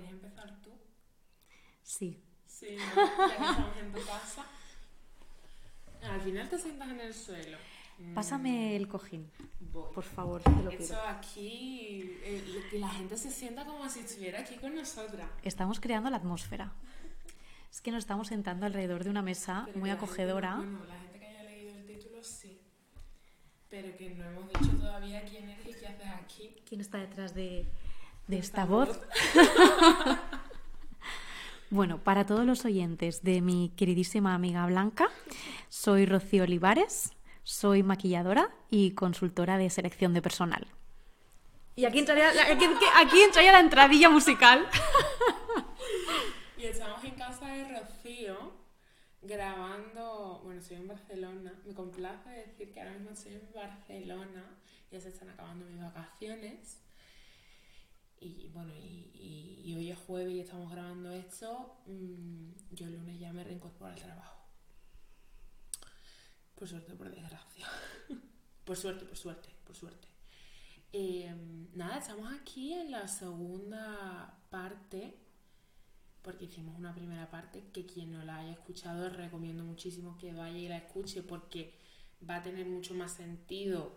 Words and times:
¿Quieres 0.00 0.10
empezar 0.12 0.60
tú? 0.62 0.70
Sí. 1.82 2.22
Sí, 2.46 2.76
¿no? 2.76 3.28
ya 3.28 3.36
que 3.36 3.44
estamos 3.44 3.76
en 3.78 3.92
tu 3.92 3.98
casa. 4.06 4.46
Al 6.02 6.20
final 6.20 6.48
te 6.48 6.58
sientas 6.58 6.88
en 6.90 7.00
el 7.00 7.14
suelo. 7.14 7.58
Pásame 8.14 8.76
el 8.76 8.86
cojín, 8.86 9.28
Voy. 9.58 9.92
por 9.92 10.04
favor, 10.04 10.40
te 10.40 10.50
lo 10.50 10.70
pido. 10.70 10.84
hecho 10.84 11.00
aquí 11.02 12.00
eh, 12.22 12.62
que 12.70 12.78
la 12.78 12.88
gente 12.90 13.16
se 13.16 13.28
sienta 13.32 13.64
como 13.66 13.88
si 13.88 14.00
estuviera 14.00 14.38
aquí 14.40 14.54
con 14.56 14.72
nosotras. 14.76 15.28
Estamos 15.42 15.80
creando 15.80 16.08
la 16.08 16.18
atmósfera. 16.18 16.72
Es 17.72 17.80
que 17.80 17.90
nos 17.90 17.98
estamos 18.04 18.28
sentando 18.28 18.66
alrededor 18.66 19.02
de 19.02 19.10
una 19.10 19.20
mesa 19.22 19.62
Pero 19.66 19.80
muy 19.80 19.88
la 19.88 19.96
gente- 19.96 20.04
acogedora. 20.06 20.56
bueno, 20.56 20.84
la 20.86 20.96
gente 21.00 21.18
que 21.18 21.26
haya 21.26 21.42
leído 21.42 21.74
el 21.76 21.86
título 21.86 22.22
sí. 22.22 22.60
Pero 23.68 23.96
que 23.96 24.10
no 24.10 24.24
hemos 24.30 24.48
dicho 24.48 24.76
todavía 24.76 25.24
quién 25.24 25.48
eres 25.48 25.66
y 25.66 25.72
qué 25.80 25.86
haces 25.88 26.06
aquí. 26.06 26.54
¿Quién 26.68 26.80
está 26.80 26.98
detrás 26.98 27.34
de, 27.34 27.66
de 28.28 28.38
esta 28.38 28.64
voz? 28.64 29.00
Bueno, 31.70 32.02
para 32.02 32.24
todos 32.24 32.46
los 32.46 32.64
oyentes 32.64 33.22
de 33.22 33.42
mi 33.42 33.70
queridísima 33.76 34.34
amiga 34.34 34.64
Blanca, 34.64 35.10
soy 35.68 36.06
Rocío 36.06 36.44
Olivares, 36.44 37.12
soy 37.42 37.82
maquilladora 37.82 38.48
y 38.70 38.92
consultora 38.92 39.58
de 39.58 39.68
selección 39.68 40.14
de 40.14 40.22
personal. 40.22 40.66
Y 41.76 41.84
aquí 41.84 41.98
entraría 41.98 42.32
la, 42.32 42.44
aquí, 42.44 42.64
aquí 42.96 43.20
entraría 43.20 43.52
la 43.52 43.60
entradilla 43.60 44.08
musical. 44.08 44.66
Y 46.56 46.64
estamos 46.64 47.04
en 47.04 47.14
casa 47.14 47.46
de 47.46 47.68
Rocío 47.68 48.52
grabando. 49.22 50.40
Bueno, 50.42 50.60
estoy 50.60 50.78
en 50.78 50.88
Barcelona. 50.88 51.52
Me 51.64 51.72
complace 51.72 52.30
decir 52.30 52.72
que 52.72 52.80
ahora 52.80 52.94
mismo 52.94 53.10
estoy 53.10 53.34
en 53.34 53.48
Barcelona. 53.54 54.58
Ya 54.90 55.00
se 55.00 55.10
están 55.10 55.30
acabando 55.30 55.66
mis 55.66 55.80
vacaciones. 55.80 56.82
Y 58.20 58.48
bueno, 58.48 58.72
y, 58.74 59.74
hoy 59.76 59.90
es 59.90 59.98
jueves 59.98 60.32
y 60.32 60.40
estamos 60.40 60.70
grabando 60.70 61.12
esto. 61.12 61.80
mm, 61.86 62.74
yo 62.74 62.86
el 62.86 62.94
lunes 62.94 63.18
ya 63.18 63.32
me 63.32 63.44
reincorporo 63.44 63.92
al 63.92 63.96
trabajo. 64.00 64.38
Por 66.54 66.68
suerte, 66.68 66.94
por 66.94 67.10
desgracia. 67.10 67.66
por 68.64 68.76
suerte, 68.76 69.04
por 69.04 69.16
suerte, 69.16 69.48
por 69.64 69.76
suerte. 69.76 70.08
Eh, 70.92 71.32
nada, 71.74 71.98
estamos 71.98 72.32
aquí 72.32 72.72
en 72.72 72.90
la 72.90 73.06
segunda 73.06 74.34
parte 74.50 75.14
porque 76.22 76.46
hicimos 76.46 76.76
una 76.78 76.94
primera 76.94 77.30
parte 77.30 77.62
que 77.72 77.86
quien 77.86 78.12
no 78.12 78.24
la 78.24 78.38
haya 78.38 78.52
escuchado 78.52 79.08
recomiendo 79.08 79.64
muchísimo 79.64 80.16
que 80.18 80.32
vaya 80.32 80.58
y 80.58 80.68
la 80.68 80.78
escuche 80.78 81.22
porque 81.22 81.74
va 82.28 82.36
a 82.36 82.42
tener 82.42 82.66
mucho 82.66 82.94
más 82.94 83.12
sentido. 83.12 83.92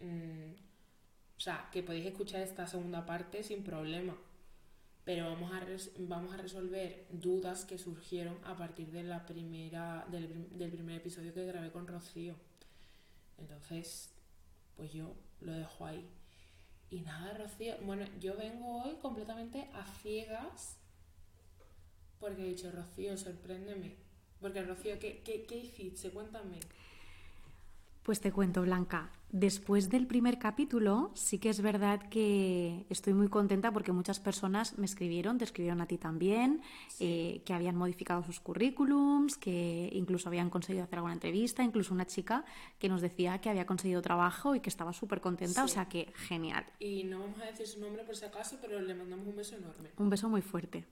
mm, 0.00 0.73
o 1.36 1.40
sea, 1.40 1.68
que 1.72 1.82
podéis 1.82 2.06
escuchar 2.06 2.42
esta 2.42 2.66
segunda 2.66 3.04
parte 3.06 3.42
sin 3.42 3.62
problema. 3.62 4.16
Pero 5.04 5.26
vamos 5.26 5.52
a, 5.52 5.62
vamos 5.98 6.32
a 6.32 6.38
resolver 6.38 7.06
dudas 7.10 7.64
que 7.64 7.76
surgieron 7.76 8.38
a 8.44 8.56
partir 8.56 8.90
de 8.90 9.02
la 9.02 9.26
primera, 9.26 10.06
del, 10.10 10.56
del 10.56 10.70
primer 10.70 10.96
episodio 10.96 11.34
que 11.34 11.44
grabé 11.44 11.70
con 11.70 11.86
Rocío. 11.86 12.34
Entonces, 13.38 14.14
pues 14.76 14.92
yo 14.92 15.14
lo 15.40 15.52
dejo 15.52 15.84
ahí. 15.84 16.08
Y 16.90 17.00
nada, 17.00 17.34
Rocío. 17.34 17.74
Bueno, 17.82 18.06
yo 18.20 18.36
vengo 18.36 18.82
hoy 18.82 18.96
completamente 19.02 19.68
a 19.74 19.84
ciegas 19.84 20.78
porque 22.24 22.42
he 22.42 22.48
dicho, 22.48 22.70
Rocío, 22.70 23.18
sorpréndeme. 23.18 23.96
Porque, 24.40 24.62
Rocío, 24.62 24.98
¿qué, 24.98 25.20
qué, 25.22 25.44
qué 25.44 25.58
hiciste? 25.58 26.10
Cuéntame. 26.10 26.58
Pues 28.04 28.20
te 28.20 28.32
cuento, 28.32 28.60
Blanca. 28.60 29.10
Después 29.30 29.88
del 29.88 30.06
primer 30.06 30.38
capítulo, 30.38 31.10
sí 31.14 31.38
que 31.38 31.48
es 31.48 31.62
verdad 31.62 32.02
que 32.10 32.84
estoy 32.90 33.14
muy 33.14 33.28
contenta 33.28 33.72
porque 33.72 33.92
muchas 33.92 34.20
personas 34.20 34.78
me 34.78 34.84
escribieron, 34.84 35.38
te 35.38 35.44
escribieron 35.44 35.80
a 35.80 35.86
ti 35.86 35.96
también, 35.96 36.60
eh, 37.00 37.40
que 37.46 37.54
habían 37.54 37.76
modificado 37.76 38.22
sus 38.22 38.40
currículums, 38.40 39.38
que 39.38 39.88
incluso 39.94 40.28
habían 40.28 40.50
conseguido 40.50 40.84
hacer 40.84 40.98
alguna 40.98 41.14
entrevista, 41.14 41.64
incluso 41.64 41.94
una 41.94 42.06
chica 42.06 42.44
que 42.78 42.90
nos 42.90 43.00
decía 43.00 43.40
que 43.40 43.48
había 43.48 43.64
conseguido 43.64 44.02
trabajo 44.02 44.54
y 44.54 44.60
que 44.60 44.68
estaba 44.68 44.92
súper 44.92 45.22
contenta, 45.22 45.64
o 45.64 45.68
sea 45.68 45.88
que 45.88 46.12
genial. 46.14 46.66
Y 46.80 47.04
no 47.04 47.20
vamos 47.20 47.40
a 47.40 47.46
decir 47.46 47.66
su 47.66 47.80
nombre 47.80 48.04
por 48.04 48.14
si 48.16 48.26
acaso, 48.26 48.58
pero 48.60 48.82
le 48.82 48.94
mandamos 48.94 49.26
un 49.26 49.34
beso 49.34 49.56
enorme. 49.56 49.88
Un 49.96 50.10
beso 50.10 50.28
muy 50.28 50.42
fuerte. 50.42 50.84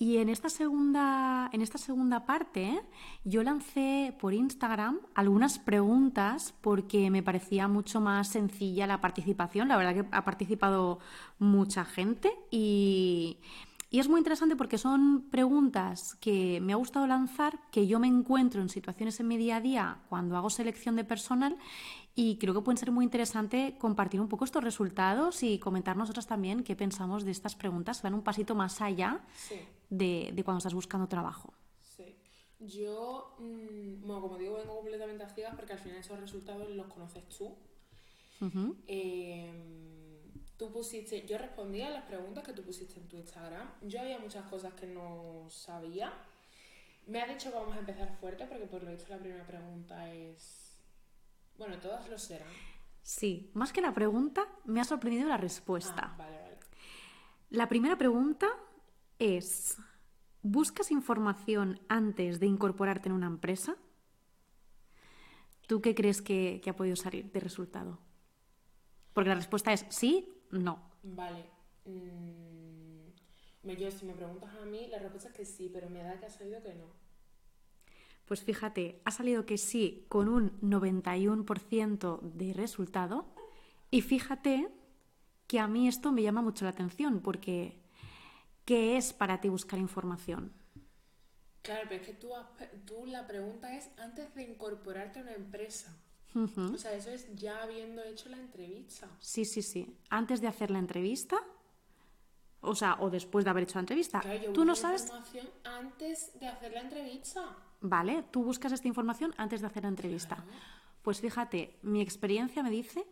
Y 0.00 0.18
en 0.18 0.28
esta 0.28 0.48
segunda, 0.48 1.50
en 1.52 1.60
esta 1.60 1.76
segunda 1.76 2.24
parte, 2.24 2.80
yo 3.24 3.42
lancé 3.42 4.16
por 4.20 4.32
Instagram 4.32 5.00
algunas 5.16 5.58
preguntas 5.58 6.54
porque 6.60 7.10
me 7.10 7.24
parecía 7.24 7.66
mucho 7.66 8.00
más 8.00 8.28
sencilla 8.28 8.86
la 8.86 9.00
participación. 9.00 9.66
La 9.66 9.76
verdad 9.76 9.94
que 9.94 10.08
ha 10.12 10.24
participado 10.24 11.00
mucha 11.40 11.84
gente 11.84 12.32
y, 12.48 13.38
y 13.90 13.98
es 13.98 14.08
muy 14.08 14.18
interesante 14.18 14.54
porque 14.54 14.78
son 14.78 15.30
preguntas 15.30 16.14
que 16.20 16.60
me 16.60 16.74
ha 16.74 16.76
gustado 16.76 17.08
lanzar, 17.08 17.58
que 17.72 17.88
yo 17.88 17.98
me 17.98 18.06
encuentro 18.06 18.62
en 18.62 18.68
situaciones 18.68 19.18
en 19.18 19.26
mi 19.26 19.36
día 19.36 19.56
a 19.56 19.60
día 19.60 19.98
cuando 20.08 20.36
hago 20.36 20.48
selección 20.48 20.94
de 20.94 21.02
personal 21.02 21.56
y 22.20 22.36
creo 22.38 22.52
que 22.52 22.62
pueden 22.62 22.78
ser 22.78 22.90
muy 22.90 23.04
interesante 23.04 23.76
compartir 23.78 24.20
un 24.20 24.28
poco 24.28 24.44
estos 24.44 24.64
resultados 24.64 25.44
y 25.44 25.60
comentar 25.60 25.96
nosotras 25.96 26.26
también 26.26 26.64
qué 26.64 26.74
pensamos 26.74 27.24
de 27.24 27.30
estas 27.30 27.54
preguntas, 27.54 28.02
van 28.02 28.14
un 28.14 28.22
pasito 28.22 28.56
más 28.56 28.80
allá 28.80 29.20
Sí, 29.36 29.60
de, 29.88 30.30
de 30.34 30.42
cuando 30.42 30.58
estás 30.58 30.74
buscando 30.74 31.06
trabajo. 31.06 31.54
sí. 31.82 32.16
Yo, 32.58 33.36
mm, 33.38 34.04
bueno, 34.04 34.20
como 34.20 34.36
digo, 34.36 34.56
vengo 34.56 34.74
completamente 34.74 35.22
a 35.22 35.28
ciegas 35.28 35.54
porque 35.54 35.74
al 35.74 35.78
final 35.78 35.98
esos 35.98 36.18
resultados 36.18 36.68
los 36.70 36.88
conoces 36.88 37.22
tú. 37.28 37.54
Ujú. 38.40 38.74
Eh, 38.88 39.52
tú 40.56 40.72
pusiste, 40.72 41.24
yo 41.24 41.38
respondí 41.38 41.82
a 41.82 41.90
las 41.90 42.02
preguntas 42.02 42.42
que 42.42 42.52
tú 42.52 42.62
pusiste 42.62 42.98
en 42.98 43.06
tu 43.06 43.16
Instagram. 43.16 43.68
Yo 43.82 44.00
había 44.00 44.18
muchas 44.18 44.44
cosas 44.50 44.74
que 44.74 44.88
no 44.88 45.46
sabía. 45.50 46.12
Me 47.06 47.22
ha 47.22 47.28
dicho 47.32 47.50
que 47.52 47.56
vamos 47.58 47.76
a 47.76 47.78
empezar 47.78 48.10
fuerte 48.20 48.44
porque 48.46 48.66
por 48.66 48.82
lo 48.82 48.90
visto 48.90 49.06
la 49.08 49.18
primera 49.18 49.46
pregunta 49.46 50.12
es... 50.12 50.67
Bueno, 51.58 51.78
todas 51.78 52.08
lo 52.08 52.18
serán. 52.18 52.48
Sí, 53.02 53.50
más 53.54 53.72
que 53.72 53.80
la 53.80 53.92
pregunta, 53.92 54.46
me 54.64 54.80
ha 54.80 54.84
sorprendido 54.84 55.28
la 55.28 55.36
respuesta. 55.36 56.12
Ah, 56.12 56.16
vale, 56.16 56.38
vale. 56.38 56.58
La 57.50 57.68
primera 57.68 57.96
pregunta 57.96 58.48
es, 59.18 59.78
¿buscas 60.42 60.90
información 60.90 61.80
antes 61.88 62.38
de 62.38 62.46
incorporarte 62.46 63.08
en 63.08 63.14
una 63.14 63.26
empresa? 63.26 63.76
¿Tú 65.66 65.80
qué 65.80 65.94
crees 65.94 66.22
que, 66.22 66.60
que 66.62 66.70
ha 66.70 66.76
podido 66.76 66.96
salir 66.96 67.30
de 67.32 67.40
resultado? 67.40 67.98
Porque 69.12 69.30
la 69.30 69.34
respuesta 69.34 69.72
es 69.72 69.84
sí, 69.88 70.42
no. 70.50 70.90
Vale. 71.02 71.44
mm, 71.86 73.08
yo, 73.78 73.90
si 73.90 74.06
me 74.06 74.14
preguntas 74.14 74.54
a 74.54 74.64
mí, 74.64 74.86
la 74.88 74.98
respuesta 74.98 75.28
es 75.30 75.34
que 75.34 75.44
sí, 75.44 75.70
pero 75.72 75.90
me 75.90 76.02
da 76.02 76.18
que 76.18 76.26
ha 76.26 76.30
salido 76.30 76.62
que 76.62 76.74
no. 76.74 77.07
Pues 78.28 78.44
fíjate, 78.44 79.00
ha 79.06 79.10
salido 79.10 79.46
que 79.46 79.56
sí 79.56 80.04
con 80.10 80.28
un 80.28 80.60
91% 80.60 82.20
de 82.20 82.52
resultado 82.52 83.26
y 83.90 84.02
fíjate 84.02 84.68
que 85.46 85.58
a 85.58 85.66
mí 85.66 85.88
esto 85.88 86.12
me 86.12 86.22
llama 86.22 86.42
mucho 86.42 86.66
la 86.66 86.72
atención 86.72 87.20
porque 87.20 87.80
¿qué 88.66 88.98
es 88.98 89.14
para 89.14 89.40
ti 89.40 89.48
buscar 89.48 89.78
información? 89.80 90.52
Claro, 91.62 91.86
pero 91.88 92.02
es 92.02 92.06
que 92.06 92.12
tú, 92.12 92.28
tú 92.84 93.06
la 93.06 93.26
pregunta 93.26 93.74
es 93.74 93.88
antes 93.96 94.34
de 94.34 94.42
incorporarte 94.42 95.20
a 95.20 95.22
una 95.22 95.32
empresa. 95.32 95.96
O 96.34 96.76
sea, 96.76 96.92
eso 96.92 97.08
es 97.08 97.34
ya 97.34 97.62
habiendo 97.62 98.04
hecho 98.04 98.28
la 98.28 98.36
entrevista. 98.36 99.08
Sí, 99.20 99.46
sí, 99.46 99.62
sí. 99.62 99.96
Antes 100.10 100.42
de 100.42 100.48
hacer 100.48 100.70
la 100.70 100.78
entrevista, 100.78 101.38
o 102.60 102.74
sea, 102.74 102.98
o 103.00 103.08
después 103.08 103.46
de 103.46 103.50
haber 103.50 103.62
hecho 103.62 103.76
la 103.76 103.80
entrevista, 103.80 104.20
Claro, 104.20 104.42
yo 104.42 104.52
tú 104.52 104.66
no 104.66 104.76
sabes, 104.76 105.02
información 105.02 105.48
antes 105.64 106.38
de 106.38 106.46
hacer 106.46 106.72
la 106.72 106.82
entrevista. 106.82 107.56
Vale, 107.80 108.24
tú 108.30 108.42
buscas 108.42 108.72
esta 108.72 108.88
información 108.88 109.34
antes 109.36 109.60
de 109.60 109.66
hacer 109.66 109.82
la 109.82 109.88
entrevista. 109.88 110.44
Pues 111.02 111.20
fíjate, 111.20 111.78
mi 111.82 112.00
experiencia 112.00 112.62
me 112.62 112.70
dice 112.70 113.06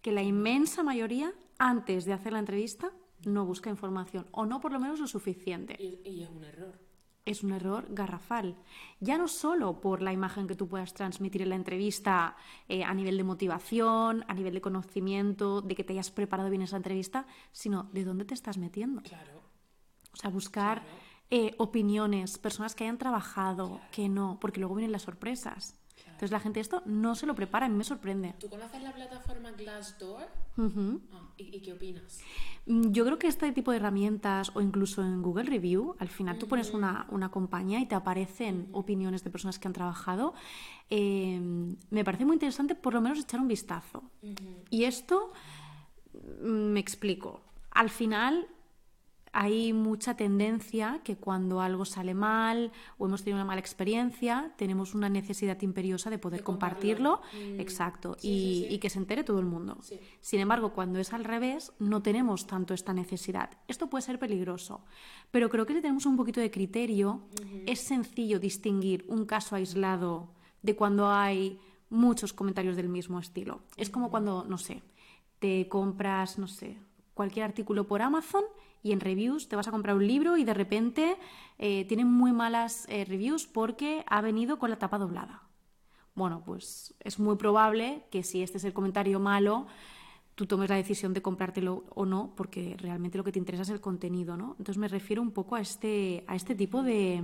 que 0.00 0.12
la 0.12 0.22
inmensa 0.22 0.82
mayoría, 0.82 1.32
antes 1.58 2.04
de 2.04 2.12
hacer 2.12 2.32
la 2.32 2.38
entrevista, 2.38 2.92
no 3.24 3.44
busca 3.44 3.70
información, 3.70 4.26
o 4.30 4.46
no 4.46 4.60
por 4.60 4.72
lo 4.72 4.78
menos 4.78 5.00
lo 5.00 5.06
suficiente. 5.06 5.76
Y, 5.78 6.00
y 6.08 6.22
es 6.22 6.30
un 6.30 6.44
error. 6.44 6.78
Es 7.24 7.42
un 7.42 7.52
error 7.52 7.86
garrafal. 7.90 8.56
Ya 9.00 9.18
no 9.18 9.26
solo 9.26 9.80
por 9.80 10.00
la 10.00 10.12
imagen 10.12 10.46
que 10.46 10.54
tú 10.54 10.68
puedas 10.68 10.94
transmitir 10.94 11.42
en 11.42 11.48
la 11.48 11.56
entrevista 11.56 12.36
eh, 12.68 12.84
a 12.84 12.94
nivel 12.94 13.16
de 13.16 13.24
motivación, 13.24 14.24
a 14.28 14.34
nivel 14.34 14.54
de 14.54 14.60
conocimiento, 14.60 15.60
de 15.60 15.74
que 15.74 15.82
te 15.82 15.92
hayas 15.92 16.12
preparado 16.12 16.50
bien 16.50 16.62
esa 16.62 16.76
entrevista, 16.76 17.26
sino 17.50 17.90
de 17.92 18.04
dónde 18.04 18.26
te 18.26 18.34
estás 18.34 18.58
metiendo. 18.58 19.02
Claro. 19.02 19.42
O 20.12 20.16
sea, 20.16 20.30
buscar 20.30 20.82
Claro. 20.82 21.05
Eh, 21.30 21.54
opiniones, 21.58 22.38
personas 22.38 22.74
que 22.74 22.84
hayan 22.84 22.98
trabajado, 22.98 23.80
que 23.92 24.08
no, 24.08 24.38
porque 24.40 24.60
luego 24.60 24.74
vienen 24.74 24.92
las 24.92 25.02
sorpresas. 25.02 25.76
Entonces 26.06 26.30
la 26.30 26.40
gente 26.40 26.60
esto 26.60 26.82
no 26.86 27.14
se 27.14 27.26
lo 27.26 27.34
prepara, 27.34 27.66
a 27.66 27.68
mí 27.68 27.76
me 27.76 27.84
sorprende. 27.84 28.34
¿Tú 28.38 28.48
conoces 28.48 28.82
la 28.82 28.94
plataforma 28.94 29.50
Glassdoor? 29.50 30.26
Ah, 30.56 31.28
¿y, 31.36 31.56
y 31.56 31.60
qué 31.60 31.74
opinas? 31.74 32.20
Mm, 32.64 32.90
Yo 32.92 33.04
creo 33.04 33.18
que 33.18 33.26
este 33.26 33.52
tipo 33.52 33.70
de 33.70 33.76
herramientas 33.76 34.50
o 34.54 34.62
incluso 34.62 35.02
en 35.02 35.20
Google 35.20 35.44
Review, 35.44 35.94
al 35.98 36.08
final 36.08 36.38
tú 36.38 36.48
pones 36.48 36.72
una, 36.72 37.06
una 37.10 37.30
compañía 37.30 37.80
y 37.80 37.86
te 37.86 37.94
aparecen 37.94 38.68
opiniones 38.72 39.24
de 39.24 39.30
personas 39.30 39.58
que 39.58 39.68
han 39.68 39.74
trabajado. 39.74 40.32
Eh, 40.88 41.38
me 41.90 42.04
parece 42.04 42.24
muy 42.24 42.34
interesante 42.36 42.74
por 42.74 42.94
lo 42.94 43.02
menos 43.02 43.18
echar 43.18 43.40
un 43.40 43.48
vistazo. 43.48 44.02
Y 44.70 44.84
esto, 44.84 45.32
mm, 46.14 46.48
me 46.72 46.80
explico. 46.80 47.42
Al 47.72 47.90
final 47.90 48.48
hay 49.38 49.74
mucha 49.74 50.16
tendencia 50.16 51.00
que 51.04 51.16
cuando 51.16 51.60
algo 51.60 51.84
sale 51.84 52.14
mal 52.14 52.72
o 52.96 53.04
hemos 53.06 53.22
tenido 53.22 53.36
una 53.36 53.44
mala 53.44 53.60
experiencia, 53.60 54.54
tenemos 54.56 54.94
una 54.94 55.10
necesidad 55.10 55.60
imperiosa 55.60 56.08
de 56.08 56.16
poder 56.18 56.42
compartirlo, 56.42 57.20
Mm. 57.34 57.60
exacto, 57.60 58.16
Sí, 58.18 58.28
y, 58.28 58.62
sí, 58.62 58.68
sí. 58.70 58.74
y 58.74 58.78
que 58.78 58.88
se 58.88 58.98
entere 58.98 59.24
todo 59.24 59.38
el 59.38 59.44
mundo. 59.44 59.78
Sin 60.22 60.40
embargo, 60.40 60.72
cuando 60.72 60.98
es 61.00 61.12
al 61.12 61.24
revés, 61.24 61.72
no 61.78 62.00
tenemos 62.00 62.46
tanto 62.46 62.72
esta 62.72 62.94
necesidad. 62.94 63.50
Esto 63.68 63.90
puede 63.90 64.00
ser 64.02 64.18
peligroso, 64.18 64.84
pero 65.30 65.50
creo 65.50 65.66
que 65.66 65.74
si 65.74 65.82
tenemos 65.82 66.06
un 66.06 66.16
poquito 66.16 66.40
de 66.40 66.50
criterio, 66.50 67.20
es 67.66 67.80
sencillo 67.80 68.40
distinguir 68.40 69.04
un 69.08 69.26
caso 69.26 69.54
aislado 69.54 70.30
de 70.62 70.74
cuando 70.76 71.10
hay 71.10 71.60
muchos 71.90 72.32
comentarios 72.32 72.74
del 72.74 72.88
mismo 72.88 73.18
estilo. 73.20 73.60
Es 73.76 73.90
como 73.90 74.10
cuando, 74.10 74.46
no 74.48 74.56
sé, 74.56 74.82
te 75.40 75.68
compras, 75.68 76.38
no 76.38 76.48
sé, 76.48 76.78
cualquier 77.12 77.44
artículo 77.44 77.86
por 77.86 78.00
Amazon 78.00 78.42
y 78.86 78.92
en 78.92 79.00
reviews 79.00 79.48
te 79.48 79.56
vas 79.56 79.66
a 79.66 79.72
comprar 79.72 79.96
un 79.96 80.06
libro 80.06 80.36
y 80.36 80.44
de 80.44 80.54
repente 80.54 81.16
eh, 81.58 81.84
tiene 81.86 82.04
muy 82.04 82.32
malas 82.32 82.86
eh, 82.88 83.04
reviews 83.04 83.48
porque 83.48 84.04
ha 84.06 84.20
venido 84.20 84.60
con 84.60 84.70
la 84.70 84.78
tapa 84.78 84.96
doblada. 84.96 85.42
Bueno, 86.14 86.42
pues 86.46 86.94
es 87.00 87.18
muy 87.18 87.36
probable 87.36 88.04
que 88.12 88.22
si 88.22 88.42
este 88.42 88.58
es 88.58 88.64
el 88.64 88.72
comentario 88.72 89.18
malo, 89.18 89.66
tú 90.36 90.46
tomes 90.46 90.70
la 90.70 90.76
decisión 90.76 91.12
de 91.14 91.20
comprártelo 91.20 91.84
o 91.94 92.06
no, 92.06 92.32
porque 92.36 92.76
realmente 92.78 93.18
lo 93.18 93.24
que 93.24 93.32
te 93.32 93.40
interesa 93.40 93.64
es 93.64 93.70
el 93.70 93.80
contenido, 93.80 94.36
¿no? 94.36 94.54
Entonces 94.58 94.78
me 94.78 94.86
refiero 94.86 95.20
un 95.20 95.32
poco 95.32 95.56
a 95.56 95.60
este, 95.60 96.24
a 96.28 96.36
este 96.36 96.54
tipo 96.54 96.84
de, 96.84 97.20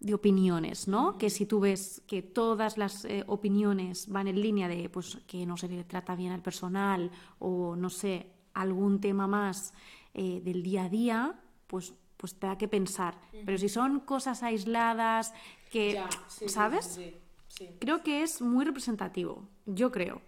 de 0.00 0.12
opiniones, 0.12 0.86
¿no? 0.86 1.16
Que 1.16 1.30
si 1.30 1.46
tú 1.46 1.60
ves 1.60 2.02
que 2.06 2.20
todas 2.20 2.76
las 2.76 3.06
eh, 3.06 3.24
opiniones 3.26 4.06
van 4.08 4.28
en 4.28 4.40
línea 4.40 4.68
de 4.68 4.90
pues 4.90 5.16
que 5.26 5.46
no 5.46 5.56
se 5.56 5.68
le 5.68 5.82
trata 5.84 6.14
bien 6.14 6.32
al 6.32 6.42
personal 6.42 7.10
o 7.38 7.74
no 7.74 7.88
sé, 7.88 8.33
algún 8.54 9.00
tema 9.00 9.26
más 9.26 9.74
eh, 10.14 10.40
del 10.42 10.62
día 10.62 10.84
a 10.84 10.88
día, 10.88 11.40
pues 11.66 11.94
pues 12.16 12.38
te 12.38 12.46
da 12.46 12.56
que 12.56 12.68
pensar. 12.68 13.18
Pero 13.44 13.58
si 13.58 13.68
son 13.68 14.00
cosas 14.00 14.42
aisladas 14.42 15.34
que, 15.70 15.92
Ya, 15.92 16.08
sí, 16.28 16.44
sí, 16.46 16.48
¿sabes? 16.48 16.86
sí, 16.86 17.14
sí. 17.48 17.68
Creo 17.80 18.02
que 18.02 18.22
es 18.22 18.40
muy 18.40 18.64
representativo. 18.64 19.46
Yo 19.66 19.90
creo. 19.92 20.22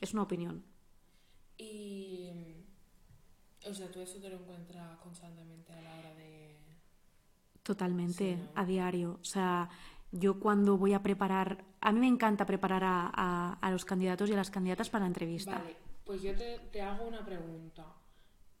Es 0.00 0.12
una 0.12 0.22
opinión. 0.22 0.62
Y. 1.56 2.28
O 3.66 3.72
sea, 3.72 3.90
tú 3.90 4.00
eso 4.00 4.18
te 4.20 4.28
lo 4.28 4.36
encuentras 4.36 4.98
constantemente 4.98 5.72
a 5.72 5.80
la 5.80 5.94
hora 5.98 6.14
de. 6.14 6.58
Totalmente, 7.62 8.38
a 8.54 8.64
diario. 8.66 9.18
O 9.22 9.24
sea, 9.24 9.70
yo 10.12 10.38
cuando 10.38 10.76
voy 10.76 10.92
a 10.92 11.02
preparar, 11.02 11.64
a 11.80 11.92
mí 11.92 12.00
me 12.00 12.08
encanta 12.08 12.44
preparar 12.44 12.84
a, 12.84 13.10
a- 13.14 13.52
a 13.60 13.70
los 13.70 13.84
candidatos 13.86 14.28
y 14.28 14.34
a 14.34 14.36
las 14.36 14.50
candidatas 14.50 14.90
para 14.90 15.04
la 15.04 15.08
entrevista. 15.08 15.58
Vale, 15.60 15.76
pues 16.04 16.22
yo 16.22 16.32
te, 16.36 16.82
hago 16.82 17.06
una 17.06 17.24
pregunta. 17.24 17.84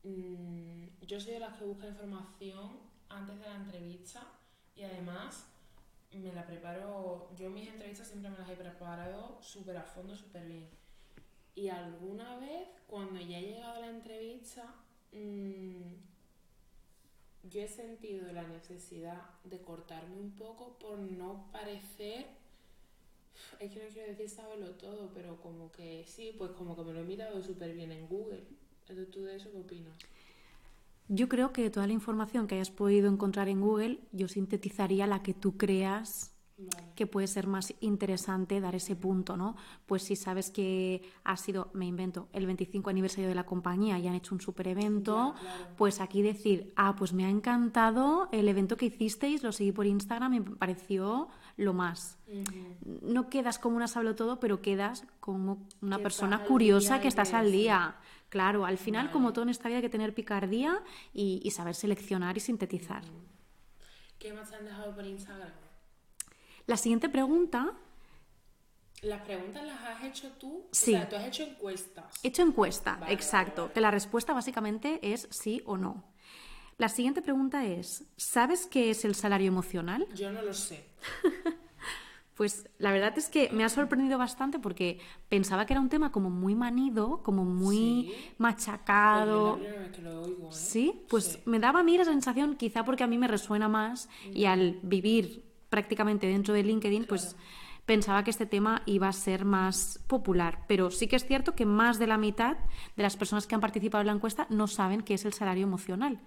Mm, 0.02 0.86
yo 1.06 1.20
soy 1.20 1.34
de 1.34 1.40
las 1.40 1.56
que 1.58 1.64
busca 1.64 1.86
información 1.86 2.78
antes 3.08 3.38
de 3.38 3.46
la 3.46 3.56
entrevista 3.56 4.26
y 4.74 4.82
además 4.82 5.46
me 6.12 6.32
la 6.32 6.46
preparo. 6.46 7.30
Yo 7.36 7.50
mis 7.50 7.68
entrevistas 7.68 8.08
siempre 8.08 8.30
me 8.30 8.38
las 8.38 8.48
he 8.48 8.56
preparado 8.56 9.38
súper 9.42 9.76
a 9.76 9.82
fondo, 9.82 10.16
súper 10.16 10.46
bien. 10.46 10.68
Y 11.54 11.68
alguna 11.68 12.36
vez, 12.38 12.68
cuando 12.86 13.20
ya 13.20 13.38
he 13.38 13.42
llegado 13.42 13.74
a 13.74 13.80
la 13.80 13.90
entrevista, 13.90 14.74
mm, 15.12 15.94
yo 17.44 17.60
he 17.60 17.68
sentido 17.68 18.32
la 18.32 18.44
necesidad 18.44 19.22
de 19.44 19.60
cortarme 19.60 20.16
un 20.16 20.32
poco 20.32 20.78
por 20.78 20.98
no 20.98 21.48
parecer 21.52 22.26
es 23.60 23.70
que 23.70 23.82
no 23.82 23.88
quiero 23.92 24.08
decir 24.08 24.28
saberlo 24.28 24.70
todo, 24.72 25.10
pero 25.14 25.40
como 25.40 25.70
que 25.72 26.04
sí, 26.06 26.34
pues 26.36 26.50
como 26.52 26.76
que 26.76 26.82
me 26.82 26.92
lo 26.92 27.00
he 27.00 27.04
mirado 27.04 27.42
súper 27.42 27.74
bien 27.74 27.92
en 27.92 28.06
Google. 28.06 28.44
Entonces, 28.80 29.10
¿tú 29.10 29.22
de 29.22 29.36
eso 29.36 29.50
qué 29.50 29.58
opinas? 29.58 29.96
Yo 31.08 31.28
creo 31.28 31.52
que 31.52 31.68
toda 31.70 31.86
la 31.86 31.92
información 31.92 32.46
que 32.46 32.54
hayas 32.54 32.70
podido 32.70 33.10
encontrar 33.10 33.48
en 33.48 33.60
Google, 33.60 34.00
yo 34.12 34.28
sintetizaría 34.28 35.06
la 35.06 35.22
que 35.22 35.34
tú 35.34 35.56
creas 35.56 36.33
Vale. 36.56 36.92
que 36.94 37.08
puede 37.08 37.26
ser 37.26 37.48
más 37.48 37.74
interesante 37.80 38.60
dar 38.60 38.76
ese 38.76 38.94
punto, 38.94 39.36
¿no? 39.36 39.56
Pues 39.86 40.04
si 40.04 40.14
sabes 40.14 40.50
que 40.50 41.02
ha 41.24 41.36
sido, 41.36 41.68
me 41.74 41.84
invento, 41.86 42.28
el 42.32 42.46
25 42.46 42.88
aniversario 42.90 43.28
de 43.28 43.34
la 43.34 43.44
compañía 43.44 43.98
y 43.98 44.06
han 44.06 44.14
hecho 44.14 44.34
un 44.36 44.40
super 44.40 44.68
evento, 44.68 45.34
Ya, 45.34 45.40
claro. 45.40 45.66
pues 45.76 46.00
aquí 46.00 46.22
decir, 46.22 46.72
ah, 46.76 46.94
pues 46.96 47.12
me 47.12 47.24
ha 47.24 47.28
encantado 47.28 48.28
el 48.30 48.48
evento 48.48 48.76
que 48.76 48.86
hicisteis, 48.86 49.42
lo 49.42 49.50
seguí 49.50 49.72
por 49.72 49.84
Instagram 49.86 50.34
y 50.34 50.40
me 50.40 50.50
pareció 50.56 51.28
lo 51.56 51.74
más. 51.74 52.18
No 53.02 53.28
quedas 53.28 53.58
como 53.58 53.76
una 53.76 53.88
sablo 53.88 54.14
todo, 54.14 54.38
pero 54.38 54.62
quedas 54.62 55.04
como 55.18 55.66
una 55.82 55.96
Que 55.96 56.02
persona 56.04 56.44
curiosa 56.44 57.00
que 57.00 57.08
estás 57.08 57.34
al 57.34 57.50
día. 57.50 57.96
Claro, 58.28 58.64
al 58.64 58.78
final, 58.78 59.06
Vale. 59.06 59.12
como 59.12 59.32
todo 59.32 59.42
en 59.42 59.48
esta 59.50 59.68
vida, 59.68 59.78
hay 59.78 59.82
que 59.82 59.88
tener 59.90 60.14
picardía 60.14 60.82
y, 61.12 61.40
y 61.44 61.50
saber 61.50 61.74
seleccionar 61.74 62.36
y 62.36 62.40
sintetizar. 62.40 63.02
¿Qué 64.20 64.32
más 64.32 64.52
han 64.52 64.64
dejado 64.64 64.94
por 64.94 65.04
Instagram? 65.04 65.50
La 66.66 66.76
siguiente 66.76 67.08
pregunta 67.08 67.72
Las 69.02 69.20
preguntas 69.22 69.64
las 69.66 69.82
has 69.82 70.04
hecho 70.04 70.30
tú. 70.40 70.66
Sí. 70.72 70.94
O 70.94 70.98
sea, 70.98 71.08
tú 71.08 71.16
has 71.16 71.26
hecho 71.26 71.42
encuestas. 71.42 72.04
He 72.22 72.28
hecho 72.28 72.42
encuesta, 72.42 72.96
Vale, 72.96 73.12
exacto, 73.12 73.52
vale, 73.52 73.60
vale. 73.62 73.74
que 73.74 73.80
la 73.80 73.90
respuesta 73.90 74.32
básicamente 74.32 74.98
es 75.02 75.28
sí 75.30 75.60
o 75.66 75.76
no. 75.76 76.04
La 76.78 76.88
siguiente 76.88 77.20
pregunta 77.22 77.64
es, 77.66 78.04
¿sabes 78.16 78.66
qué 78.66 78.90
es 78.90 79.04
el 79.04 79.14
salario 79.14 79.48
emocional? 79.48 80.06
Yo 80.14 80.30
no 80.32 80.42
lo 80.42 80.54
sé. 80.54 80.84
Pues 82.34 82.68
la 82.78 82.90
verdad 82.90 83.16
es 83.16 83.28
que 83.28 83.48
me 83.50 83.62
ha 83.62 83.68
sorprendido 83.68 84.18
bastante 84.18 84.58
porque 84.58 84.98
pensaba 85.28 85.66
que 85.66 85.72
era 85.74 85.80
un 85.80 85.88
tema 85.88 86.10
como 86.10 86.30
muy 86.30 86.56
manido, 86.56 87.22
como 87.22 87.44
muy 87.44 88.10
Sí. 88.12 88.30
Machacado. 88.38 89.56
la 89.58 89.92
que 89.92 90.02
lo 90.02 90.22
oigo, 90.22 90.48
¿eh? 90.48 90.52
Sí, 90.52 91.04
pues 91.08 91.24
Sí. 91.24 91.38
me 91.44 91.60
daba 91.60 91.78
a 91.78 91.82
mí 91.84 91.96
la 91.96 92.04
sensación, 92.04 92.56
quizá 92.56 92.84
porque 92.84 93.04
a 93.04 93.06
mí 93.06 93.18
me 93.18 93.28
resuena 93.28 93.68
más 93.68 94.08
y 94.32 94.46
al 94.46 94.80
vivir 94.82 95.44
prácticamente 95.68 96.26
dentro 96.26 96.54
de 96.54 96.62
LinkedIn, 96.62 97.04
pues 97.06 97.36
pensaba 97.86 98.24
que 98.24 98.30
este 98.30 98.46
tema 98.46 98.82
iba 98.86 99.08
a 99.08 99.12
ser 99.12 99.44
más 99.44 100.00
popular. 100.06 100.64
Pero 100.68 100.90
sí 100.90 101.06
que 101.06 101.16
es 101.16 101.26
cierto 101.26 101.54
que 101.54 101.66
más 101.66 101.98
de 101.98 102.06
la 102.06 102.18
mitad 102.18 102.56
de 102.96 103.02
las 103.02 103.16
personas 103.16 103.46
que 103.46 103.54
han 103.54 103.60
participado 103.60 104.00
en 104.02 104.06
la 104.08 104.12
encuesta 104.14 104.46
no 104.50 104.66
saben 104.66 105.02
qué 105.02 105.14
es 105.14 105.24
el 105.24 105.32
salario 105.32 105.64
emocional. 105.64 106.20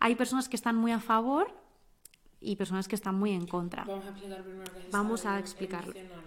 Hay 0.00 0.14
personas 0.14 0.48
que 0.48 0.56
están 0.56 0.76
muy 0.76 0.92
a 0.92 1.00
favor 1.00 1.52
y 2.40 2.56
personas 2.56 2.88
que 2.88 2.94
están 2.94 3.16
muy 3.16 3.32
en 3.32 3.46
contra. 3.46 3.84
Vamos 3.84 4.04
a 4.04 4.10
explicar 4.10 4.42
primero 4.42 4.72
qué 4.72 4.78
es 4.78 4.84
el 4.86 4.90
Vamos 4.92 5.26
a 5.26 5.38
explicarlo. 5.38 5.92
emocional. 5.92 6.24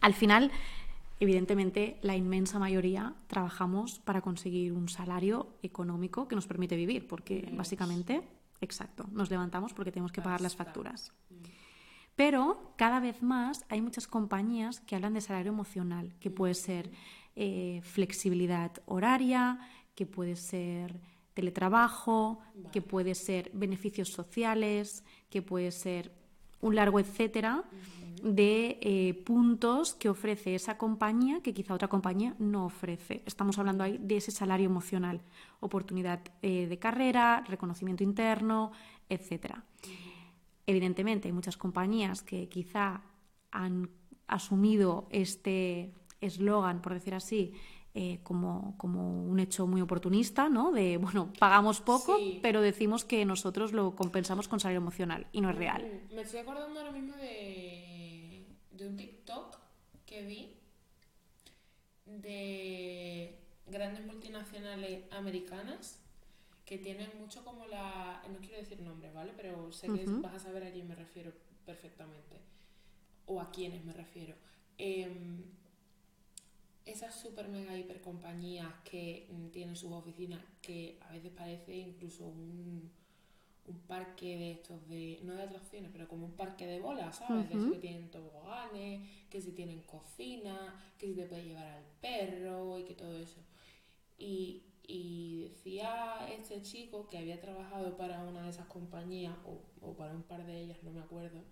Al 0.00 0.14
final, 0.14 0.50
evidentemente, 1.20 1.98
la 2.02 2.16
inmensa 2.16 2.58
mayoría 2.58 3.14
trabajamos 3.26 4.00
para 4.00 4.20
conseguir 4.20 4.72
un 4.72 4.88
salario 4.88 5.48
económico 5.62 6.28
que 6.28 6.34
nos 6.34 6.46
permite 6.46 6.76
vivir, 6.76 7.06
porque 7.06 7.48
básicamente, 7.52 8.22
exacto, 8.60 9.06
nos 9.12 9.30
levantamos 9.30 9.72
porque 9.74 9.92
tenemos 9.92 10.12
que 10.12 10.20
pagar 10.22 10.40
las 10.40 10.56
facturas. 10.56 11.12
Pero 12.18 12.72
cada 12.74 12.98
vez 12.98 13.22
más 13.22 13.64
hay 13.68 13.80
muchas 13.80 14.08
compañías 14.08 14.80
que 14.80 14.96
hablan 14.96 15.14
de 15.14 15.20
salario 15.20 15.52
emocional, 15.52 16.12
que 16.18 16.30
puede 16.30 16.54
ser 16.54 16.90
eh, 17.36 17.80
flexibilidad 17.84 18.72
horaria, 18.86 19.60
que 19.94 20.04
puede 20.04 20.34
ser 20.34 20.98
teletrabajo, 21.32 22.40
que 22.72 22.82
puede 22.82 23.14
ser 23.14 23.52
beneficios 23.54 24.08
sociales, 24.08 25.04
que 25.30 25.42
puede 25.42 25.70
ser 25.70 26.10
un 26.60 26.74
largo 26.74 26.98
etcétera 26.98 27.62
de 28.20 28.78
eh, 28.80 29.14
puntos 29.24 29.94
que 29.94 30.08
ofrece 30.08 30.56
esa 30.56 30.76
compañía 30.76 31.40
que 31.40 31.54
quizá 31.54 31.74
otra 31.74 31.86
compañía 31.86 32.34
no 32.40 32.64
ofrece. 32.64 33.22
Estamos 33.26 33.60
hablando 33.60 33.84
ahí 33.84 33.96
de 33.96 34.16
ese 34.16 34.32
salario 34.32 34.66
emocional, 34.66 35.20
oportunidad 35.60 36.18
eh, 36.42 36.66
de 36.66 36.78
carrera, 36.80 37.44
reconocimiento 37.46 38.02
interno, 38.02 38.72
etcétera. 39.08 39.62
Evidentemente, 40.68 41.28
hay 41.28 41.32
muchas 41.32 41.56
compañías 41.56 42.20
que 42.22 42.46
quizá 42.50 43.00
han 43.50 43.88
asumido 44.26 45.08
este 45.10 45.94
eslogan, 46.20 46.82
por 46.82 46.92
decir 46.92 47.14
así, 47.14 47.54
eh, 47.94 48.20
como, 48.22 48.76
como 48.76 49.24
un 49.24 49.40
hecho 49.40 49.66
muy 49.66 49.80
oportunista, 49.80 50.50
¿no? 50.50 50.70
De, 50.70 50.98
bueno, 50.98 51.32
pagamos 51.38 51.80
poco, 51.80 52.18
Sí. 52.18 52.38
pero 52.42 52.60
decimos 52.60 53.06
que 53.06 53.24
nosotros 53.24 53.72
lo 53.72 53.96
compensamos 53.96 54.46
con 54.46 54.60
salario 54.60 54.76
emocional 54.82 55.26
y 55.32 55.40
no 55.40 55.48
es 55.48 55.56
real. 55.56 55.82
Mm, 56.10 56.14
Me 56.16 56.20
estoy 56.20 56.40
acordando 56.40 56.78
ahora 56.80 56.92
mismo 56.92 57.16
de, 57.16 58.44
de 58.72 58.86
un 58.86 58.96
TikTok 58.98 59.56
que 60.04 60.22
vi 60.26 60.52
de 62.04 63.38
grandes 63.66 64.04
multinacionales 64.04 65.04
americanas 65.12 65.98
que 66.68 66.76
tienen 66.76 67.08
mucho 67.18 67.42
como 67.42 67.66
la... 67.66 68.22
No 68.30 68.38
quiero 68.40 68.58
decir 68.58 68.78
nombres, 68.82 69.14
¿vale? 69.14 69.32
Pero 69.34 69.72
sé 69.72 69.86
que 69.86 70.04
vas 70.20 70.34
a 70.34 70.38
saber 70.38 70.64
a 70.64 70.70
quién 70.70 70.86
me 70.86 70.94
refiero 70.94 71.32
perfectamente. 71.64 72.36
O 73.24 73.40
a 73.40 73.50
quiénes 73.50 73.82
me 73.86 73.94
refiero. 73.94 74.34
Em, 74.76 75.44
esas 76.84 77.18
super 77.18 77.48
mega 77.48 77.74
hiper 77.74 78.02
compañías 78.02 78.70
que 78.84 79.28
mm, 79.30 79.46
tienen 79.48 79.76
sus 79.76 79.92
oficinas 79.92 80.42
que 80.60 80.98
a 81.08 81.12
veces 81.12 81.32
parece 81.34 81.74
incluso 81.74 82.26
un, 82.26 82.90
un 83.66 83.78
parque 83.86 84.36
de 84.36 84.52
estos 84.52 84.88
de 84.88 85.20
no 85.22 85.34
de 85.34 85.42
atracciones 85.42 85.90
pero 85.92 86.06
como 86.06 86.26
un 86.26 86.32
parque 86.32 86.66
de 86.66 86.80
bolas 86.80 87.18
sabes 87.18 87.48
que 87.50 87.78
tienen 87.78 88.10
toboganes 88.10 89.06
que 89.28 89.42
si 89.42 89.52
tienen 89.52 89.82
cocina 89.82 90.74
que 90.96 91.08
si 91.08 91.14
te 91.14 91.24
puedes 91.26 91.44
llevar 91.44 91.66
al 91.66 91.84
perro 92.00 92.78
y 92.78 92.84
que 92.84 92.94
todo 92.94 93.18
eso 93.18 93.40
y, 94.18 94.62
y 94.86 95.48
decía 95.48 96.28
este 96.30 96.62
chico 96.62 97.08
que 97.08 97.18
había 97.18 97.40
trabajado 97.40 97.96
para 97.96 98.22
una 98.24 98.42
de 98.42 98.50
esas 98.50 98.66
compañías, 98.66 99.34
o, 99.44 99.60
o 99.86 99.96
para 99.96 100.14
un 100.14 100.22
par 100.22 100.44
de 100.46 100.60
ellas, 100.60 100.82
no 100.82 100.90
me 100.90 101.00
acuerdo, 101.00 101.42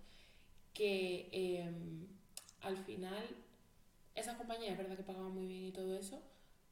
que 0.73 1.29
em, 1.31 2.07
al 2.61 2.77
final 2.77 3.25
esas 4.15 4.35
compañías 4.35 4.71
es 4.71 4.77
verdad 4.77 4.97
que 4.97 5.03
pagaban 5.03 5.33
muy 5.33 5.47
bien 5.47 5.65
y 5.65 5.71
todo 5.71 5.95
eso, 5.95 6.21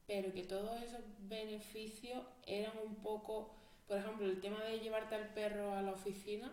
pero 0.08 0.34
que 0.34 0.44
todos 0.44 0.82
esos 0.82 1.02
beneficios 1.28 2.24
eran 2.46 2.74
un 2.86 2.96
poco, 2.96 3.56
por 3.88 3.98
ejemplo, 3.98 4.26
el 4.26 4.40
tema 4.42 4.64
de 4.64 4.80
llevarte 4.80 5.16
al 5.16 5.34
perro 5.34 5.74
a 5.74 5.82
la 5.82 5.94
oficina 5.94 6.52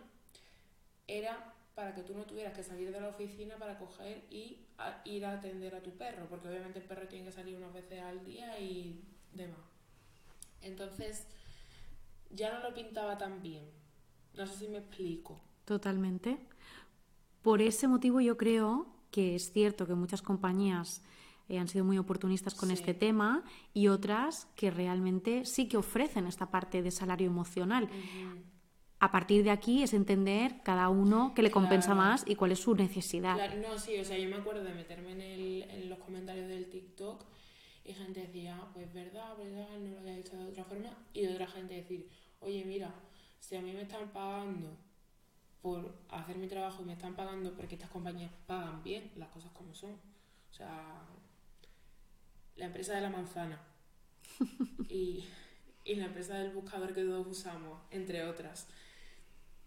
era 1.07 1.53
para 1.75 1.93
que 1.95 2.03
tú 2.03 2.13
no 2.13 2.23
tuvieras 2.25 2.53
que 2.53 2.63
salir 2.63 2.91
de 2.91 3.01
la 3.01 3.09
oficina 3.09 3.57
para 3.57 3.79
coger 3.79 4.23
y 4.29 4.59
ir 5.05 5.25
a 5.25 5.33
atender 5.33 5.75
a 5.75 5.81
tu 5.81 5.91
perro, 5.91 6.27
porque 6.29 6.47
obviamente 6.47 6.79
el 6.79 6.85
perro 6.85 7.07
tiene 7.07 7.25
que 7.25 7.31
salir 7.31 7.57
unas 7.57 7.73
veces 7.73 8.01
al 8.01 8.23
día 8.23 8.59
y 8.59 9.03
demás. 9.35 9.59
Entonces, 10.61 11.27
ya 12.29 12.53
no 12.53 12.67
lo 12.67 12.73
pintaba 12.73 13.17
tan 13.17 13.41
bien. 13.41 13.63
No 14.35 14.47
sé 14.47 14.57
si 14.57 14.67
me 14.67 14.79
explico. 14.79 15.39
Totalmente. 15.65 16.37
Por 17.41 17.61
ese 17.61 17.87
motivo 17.87 18.21
yo 18.21 18.37
creo 18.37 18.87
que 19.11 19.35
es 19.35 19.51
cierto 19.51 19.85
que 19.85 19.93
muchas 19.93 20.21
compañías 20.21 21.03
eh, 21.49 21.59
han 21.59 21.67
sido 21.67 21.85
muy 21.85 21.97
oportunistas 21.97 22.55
con 22.55 22.71
este 22.71 22.93
tema 22.93 23.43
y 23.73 23.89
otras 23.89 24.47
que 24.55 24.71
realmente 24.71 25.45
sí 25.45 25.67
que 25.67 25.77
ofrecen 25.77 26.25
esta 26.25 26.49
parte 26.49 26.81
de 26.81 26.89
salario 26.89 27.27
emocional. 27.27 27.89
A 28.99 29.11
partir 29.11 29.43
de 29.43 29.51
aquí 29.51 29.83
es 29.83 29.93
entender 29.93 30.61
cada 30.63 30.87
uno 30.87 31.33
qué 31.35 31.43
le 31.43 31.51
compensa 31.51 31.93
más 31.93 32.23
y 32.25 32.35
cuál 32.35 32.53
es 32.53 32.59
su 32.59 32.73
necesidad. 32.73 33.37
no, 33.57 33.77
sí, 33.77 33.99
o 33.99 34.05
sea, 34.05 34.17
yo 34.17 34.29
me 34.29 34.37
acuerdo 34.37 34.63
de 34.63 34.73
meterme 34.73 35.11
en, 35.11 35.21
el, 35.21 35.63
en 35.63 35.89
los 35.89 35.99
comentarios 35.99 36.47
del 36.47 36.69
TikTok 36.69 37.25
y 37.85 37.93
gente 37.93 38.21
decía, 38.21 38.57
ah, 38.61 38.69
pues 38.73 38.93
verdad, 38.93 39.37
verdad, 39.37 39.67
no 39.79 39.91
lo 39.91 39.99
había 39.99 40.17
hecho 40.17 40.37
de 40.37 40.45
otra 40.45 40.63
forma. 40.63 40.89
Y 41.13 41.27
otra 41.27 41.47
gente 41.47 41.75
decir, 41.75 42.09
oye, 42.39 42.63
mira, 42.65 42.93
si 43.39 43.57
a 43.57 43.61
mí 43.61 43.73
me 43.73 43.81
están 43.81 44.09
pagando 44.09 44.77
por 45.61 45.93
hacer 46.09 46.37
mi 46.37 46.47
trabajo 46.47 46.81
y 46.81 46.85
me 46.85 46.93
están 46.93 47.15
pagando 47.15 47.53
porque 47.55 47.75
estas 47.75 47.89
compañías 47.89 48.31
pagan 48.45 48.83
bien 48.83 49.11
las 49.17 49.29
cosas 49.29 49.51
como 49.51 49.73
son. 49.73 49.91
O 49.93 50.53
sea, 50.53 51.01
la 52.55 52.65
empresa 52.65 52.93
de 52.95 53.01
la 53.01 53.09
manzana 53.09 53.59
y, 54.89 55.25
la 55.85 56.05
empresa 56.05 56.35
del 56.35 56.51
buscador 56.51 56.93
que 56.93 57.03
todos 57.03 57.27
usamos, 57.27 57.81
entre 57.91 58.25
otras, 58.25 58.67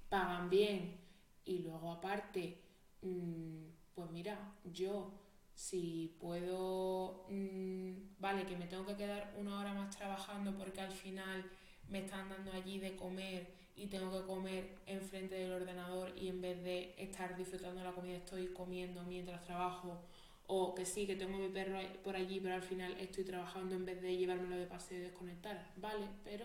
pagan 0.08 0.48
bien 0.48 0.96
y 1.44 1.58
luego 1.58 1.92
aparte, 1.92 2.62
mm, 3.02 3.64
pues 3.94 4.10
mira, 4.10 4.54
yo 4.64 5.12
si 5.56 6.14
puedo, 6.20 7.24
mm, 7.30 8.20
vale, 8.20 8.44
que 8.44 8.56
me 8.56 8.66
tengo 8.66 8.84
que 8.84 8.94
quedar 8.94 9.34
una 9.38 9.58
hora 9.58 9.72
más 9.72 9.96
trabajando 9.96 10.56
porque 10.56 10.82
al 10.82 10.92
final 10.92 11.44
me 11.88 12.04
están 12.04 12.28
dando 12.28 12.52
allí 12.52 12.78
de 12.78 12.94
comer 12.94 13.48
y 13.74 13.86
tengo 13.86 14.12
que 14.12 14.26
comer 14.26 14.78
enfrente 14.86 15.34
del 15.34 15.52
ordenador 15.52 16.12
y 16.14 16.28
en 16.28 16.42
vez 16.42 16.62
de 16.62 16.94
estar 16.98 17.34
disfrutando 17.36 17.82
la 17.82 17.92
comida 17.92 18.18
estoy 18.18 18.48
comiendo 18.48 19.02
mientras 19.04 19.42
trabajo 19.44 20.02
o 20.46 20.74
que 20.74 20.84
sí, 20.84 21.06
que 21.06 21.16
tengo 21.16 21.38
mi 21.38 21.48
perro 21.48 21.78
por 22.04 22.16
allí 22.16 22.38
pero 22.38 22.54
al 22.54 22.62
final 22.62 22.92
estoy 23.00 23.24
trabajando 23.24 23.74
en 23.74 23.86
vez 23.86 24.02
de 24.02 24.14
llevármelo 24.14 24.56
de 24.56 24.66
paseo 24.66 24.98
y 24.98 25.02
desconectar, 25.02 25.72
vale, 25.76 26.06
pero 26.22 26.44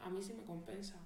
a 0.00 0.10
mí 0.10 0.20
sí 0.22 0.34
me 0.34 0.42
compensa. 0.42 0.96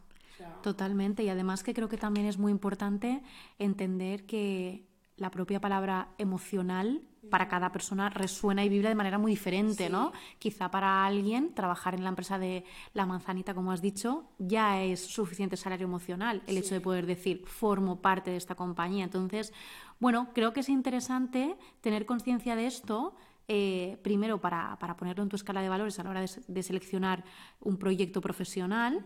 Totalmente 0.62 1.22
y 1.22 1.28
además 1.28 1.62
que 1.62 1.74
creo 1.74 1.88
que 1.88 1.98
también 1.98 2.26
es 2.26 2.38
muy 2.38 2.50
importante 2.50 3.22
entender 3.58 4.24
que 4.24 4.93
la 5.16 5.30
propia 5.30 5.61
palabra 5.61 6.09
emocional 6.18 7.02
para 7.30 7.49
cada 7.49 7.73
persona 7.73 8.11
resuena 8.11 8.64
y 8.64 8.68
vibra 8.68 8.88
de 8.88 8.94
manera 8.94 9.18
muy 9.18 9.33
diferente, 9.33 9.88
¿no? 9.88 10.12
Quizá 10.38 10.71
para 10.71 11.06
alguien 11.06 11.54
trabajar 11.54 11.94
en 11.94 12.02
la 12.02 12.11
empresa 12.11 12.38
de 12.38 12.64
la 12.92 13.06
manzanita, 13.06 13.54
como 13.54 13.73
has 13.73 13.80
dicho, 13.80 14.25
ya 14.38 14.83
es 14.83 15.00
suficiente 15.00 15.56
salario 15.56 15.87
emocional, 15.87 16.42
el 16.47 16.59
hecho 16.59 16.75
de 16.75 16.80
poder 16.80 17.06
decir, 17.06 17.44
formo 17.47 18.00
parte 18.00 18.30
de 18.30 18.37
esta 18.37 18.54
compañía. 18.54 19.04
Entonces, 19.04 19.52
bueno, 20.00 20.28
creo 20.35 20.52
que 20.52 20.61
es 20.61 20.68
interesante 20.68 21.56
tener 21.80 22.06
conciencia 22.06 22.56
de 22.56 22.66
esto. 22.66 23.14
Eh, 23.47 23.99
primero 24.02 24.40
para, 24.40 24.78
ponerlo 24.97 25.23
en 25.23 25.28
tu 25.28 25.37
escala 25.37 25.61
de 25.61 25.68
valores 25.68 25.99
a 25.99 26.04
la 26.04 26.11
hora 26.11 26.21
de, 26.21 26.62
seleccionar 26.62 27.25
un 27.61 27.76
proyecto 27.76 28.23
profesional 28.23 29.04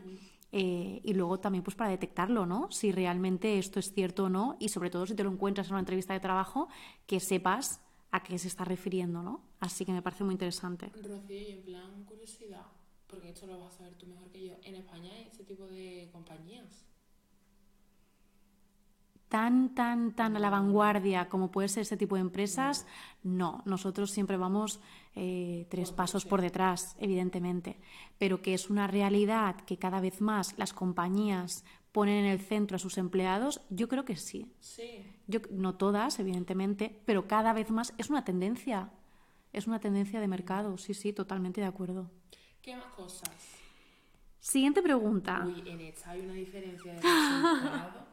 eh, 0.52 1.00
y 1.04 1.14
luego 1.14 1.38
también 1.38 1.62
pues 1.62 1.76
para 1.76 1.90
detectarlo, 1.90 2.46
¿no? 2.46 2.70
Si 2.70 2.92
realmente 2.92 3.58
esto 3.58 3.78
es 3.78 3.92
cierto 3.92 4.24
o 4.24 4.28
no 4.28 4.56
y 4.58 4.68
sobre 4.68 4.90
todo 4.90 5.06
si 5.06 5.14
te 5.14 5.24
lo 5.24 5.30
encuentras 5.30 5.68
en 5.68 5.74
una 5.74 5.80
entrevista 5.80 6.14
de 6.14 6.20
trabajo, 6.20 6.68
que 7.06 7.20
sepas 7.20 7.80
a 8.10 8.22
qué 8.22 8.38
se 8.38 8.48
está 8.48 8.64
refiriendo, 8.64 9.22
¿no? 9.22 9.42
Así 9.60 9.84
que 9.84 9.92
me 9.92 10.02
parece 10.02 10.24
muy 10.24 10.32
interesante. 10.32 10.90
Rocío, 11.02 11.40
y 11.40 11.52
en 11.52 11.62
plan 11.62 12.04
curiosidad, 12.04 12.66
porque 13.06 13.30
esto 13.30 13.46
lo 13.46 13.58
vas 13.58 13.74
a 13.74 13.78
saber 13.78 13.94
tú 13.94 14.06
mejor 14.06 14.30
que 14.30 14.46
yo, 14.46 14.54
¿en 14.62 14.76
España 14.76 15.12
hay 15.12 15.28
este 15.30 15.44
tipo 15.44 15.66
de 15.66 16.08
compañías? 16.12 16.88
tan, 19.28 19.74
tan, 19.74 20.12
tan 20.12 20.36
a 20.36 20.38
la 20.38 20.50
vanguardia 20.50 21.28
como 21.28 21.50
puede 21.50 21.68
ser 21.68 21.82
este 21.82 21.96
tipo 21.96 22.16
de 22.16 22.22
empresas, 22.22 22.86
no. 23.22 23.62
Nosotros 23.66 24.10
siempre 24.10 24.36
vamos 24.36 24.80
eh, 25.20 25.66
tres 25.68 25.90
pasos 25.90 26.24
por 26.24 26.40
detrás, 26.40 26.94
evidentemente. 27.00 27.76
Pero 28.18 28.40
que 28.40 28.54
es 28.54 28.70
una 28.70 28.86
realidad 28.86 29.56
que 29.62 29.76
cada 29.76 30.00
vez 30.00 30.20
más 30.20 30.56
las 30.56 30.72
compañías 30.72 31.64
ponen 31.90 32.24
en 32.24 32.30
el 32.30 32.38
centro 32.38 32.76
a 32.76 32.78
sus 32.78 32.98
empleados, 32.98 33.60
yo 33.68 33.88
creo 33.88 34.04
que 34.04 34.14
sí. 34.14 34.46
Sí. 34.60 35.04
Yo, 35.26 35.40
no 35.50 35.74
todas, 35.74 36.20
evidentemente, 36.20 37.02
pero 37.04 37.26
cada 37.26 37.52
vez 37.52 37.72
más 37.72 37.94
es 37.98 38.10
una 38.10 38.24
tendencia. 38.24 38.92
Es 39.52 39.66
una 39.66 39.80
tendencia 39.80 40.20
de 40.20 40.28
mercado, 40.28 40.78
sí, 40.78 40.94
sí, 40.94 41.12
totalmente 41.12 41.60
de 41.60 41.66
acuerdo. 41.66 42.12
¿Qué 42.62 42.76
más 42.76 42.92
cosas? 42.94 43.28
Siguiente 44.38 44.82
pregunta. 44.82 45.44
Uy, 45.44 45.68
en 45.68 45.80
esta 45.80 46.10
hay 46.10 46.20
una 46.20 46.34
diferencia 46.34 46.94
de 46.94 47.00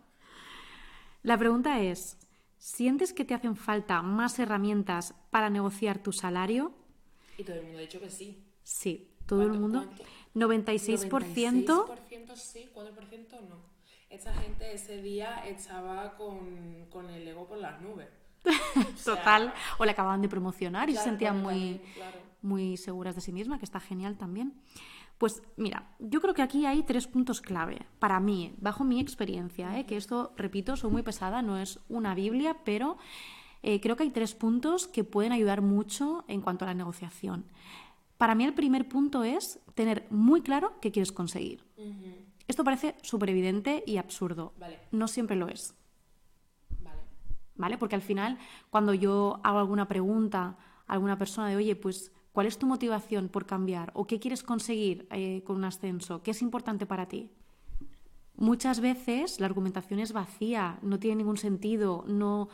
La 1.22 1.38
pregunta 1.38 1.80
es, 1.82 2.18
¿sientes 2.58 3.14
que 3.14 3.26
te 3.26 3.36
hacen 3.36 3.56
falta 3.56 4.02
más 4.02 4.40
herramientas 4.40 5.14
para 5.30 5.52
negociar 5.52 6.00
tu 6.00 6.12
salario? 6.12 6.74
Y 7.38 7.44
todo 7.44 7.58
el 7.58 7.64
mundo 7.64 7.78
ha 7.80 7.82
dicho 7.82 8.00
que 8.00 8.10
sí. 8.10 8.46
Sí, 8.64 9.12
todo 9.26 9.44
el 9.44 9.54
mundo. 9.54 9.86
96%. 10.34 11.10
96% 11.10 12.36
sí, 12.36 12.70
4% 12.74 13.42
no 13.48 13.76
esa 14.16 14.34
gente 14.34 14.74
ese 14.74 15.02
día 15.02 15.46
estaba 15.46 16.16
con, 16.16 17.10
el 17.10 17.28
ego 17.28 17.48
por 17.48 17.58
las 17.58 17.82
nubes. 17.82 18.08
Total, 19.06 19.54
o 19.78 19.86
le 19.86 19.92
acababan 19.92 20.22
de 20.22 20.30
promocionar 20.30 20.90
y 20.90 20.96
se 20.96 21.04
sentían 21.04 21.42
muy, 21.42 21.82
muy 22.42 22.78
seguras 22.78 23.16
de 23.16 23.22
sí 23.22 23.32
misma, 23.32 23.58
que 23.58 23.66
está 23.66 23.80
genial 23.80 24.18
también. 24.18 24.62
Pues 25.18 25.42
mira, 25.56 25.96
yo 26.00 26.22
creo 26.22 26.34
que 26.34 26.42
aquí 26.42 26.66
hay 26.66 26.84
tres 26.84 27.08
puntos 27.08 27.42
clave 27.42 27.86
para 28.00 28.20
mí, 28.20 28.54
bajo 28.58 28.84
mi 28.84 29.00
experiencia, 29.00 29.80
¿eh? 29.80 29.86
que 29.86 29.98
esto, 29.98 30.34
repito, 30.36 30.76
soy 30.76 30.92
muy 30.92 31.04
pesada, 31.04 31.42
no 31.42 31.58
es 31.58 31.80
una 31.88 32.14
Biblia, 32.14 32.58
pero 32.66 32.98
eh, 33.68 33.82
creo 33.82 33.96
que 33.96 34.04
hay 34.04 34.12
tres 34.12 34.36
puntos 34.36 34.88
que 34.88 35.04
pueden 35.04 35.32
ayudar 35.32 35.64
mucho 35.64 36.24
en 36.28 36.42
cuanto 36.42 36.66
a 36.66 36.68
la 36.68 36.76
negociación. 36.76 37.46
Para 38.16 38.36
mí 38.36 38.44
el 38.44 38.54
primer 38.54 38.88
punto 38.88 39.24
es 39.24 39.60
tener 39.74 40.06
muy 40.12 40.42
claro 40.42 40.74
qué 40.82 40.92
quieres 40.92 41.12
conseguir. 41.12 41.66
Esto 42.48 42.64
parece 42.64 42.94
súper 43.02 43.32
evidente 43.32 43.84
y 43.88 43.98
absurdo. 43.98 44.54
No 44.92 45.08
siempre 45.08 45.36
lo 45.36 45.48
es. 45.48 45.74
Vale. 46.80 47.00
¿Vale? 47.56 47.78
Porque 47.80 47.96
al 47.96 48.04
final, 48.04 48.38
cuando 48.70 48.94
yo 48.94 49.40
hago 49.44 49.58
alguna 49.58 49.88
pregunta 49.88 50.58
a 50.86 50.94
alguna 50.94 51.18
persona 51.18 51.50
de, 51.50 51.56
oye, 51.56 51.76
pues, 51.76 52.12
¿cuál 52.34 52.46
es 52.46 52.60
tu 52.60 52.68
motivación 52.68 53.30
por 53.30 53.48
cambiar? 53.48 53.90
¿O 53.96 54.06
qué 54.06 54.20
quieres 54.20 54.44
conseguir 54.44 55.08
eh, 55.10 55.42
con 55.44 55.56
un 55.56 55.64
ascenso? 55.64 56.22
¿Qué 56.22 56.30
es 56.30 56.44
importante 56.44 56.86
para 56.86 57.08
ti? 57.08 57.32
Muchas 58.36 58.80
veces 58.80 59.40
la 59.40 59.48
argumentación 59.48 60.00
es 60.00 60.14
vacía, 60.14 60.78
no 60.84 61.00
tiene 61.00 61.16
ningún 61.16 61.38
sentido, 61.38 62.04
no 62.08 62.50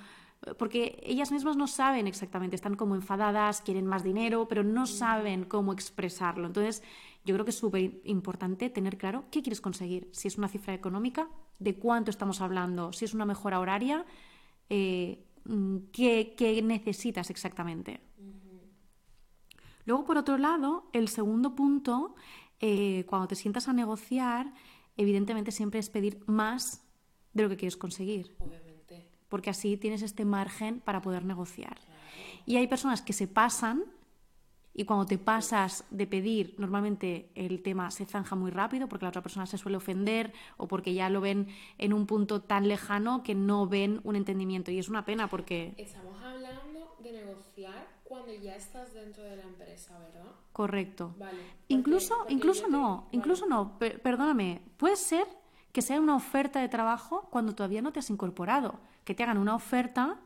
porque 0.58 1.00
ellas 1.06 1.32
mismas 1.32 1.56
no 1.56 1.68
saben 1.68 2.08
exactamente, 2.08 2.56
están 2.56 2.76
como 2.76 2.96
enfadadas, 2.96 3.62
quieren 3.62 3.86
más 3.86 4.04
dinero, 4.04 4.48
pero 4.48 4.64
no 4.64 4.88
saben 4.88 5.46
cómo 5.46 5.72
expresarlo. 5.72 6.48
Entonces, 6.48 6.82
yo 7.24 7.36
creo 7.36 7.46
que 7.46 7.52
es 7.52 7.58
súper 7.58 8.02
importante 8.06 8.70
tener 8.70 8.98
claro 8.98 9.26
qué 9.30 9.44
quieres 9.44 9.62
conseguir. 9.62 10.10
Si 10.12 10.28
es 10.28 10.38
una 10.38 10.48
cifra 10.48 10.74
económica, 10.74 11.28
de 11.60 11.76
cuánto 11.76 12.10
estamos 12.10 12.42
hablando, 12.42 12.92
si 12.92 13.06
es 13.06 13.14
una 13.14 13.26
mejora 13.26 13.60
horaria, 13.60 14.04
eh, 14.70 15.24
mm, 15.46 15.78
¿qué, 15.92 16.62
necesitas 16.64 17.30
exactamente. 17.30 18.02
Luego, 19.86 20.06
por 20.06 20.18
otro 20.18 20.38
lado, 20.38 20.90
el 20.94 21.08
segundo 21.08 21.56
punto, 21.56 22.16
eh, 22.60 23.06
cuando 23.08 23.28
te 23.28 23.36
sientas 23.36 23.68
a 23.68 23.74
negociar, 23.74 24.54
evidentemente 24.98 25.52
siempre 25.52 25.80
es 25.80 25.90
pedir 25.90 26.24
más 26.28 26.88
de 27.34 27.44
lo 27.44 27.50
que 27.50 27.58
quieres 27.58 27.78
conseguir. 27.78 28.36
Obviamente. 28.40 28.71
Porque 29.32 29.50
así 29.50 29.78
tienes 29.78 30.02
este 30.02 30.26
margen 30.26 30.82
para 30.82 31.02
poder 31.02 31.24
negociar. 31.24 31.78
Y 32.46 32.58
hay 32.58 32.68
personas 32.68 33.02
que 33.02 33.14
se 33.14 33.28
pasan 33.28 33.86
y 34.74 34.84
cuando 34.84 35.06
te 35.06 35.18
pasas 35.18 35.86
de 35.90 36.06
pedir, 36.06 36.56
normalmente 36.58 37.30
el 37.36 37.62
tema 37.64 37.92
se 37.92 38.06
zanja 38.06 38.36
muy 38.36 38.52
rápido 38.52 38.88
porque 38.90 39.06
la 39.06 39.10
otra 39.10 39.22
persona 39.24 39.46
se 39.46 39.58
suele 39.58 39.78
ofender 39.78 40.34
o 40.58 40.68
porque 40.68 40.94
ya 40.94 41.10
lo 41.10 41.22
ven 41.22 41.48
en 41.78 41.94
un 41.94 42.06
punto 42.08 42.42
tan 42.42 42.68
lejano 42.68 43.24
que 43.24 43.34
no 43.34 43.68
ven 43.68 44.02
un 44.04 44.16
entendimiento. 44.18 44.70
Y 44.70 44.80
es 44.80 44.90
una 44.90 45.06
pena 45.06 45.30
porque... 45.30 45.74
Estamos 45.78 46.22
hablando 46.22 46.96
de 47.02 47.12
negociar 47.14 47.88
cuando 48.04 48.34
ya 48.34 48.56
estás 48.58 48.94
dentro 48.94 49.24
de 49.24 49.38
la 49.38 49.44
empresa, 49.44 49.98
¿verdad? 49.98 50.30
Correcto. 50.52 51.16
Vale. 51.18 51.38
Incluso, 51.70 52.16
porque 52.20 52.34
incluso 52.34 52.66
te- 52.66 52.72
no, 52.72 52.96
vale. 52.98 53.08
incluso 53.14 53.46
no, 53.46 53.80
per- 53.80 54.02
perdóname, 54.02 54.62
puede 54.76 54.98
ser 54.98 55.26
que 55.72 55.82
sea 55.82 56.02
una 56.02 56.16
oferta 56.18 56.60
de 56.60 56.68
trabajo 56.68 57.30
cuando 57.32 57.56
todavía 57.56 57.82
no 57.82 57.94
te 57.94 58.00
has 58.00 58.10
incorporado, 58.10 58.80
que 59.04 59.16
te 59.16 59.24
hagan 59.24 59.38
una 59.38 59.56
oferta 59.56 60.20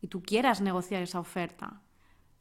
y 0.00 0.08
tú 0.08 0.22
quieras 0.22 0.60
negociar 0.60 1.02
esa 1.02 1.20
oferta. 1.20 1.80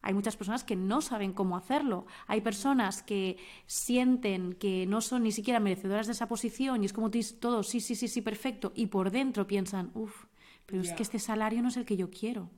Hay 0.01 0.13
muchas 0.13 0.35
personas 0.35 0.65
que 0.65 0.75
no 0.75 1.01
saben 1.01 1.31
cómo 1.31 1.55
hacerlo. 1.55 2.05
Hay 2.27 2.41
personas 2.41 3.01
que 3.01 3.37
sienten 3.65 4.53
que 4.53 4.85
no 4.85 4.99
son 4.99 5.23
ni 5.23 5.31
siquiera 5.31 5.61
merecedoras 5.61 6.07
de 6.07 6.11
esa 6.11 6.27
posición 6.27 6.83
y 6.83 6.87
es 6.87 6.93
como 6.93 7.09
tú 7.09 7.17
dices 7.17 7.39
todo, 7.39 7.63
sí, 7.63 7.79
sí, 7.79 7.95
sí, 7.95 8.09
sí, 8.09 8.21
perfecto. 8.21 8.73
Y 8.75 8.87
por 8.87 9.11
dentro 9.11 9.47
piensan, 9.47 9.91
uff, 9.93 10.25
pero 10.65 10.81
es 10.81 10.91
que 10.91 11.03
este 11.03 11.19
salario 11.19 11.61
no 11.61 11.69
es 11.69 11.77
el 11.77 11.85
que 11.85 11.95
yo 11.95 12.09
quiero. 12.09 12.49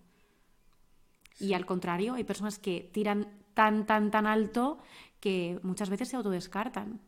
Y 1.40 1.54
al 1.54 1.68
contrario, 1.68 2.16
hay 2.16 2.24
personas 2.24 2.58
que 2.58 2.90
tiran 2.92 3.28
tan, 3.54 3.86
tan, 3.86 4.10
tan 4.10 4.26
alto 4.26 4.80
que 5.20 5.60
muchas 5.62 5.92
veces 5.92 6.10
se 6.10 6.16
autodescartan. 6.16 7.00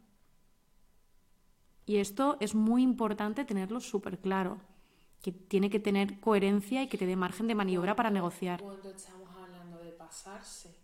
Y 1.87 1.97
esto 1.97 2.37
es 2.39 2.53
muy 2.53 2.83
importante 2.83 3.45
tenerlo 3.45 3.79
súper 3.79 4.19
claro, 4.19 4.59
que 5.21 5.31
tiene 5.31 5.69
que 5.69 5.79
tener 5.79 6.19
coherencia 6.19 6.83
y 6.83 6.87
que 6.87 6.97
te 6.97 7.05
dé 7.05 7.15
margen 7.15 7.47
de 7.47 7.55
maniobra 7.55 7.95
para 7.95 8.09
negociar. 8.09 8.63
Cuando 8.63 8.89
estamos 8.89 9.29
hablando 9.35 9.79
de 9.79 9.91
pasarse. 9.91 10.75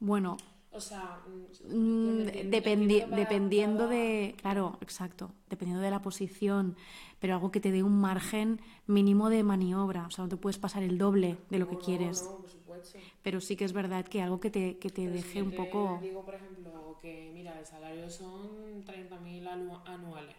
Bueno, 0.00 0.36
O 0.72 0.80
sea, 0.80 1.20
mm, 1.64 2.26
dependi- 2.54 3.04
dependiendo 3.08 3.84
cada- 3.84 3.94
de, 3.94 4.34
claro, 4.40 4.78
exacto, 4.80 5.32
dependiendo 5.48 5.82
de 5.82 5.90
la 5.90 6.02
posición, 6.02 6.76
pero 7.20 7.34
algo 7.34 7.50
que 7.52 7.60
te 7.60 7.70
dé 7.72 7.82
un 7.82 8.00
margen 8.00 8.60
mínimo 8.86 9.28
de 9.30 9.42
maniobra, 9.42 10.06
o 10.06 10.10
sea, 10.10 10.24
no 10.24 10.28
te 10.30 10.36
puedes 10.36 10.58
pasar 10.58 10.82
el 10.82 10.96
doble 10.98 11.38
de 11.50 11.58
lo 11.58 11.66
que 11.68 11.76
No, 11.76 11.82
quieres, 11.84 12.16
no, 12.22 12.36
por 12.40 12.48
supuesto. 12.50 12.98
pero 13.22 13.40
sí 13.40 13.56
que 13.56 13.64
es 13.64 13.72
verdad 13.72 14.04
que 14.06 14.22
algo 14.22 14.40
que 14.40 14.50
te, 14.50 14.78
que 14.78 14.90
te 14.90 15.02
Pero 15.02 15.12
deje 15.12 15.42
un 15.42 15.50
te 15.50 15.56
poco... 15.56 16.00
digo, 16.00 16.24
por 16.24 16.34
ejemplo, 16.34 16.98
que 17.02 17.30
mira, 17.34 17.58
el 17.58 17.66
salario 17.66 18.08
son 18.10 18.84
30.000 18.84 19.46
anu- 19.46 19.82
anuales. 19.86 20.36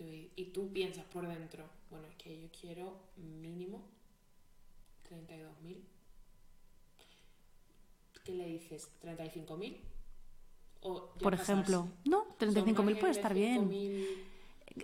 Y 0.00 0.02
tú, 0.02 0.30
y 0.36 0.44
tú 0.46 0.72
piensas 0.72 1.04
por 1.04 1.26
dentro, 1.26 1.64
bueno, 1.90 2.06
es 2.08 2.16
que 2.16 2.40
yo 2.40 2.48
quiero 2.58 2.96
mínimo 3.16 3.82
32.000. 5.08 5.78
¿Qué 8.24 8.32
le 8.34 8.46
dices? 8.46 8.88
¿35.000? 9.00 9.76
O 10.82 11.12
ya 11.16 11.22
Por 11.22 11.34
ejemplo, 11.34 11.88
no, 12.04 12.24
Son 12.24 12.36
35.000 12.38 12.96
puede 12.96 13.12
estar 13.12 13.34
bien. 13.34 13.68
5.000. 13.68 14.06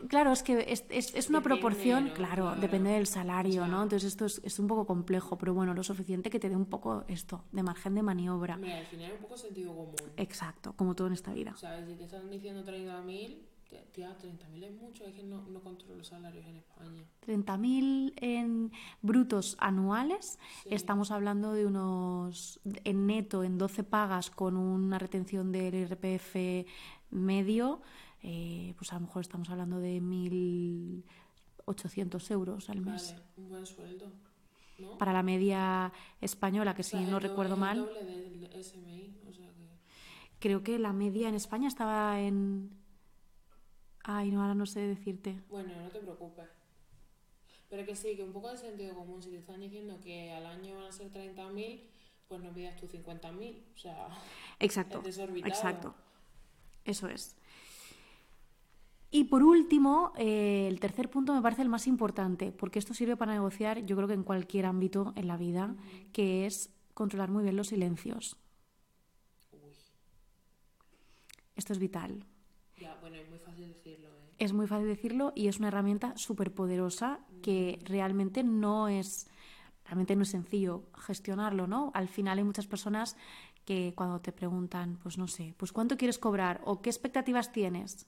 Claro, 0.08 0.32
es 0.32 0.42
que 0.42 0.64
es, 0.68 0.84
es- 0.90 1.14
es 1.14 1.28
una 1.30 1.38
Depende, 1.38 1.42
proporción, 1.42 2.08
¿no? 2.08 2.12
claro, 2.12 2.44
Claro. 2.46 2.60
depende 2.60 2.90
del 2.90 3.06
salario. 3.06 3.66
¿no? 3.68 3.82
Entonces 3.84 4.08
esto 4.12 4.24
es, 4.26 4.40
es 4.44 4.58
un 4.58 4.66
poco 4.66 4.84
complejo, 4.84 5.38
pero 5.38 5.54
bueno, 5.54 5.74
lo 5.74 5.82
suficiente 5.84 6.28
que 6.28 6.40
te 6.40 6.48
dé 6.48 6.56
un 6.56 6.66
poco 6.66 7.04
esto, 7.08 7.44
de 7.52 7.62
margen 7.62 7.94
de 7.94 8.02
maniobra. 8.02 8.56
Mira, 8.56 8.78
al 8.78 8.86
final 8.86 9.10
es 9.10 9.14
un 9.16 9.22
poco 9.22 9.36
sentido 9.36 9.74
común. 9.74 9.94
Exacto, 10.16 10.72
como 10.74 10.94
todo 10.96 11.06
en 11.06 11.12
esta 11.12 11.32
vida. 11.32 11.54
¿Sabes? 11.56 11.86
Si 11.88 11.94
te 11.94 12.04
están 12.04 12.28
diciendo 12.30 12.64
30.000, 12.64 13.28
te- 13.36 13.55
tía, 13.92 14.16
30.000 14.18 14.64
es 14.64 14.72
mucho, 14.74 15.04
es 15.04 15.14
que 15.14 15.22
no, 15.22 15.42
no 15.48 15.60
controlo 15.60 15.96
los 15.96 16.06
salarios 16.08 16.46
en 16.46 16.56
España. 16.56 17.04
30.000 17.26 18.14
en 18.16 18.72
brutos 19.02 19.56
anuales, 19.58 20.38
Sí. 20.62 20.68
estamos 20.72 21.10
hablando 21.10 21.52
de 21.52 21.66
unos, 21.66 22.60
en 22.84 23.06
neto, 23.06 23.44
en 23.44 23.58
12 23.58 23.84
pagas 23.84 24.30
con 24.30 24.56
una 24.56 24.98
retención 24.98 25.52
del 25.52 25.74
IRPF 25.74 26.66
medio, 27.10 27.82
eh, 28.22 28.74
pues 28.76 28.92
a 28.92 28.96
lo 28.96 29.02
mejor 29.02 29.22
estamos 29.22 29.50
hablando 29.50 29.78
de 29.78 30.00
1.800 30.00 32.30
euros 32.30 32.70
al 32.70 32.80
mes. 32.80 33.12
Vale, 33.12 33.22
un 33.36 33.48
buen 33.48 33.66
sueldo, 33.66 34.12
¿no? 34.78 34.98
Para 34.98 35.12
la 35.12 35.22
media 35.22 35.92
española, 36.20 36.74
que 36.74 36.82
O 36.82 36.84
sea, 36.84 37.00
si 37.00 37.06
no 37.10 37.18
recuerdo 37.18 37.54
el 37.54 37.60
mal, 37.60 37.78
doble 37.78 38.04
del 38.04 38.64
SMI, 38.64 39.16
o 39.28 39.32
sea 39.32 39.48
que... 39.52 39.68
creo 40.38 40.62
que 40.62 40.78
la 40.78 40.92
media 40.92 41.28
en 41.28 41.34
España 41.34 41.68
estaba 41.68 42.20
en... 42.20 42.70
Ay, 44.08 44.30
no, 44.30 44.40
ahora 44.40 44.54
no 44.54 44.66
sé 44.66 44.80
decirte. 44.80 45.42
Bueno, 45.50 45.72
no 45.82 45.88
te 45.88 45.98
preocupes. 45.98 46.46
Pero 47.68 47.84
que 47.84 47.96
sí, 47.96 48.14
que 48.14 48.22
un 48.22 48.32
poco 48.32 48.50
de 48.50 48.56
sentido 48.56 48.94
común. 48.94 49.20
Si 49.20 49.30
te 49.30 49.38
están 49.38 49.60
diciendo 49.60 49.98
que 50.00 50.32
al 50.32 50.46
año 50.46 50.76
van 50.76 50.84
a 50.86 50.92
ser 50.92 51.12
30.000, 51.12 51.82
pues 52.28 52.40
no 52.40 52.52
pidas 52.54 52.76
tú 52.76 52.86
50.000. 52.86 53.64
O 53.74 53.78
sea, 53.78 54.08
Exacto, 54.60 54.98
es 54.98 55.04
desorbitado. 55.16 55.48
exacto. 55.52 55.94
Eso 56.84 57.08
es. 57.08 57.34
Y 59.10 59.24
por 59.24 59.42
último, 59.42 60.12
eh, 60.16 60.68
el 60.68 60.78
tercer 60.78 61.10
punto 61.10 61.34
me 61.34 61.42
parece 61.42 61.62
el 61.62 61.68
más 61.68 61.88
importante, 61.88 62.52
porque 62.52 62.78
esto 62.78 62.94
sirve 62.94 63.16
para 63.16 63.32
negociar, 63.32 63.84
yo 63.86 63.96
creo 63.96 64.06
que 64.06 64.14
en 64.14 64.22
cualquier 64.22 64.66
ámbito 64.66 65.12
en 65.16 65.26
la 65.26 65.36
vida, 65.36 65.74
que 66.12 66.46
es 66.46 66.70
controlar 66.94 67.30
muy 67.30 67.42
bien 67.42 67.56
los 67.56 67.68
silencios. 67.68 68.36
Uy, 69.52 69.74
Esto 71.56 71.72
es 71.72 71.78
vital. 71.80 72.24
Ya, 72.78 72.96
bueno, 73.00 73.16
es 73.16 73.28
muy 73.28 73.38
fácil 73.38 73.68
decirlo, 73.68 74.08
¿eh? 74.08 74.34
Es 74.38 74.52
muy 74.52 74.66
fácil 74.66 74.86
decirlo 74.86 75.32
y 75.34 75.48
es 75.48 75.58
una 75.58 75.68
herramienta 75.68 76.16
súper 76.16 76.52
poderosa 76.52 77.20
que 77.42 77.78
realmente 77.84 78.44
no 78.44 78.88
es, 78.88 79.28
realmente 79.84 80.14
no 80.14 80.22
es 80.22 80.28
sencillo 80.28 80.84
gestionarlo, 80.98 81.66
¿no? 81.66 81.90
Al 81.94 82.08
final 82.08 82.38
hay 82.38 82.44
muchas 82.44 82.66
personas 82.66 83.16
que 83.64 83.94
cuando 83.96 84.20
te 84.20 84.32
preguntan, 84.32 84.98
pues 85.02 85.16
no 85.16 85.26
sé, 85.26 85.54
pues 85.56 85.72
cuánto 85.72 85.96
quieres 85.96 86.18
cobrar 86.18 86.60
o 86.64 86.82
qué 86.82 86.90
expectativas 86.90 87.50
tienes. 87.50 88.06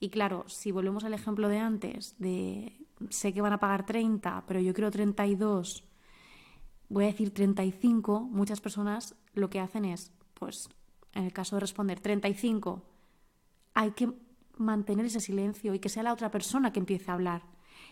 Y 0.00 0.10
claro, 0.10 0.44
si 0.48 0.70
volvemos 0.70 1.04
al 1.04 1.14
ejemplo 1.14 1.48
de 1.48 1.58
antes, 1.58 2.14
de 2.18 2.72
sé 3.10 3.32
que 3.32 3.40
van 3.40 3.52
a 3.52 3.58
pagar 3.58 3.86
30, 3.86 4.44
pero 4.46 4.60
yo 4.60 4.74
quiero 4.74 4.90
32, 4.90 5.84
voy 6.88 7.04
a 7.04 7.08
decir 7.08 7.32
35, 7.32 8.20
muchas 8.20 8.60
personas 8.60 9.16
lo 9.34 9.50
que 9.50 9.60
hacen 9.60 9.84
es, 9.84 10.12
pues 10.34 10.68
en 11.14 11.24
el 11.24 11.32
caso 11.32 11.56
de 11.56 11.60
responder 11.60 12.00
35, 12.00 12.82
hay 13.80 13.92
que 13.92 14.12
mantener 14.56 15.06
ese 15.06 15.20
silencio 15.20 15.72
y 15.72 15.78
que 15.78 15.88
sea 15.88 16.02
la 16.02 16.12
otra 16.12 16.30
persona 16.32 16.72
que 16.72 16.80
empiece 16.80 17.10
a 17.10 17.14
hablar. 17.14 17.42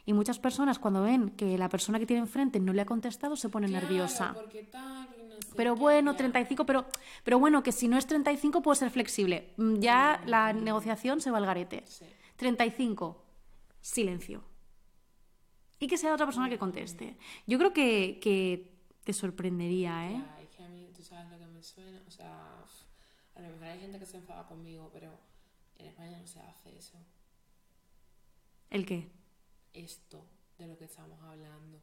Y 0.05 0.13
muchas 0.15 0.39
personas 0.41 0.79
cuando 0.81 1.03
ven 1.03 1.31
que 1.31 1.57
la 1.59 1.69
persona 1.69 1.99
que 2.01 2.07
tiene 2.07 2.23
enfrente 2.23 2.59
no 2.59 2.73
le 2.73 2.83
ha 2.83 2.87
contestado 2.87 3.37
se 3.37 3.49
pone 3.49 3.69
Claro, 3.69 3.87
nerviosa. 3.87 4.35
porque 4.35 4.65
tal, 4.65 5.07
porque 5.07 5.23
no 5.25 5.35
sé 5.41 5.53
Pero 5.57 5.77
bueno, 5.77 6.11
ya. 6.13 6.17
35, 6.19 6.67
pero, 6.67 6.87
pero 7.23 7.39
bueno, 7.39 7.63
que 7.63 7.71
si 7.71 7.87
no 7.87 7.97
es 7.97 8.07
35 8.07 8.63
puede 8.63 8.77
ser 8.77 8.91
flexible. 8.91 9.53
Mm, 9.59 9.75
Ya 9.79 10.21
la 10.27 10.53
negociación 10.53 11.21
se 11.21 11.31
va 11.31 11.39
al 11.39 11.47
garete. 11.47 11.85
Sí. 11.87 12.05
35, 12.37 13.25
silencio. 13.81 14.43
Y 15.79 15.87
que 15.87 15.97
sea 15.99 16.15
otra 16.15 16.27
persona 16.27 16.49
que 16.49 16.59
conteste. 16.59 17.17
Yo 17.47 17.59
creo 17.59 17.73
que, 17.73 18.19
que 18.21 18.77
te 19.05 19.13
sorprendería, 19.13 20.11
¿eh? 20.11 20.17
Ya, 20.25 20.41
es 20.43 20.49
que 20.57 20.63
a 20.65 20.69
mí, 20.69 20.91
tú 20.97 21.03
sabes 21.03 21.31
lo 21.31 21.39
que 21.39 21.47
me 21.47 21.63
suena, 21.63 22.01
o 22.07 22.11
sea, 22.11 22.65
a 23.37 23.41
lo 23.41 23.49
mejor 23.51 23.65
hay 23.69 23.79
gente 23.81 23.99
que 24.01 24.07
se 24.07 24.17
enfada 24.17 24.47
conmigo, 24.49 24.91
pero 24.93 25.11
en 25.79 25.87
España 25.87 26.19
no 26.19 26.27
se 26.27 26.41
hace 26.41 26.77
eso. 26.77 26.99
¿El 28.71 28.85
qué? 28.87 29.11
Esto 29.75 30.25
de 30.59 30.67
lo 30.67 30.77
que 30.79 30.85
estamos 30.85 31.21
hablando. 31.23 31.81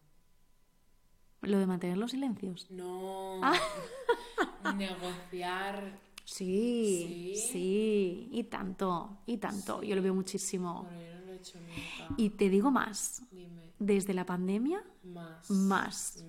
Lo 1.42 1.58
de 1.60 1.68
mantener 1.68 1.98
los 1.98 2.12
silencios. 2.12 2.70
No 2.72 3.40
Ah. 3.44 3.54
negociar. 4.76 6.00
Sí, 6.26 7.34
¿Sí? 7.36 7.48
sí, 7.52 8.30
y 8.32 8.44
tanto, 8.46 9.18
y 9.26 9.38
tanto. 9.38 9.84
Yo 9.84 9.96
lo 9.96 10.02
veo 10.02 10.14
muchísimo. 10.16 10.84
Bueno, 10.84 11.02
yo 11.02 11.20
no 11.20 11.26
lo 11.26 11.34
he 11.34 11.36
hecho 11.36 11.60
nunca. 11.60 12.14
Y 12.18 12.30
te 12.30 12.48
digo 12.50 12.72
más, 12.72 13.22
Dime, 13.30 13.74
desde 13.78 14.14
la 14.14 14.26
pandemia, 14.26 14.82
más. 15.04 15.50
más, 15.50 16.24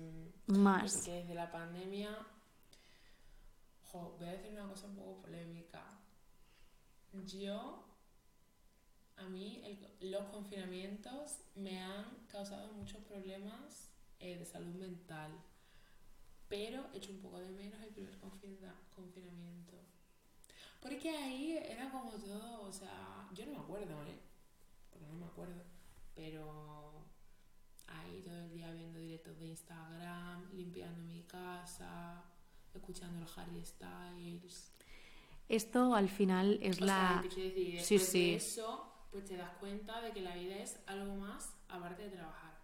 Mm, 0.47 0.57
más. 0.57 0.93
Porque 0.97 1.11
desde 1.11 1.33
la 1.33 1.49
pandemia. 1.49 2.09
Jo, 3.91 4.15
voy 4.19 4.27
a 4.27 4.31
decir 4.33 4.51
una 4.51 4.67
cosa 4.67 4.85
un 4.87 4.95
poco 4.95 5.21
polémica. 5.21 5.81
Yo. 7.23 7.83
A 9.17 9.23
mí, 9.23 9.61
el- 9.63 10.11
los 10.11 10.25
confinamientos 10.25 11.39
me 11.55 11.81
han 11.81 12.05
causado 12.27 12.71
muchos 12.73 13.01
problemas 13.03 13.89
eh, 14.19 14.37
de 14.37 14.45
salud 14.45 14.73
mental. 14.75 15.31
Pero 16.49 16.85
he 16.93 16.97
hecho 16.97 17.11
un 17.11 17.19
poco 17.21 17.39
de 17.39 17.49
menos 17.51 17.81
el 17.81 17.89
primer 17.89 18.17
confina- 18.19 18.75
confinamiento. 18.95 19.73
Porque 20.81 21.09
ahí 21.09 21.57
era 21.57 21.89
como 21.89 22.11
todo, 22.11 22.61
o 22.63 22.71
sea, 22.71 23.27
yo 23.33 23.45
no 23.47 23.51
me 23.53 23.57
acuerdo, 23.59 24.03
¿eh? 24.05 24.19
Porque 24.91 25.07
no 25.07 25.13
me 25.15 25.25
acuerdo. 25.25 25.63
Pero 26.13 27.03
ahí 27.87 28.21
todo 28.21 28.37
el 28.37 28.51
día 28.51 28.71
viendo 28.71 28.99
directos 28.99 29.37
de 29.39 29.47
Instagram, 29.47 30.51
limpiando 30.53 31.03
mi 31.03 31.23
casa, 31.23 32.23
escuchando 32.73 33.19
los 33.21 33.37
Harry 33.37 33.65
Styles. 33.65 34.71
Esto 35.49 35.93
al 35.95 36.09
final 36.09 36.59
es 36.61 36.81
O 36.81 36.85
sea, 36.85 36.85
la... 37.15 37.21
te 37.21 37.29
quiero 37.29 37.49
decir, 37.49 37.79
Sí, 37.79 37.99
sí. 37.99 38.29
de 38.31 38.35
eso, 38.35 38.91
pues 39.11 39.25
te 39.25 39.37
das 39.37 39.51
cuenta 39.59 40.01
de 40.01 40.11
que 40.11 40.21
la 40.21 40.35
vida 40.35 40.55
es 40.57 40.79
algo 40.87 41.15
más 41.15 41.55
aparte 41.69 42.03
de 42.03 42.09
trabajar. 42.09 42.55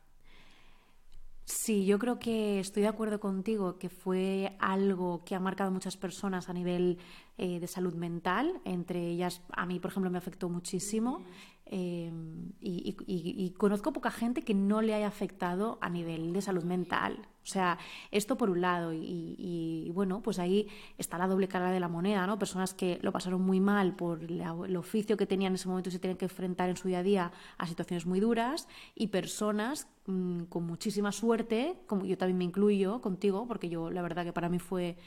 Sí, 1.46 1.86
yo 1.86 2.00
creo 2.00 2.18
que 2.18 2.60
estoy 2.60 2.84
de 2.84 2.88
acuerdo 2.88 3.20
contigo 3.20 3.78
que 3.78 3.90
fue 3.90 4.56
algo 4.60 5.24
que 5.26 5.36
ha 5.36 5.40
marcado 5.40 5.70
a 5.70 5.74
muchas 5.74 5.98
personas 5.98 6.48
a 6.50 6.54
nivel 6.54 6.98
eh, 7.38 7.60
de 7.60 7.68
salud 7.68 7.94
mental. 7.94 8.62
Entre 8.64 9.06
ellas, 9.10 9.42
a 9.52 9.66
mí, 9.66 9.80
por 9.80 9.92
ejemplo, 9.92 10.10
me 10.10 10.18
afectó 10.18 10.48
muchísimo. 10.50 11.26
Eh, 11.66 12.12
y, 12.60 13.54
conozco 13.58 13.94
poca 13.94 14.12
gente 14.12 14.42
que 14.42 14.54
no 14.54 14.82
le 14.82 14.94
haya 14.94 15.08
afectado 15.08 15.78
a 15.82 15.90
nivel 15.90 16.34
de 16.34 16.42
salud 16.42 16.64
mental. 16.64 17.28
O 17.44 17.48
sea, 17.48 17.78
esto 18.12 18.38
por 18.38 18.50
un 18.50 18.62
lado. 18.62 18.92
Y, 18.94 19.90
bueno, 19.94 20.22
pues 20.22 20.38
ahí 20.40 20.68
está 20.98 21.18
la 21.18 21.28
doble 21.28 21.48
cara 21.48 21.72
de 21.72 21.80
la 21.80 21.88
moneda, 21.88 22.28
¿no? 22.28 22.38
Personas 22.38 22.74
que 22.74 23.00
lo 23.02 23.12
pasaron 23.12 23.42
muy 23.42 23.60
mal 23.60 23.96
por 23.96 24.24
el 24.24 24.76
oficio 24.76 25.18
que 25.18 25.26
tenían 25.26 25.52
en 25.54 25.56
ese 25.56 25.68
momento 25.68 25.90
y 25.90 25.94
se 25.94 26.00
tienen 26.00 26.18
que 26.18 26.26
enfrentar 26.26 26.70
en 26.70 26.78
su 26.78 26.88
día 26.88 27.00
a 27.00 27.04
día 27.04 27.32
a 27.58 27.68
situaciones 27.68 28.06
muy 28.06 28.20
duras. 28.20 28.68
Y 28.94 29.08
personas 29.08 29.88
mm, 30.08 30.44
con 30.44 30.66
muchísima 30.66 31.12
suerte, 31.12 31.78
como 31.88 32.06
yo 32.06 32.18
también 32.18 32.38
me 32.38 32.46
incluyo 32.46 33.02
contigo, 33.02 33.48
porque 33.48 33.70
yo 33.70 33.90
la 33.90 34.02
verdad 34.02 34.26
que 34.26 34.34
para 34.34 34.50
mí 34.50 34.60
fue 34.60 34.98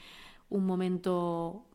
un 0.49 0.65
momento 0.65 1.65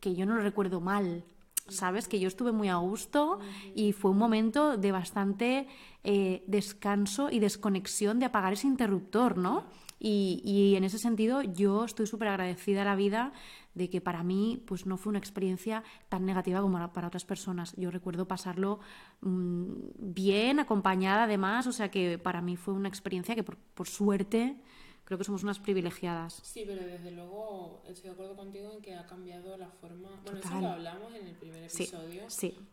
que 0.00 0.14
yo 0.14 0.26
no 0.26 0.36
lo 0.36 0.42
recuerdo 0.42 0.80
mal, 0.80 1.24
¿sabes? 1.68 2.08
Que 2.08 2.20
yo 2.20 2.28
estuve 2.28 2.52
muy 2.52 2.68
a 2.68 2.76
gusto 2.76 3.38
y 3.74 3.92
fue 3.92 4.10
un 4.10 4.18
momento 4.18 4.76
de 4.76 4.92
bastante 4.92 5.66
eh, 6.04 6.42
descanso 6.46 7.30
y 7.30 7.38
desconexión 7.38 8.18
de 8.18 8.26
apagar 8.26 8.52
ese 8.52 8.66
interruptor, 8.66 9.36
¿no? 9.36 9.64
Y, 10.00 10.74
en 10.76 10.84
ese 10.84 10.98
sentido 10.98 11.42
yo 11.42 11.84
estoy 11.84 12.06
súper 12.06 12.28
agradecida 12.28 12.82
a 12.82 12.84
la 12.84 12.94
vida 12.94 13.32
de 13.74 13.90
que 13.90 14.00
para 14.00 14.22
mí 14.22 14.62
pues 14.66 14.86
no 14.86 14.96
fue 14.96 15.10
una 15.10 15.18
experiencia 15.18 15.82
tan 16.08 16.24
negativa 16.24 16.60
como 16.60 16.92
para 16.92 17.08
otras 17.08 17.24
personas. 17.24 17.74
Yo 17.76 17.90
recuerdo 17.90 18.28
pasarlo 18.28 18.78
mm, 19.22 19.72
bien, 19.98 20.60
acompañada 20.60 21.24
además, 21.24 21.66
o 21.66 21.72
sea 21.72 21.90
que 21.90 22.18
para 22.18 22.40
mí 22.40 22.56
fue 22.56 22.74
una 22.74 22.88
experiencia 22.88 23.34
que 23.34 23.42
por 23.42 23.88
suerte 23.88 24.56
creo 25.08 25.16
que 25.16 25.24
somos 25.24 25.42
unas 25.42 25.58
privilegiadas. 25.58 26.38
Sí, 26.42 26.64
pero 26.66 26.84
desde 26.84 27.10
luego 27.12 27.82
estoy 27.88 28.10
de 28.10 28.10
acuerdo 28.10 28.36
contigo 28.36 28.70
en 28.74 28.82
que 28.82 28.94
ha 28.94 29.06
cambiado 29.06 29.56
la 29.56 29.70
forma. 29.70 30.10
Bueno, 30.22 30.38
eso 30.38 30.60
lo 30.60 30.68
hablamos 30.68 31.14
en 31.14 31.26
el 31.26 31.34
primer 31.34 31.64
episodio. 31.64 32.26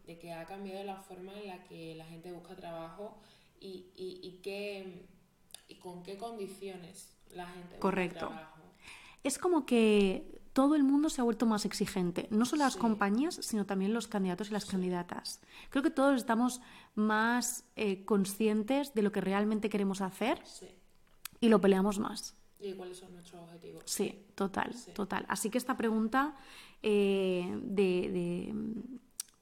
De 0.06 0.19
que 0.19 0.34
ha 0.34 0.43
cambiado 0.45 0.84
la 0.84 0.98
forma 0.98 1.32
en 1.39 1.48
la 1.48 1.63
que 1.63 1.95
la 1.95 2.04
gente 2.04 2.34
busca 2.34 2.54
trabajo 2.54 3.15
y, 3.62 3.86
y, 3.95 4.19
y, 4.21 4.41
qué, 4.43 5.06
y 5.69 5.76
con 5.76 6.04
qué 6.04 6.17
condiciones 6.17 7.15
la 7.32 7.48
gente 7.48 7.80
Correcto. 7.80 8.26
busca 8.26 8.36
trabajo. 8.41 8.62
Es 9.24 9.38
como 9.38 9.65
que 9.65 10.41
todo 10.52 10.76
el 10.76 10.84
mundo 10.84 11.10
se 11.10 11.21
ha 11.21 11.24
vuelto 11.24 11.45
más 11.45 11.63
exigente, 11.63 12.28
no 12.32 12.43
solo 12.43 12.65
las 12.65 12.76
compañías, 12.76 13.36
sino 13.36 13.65
también 13.65 13.93
los 13.93 14.10
candidatos 14.10 14.50
y 14.50 14.52
las 14.52 14.65
candidatas. 14.65 15.39
Creo 15.69 15.84
que 15.84 15.89
todos 15.89 16.17
estamos 16.17 16.60
más 16.95 17.63
eh, 17.78 18.04
conscientes 18.04 18.93
de 18.93 19.04
lo 19.04 19.13
que 19.13 19.21
realmente 19.21 19.69
queremos 19.69 20.02
hacer 20.02 20.41
y 21.39 21.50
lo 21.50 21.60
peleamos 21.62 22.00
más. 22.00 22.36
¿Y 22.60 22.74
cuáles 22.74 22.98
son 22.98 23.13
nuestros 23.13 23.41
objetivos? 23.41 23.84
Sí, 23.86 24.26
total, 24.34 24.74
total. 24.93 25.26
Así 25.28 25.50
que 25.50 25.58
esta 25.58 25.78
pregunta 25.78 26.36
eh, 26.82 27.60
de, 27.63 28.54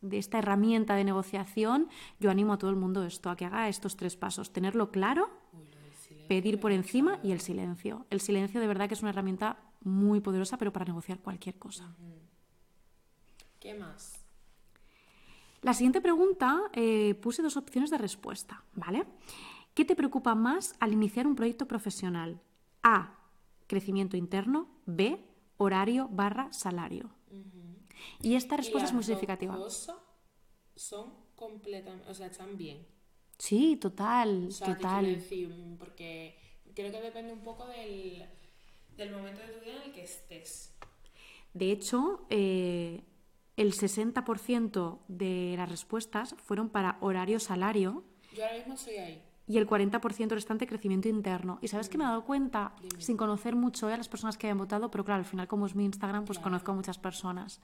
de, 0.01 0.17
esta 0.17 0.39
herramienta 0.39 0.95
de 0.95 1.03
negociación, 1.03 1.89
yo 2.19 2.31
animo 2.31 2.53
a 2.53 2.57
todo 2.57 2.69
el 2.69 2.75
mundo 2.75 3.03
esto, 3.03 3.29
a 3.29 3.35
que 3.35 3.45
haga 3.45 3.69
estos 3.69 3.95
tres 3.95 4.17
pasos. 4.17 4.51
Tenerlo 4.51 4.91
claro, 4.91 5.29
pedir 6.27 6.59
por 6.59 6.71
encima 6.71 7.19
y 7.23 7.31
el 7.31 7.39
silencio. 7.39 8.05
El 8.09 8.19
silencio 8.19 8.59
de 8.59 8.67
verdad 8.67 8.87
que 8.87 8.95
es 8.95 9.01
una 9.01 9.11
herramienta 9.11 9.57
muy 9.81 10.19
poderosa, 10.19 10.57
pero 10.57 10.73
para 10.73 10.85
negociar 10.85 11.19
cualquier 11.19 11.57
cosa. 11.57 11.95
¿Qué 13.59 13.73
más? 13.73 14.19
La 15.61 15.73
siguiente 15.73 16.01
pregunta 16.01 16.63
eh, 16.73 17.15
puse 17.15 17.41
dos 17.41 17.55
opciones 17.55 17.89
de 17.89 17.97
respuesta, 17.97 18.63
¿vale? 18.73 19.05
¿Qué 19.73 19.85
te 19.85 19.95
preocupa 19.95 20.35
más 20.35 20.75
al 20.79 20.93
iniciar 20.93 21.25
un 21.25 21.35
proyecto 21.35 21.67
profesional? 21.67 22.39
A. 22.83 23.19
Crecimiento 23.65 24.17
interno. 24.17 24.69
B. 24.85 25.19
Horario 25.57 26.09
barra 26.11 26.51
salario. 26.53 27.09
Y 28.21 28.35
esta 28.35 28.57
respuesta 28.57 28.87
es 28.87 28.93
muy 28.93 29.03
significativa. 29.03 29.57
son 30.75 31.13
completamente, 31.35 32.09
o 32.09 32.13
sea, 32.13 32.27
están 32.27 32.57
bien. 32.57 32.85
Sí, 33.37 33.77
total, 33.77 34.49
total. 34.63 35.15
Decir, 35.15 35.53
porque 35.79 36.37
creo 36.75 36.91
que 36.91 37.01
depende 37.01 37.33
un 37.33 37.41
poco 37.41 37.65
del, 37.67 38.29
momento 39.11 39.41
de 39.41 39.47
tu 39.47 39.59
vida 39.61 39.75
en 39.77 39.81
el 39.83 39.91
que 39.91 40.03
estés. 40.03 40.73
De 41.53 41.71
hecho, 41.71 42.25
eh, 42.29 43.03
el 43.57 43.73
60% 43.73 44.99
de 45.07 45.55
las 45.57 45.69
respuestas 45.69 46.35
fueron 46.43 46.69
para 46.69 46.97
horario 47.01 47.39
salario. 47.39 48.03
Yo 48.35 48.43
ahora 48.43 48.57
mismo 48.57 48.73
estoy 48.73 48.95
ahí 48.95 49.32
y 49.47 49.57
el 49.57 49.67
40% 49.67 50.29
restante 50.29 50.67
crecimiento 50.67 51.09
interno. 51.09 51.59
Y 51.61 51.67
sabes 51.67 51.89
que 51.89 51.97
me 51.97 52.03
he 52.03 52.07
dado 52.07 52.23
cuenta, 52.23 52.73
sin 52.97 53.17
conocer 53.17 53.55
mucho 53.55 53.87
a 53.87 53.97
las 53.97 54.07
personas 54.07 54.37
que 54.37 54.47
hayan 54.47 54.57
votado, 54.57 54.89
pero 54.89 55.03
claro, 55.03 55.19
al 55.19 55.25
final 55.25 55.47
como 55.47 55.65
es 55.65 55.75
mi 55.75 55.85
Instagram, 55.85 56.25
pues 56.25 56.39
conozco 56.39 56.71
a 56.71 56.75
muchas 56.75 56.97
personas. 56.97 57.61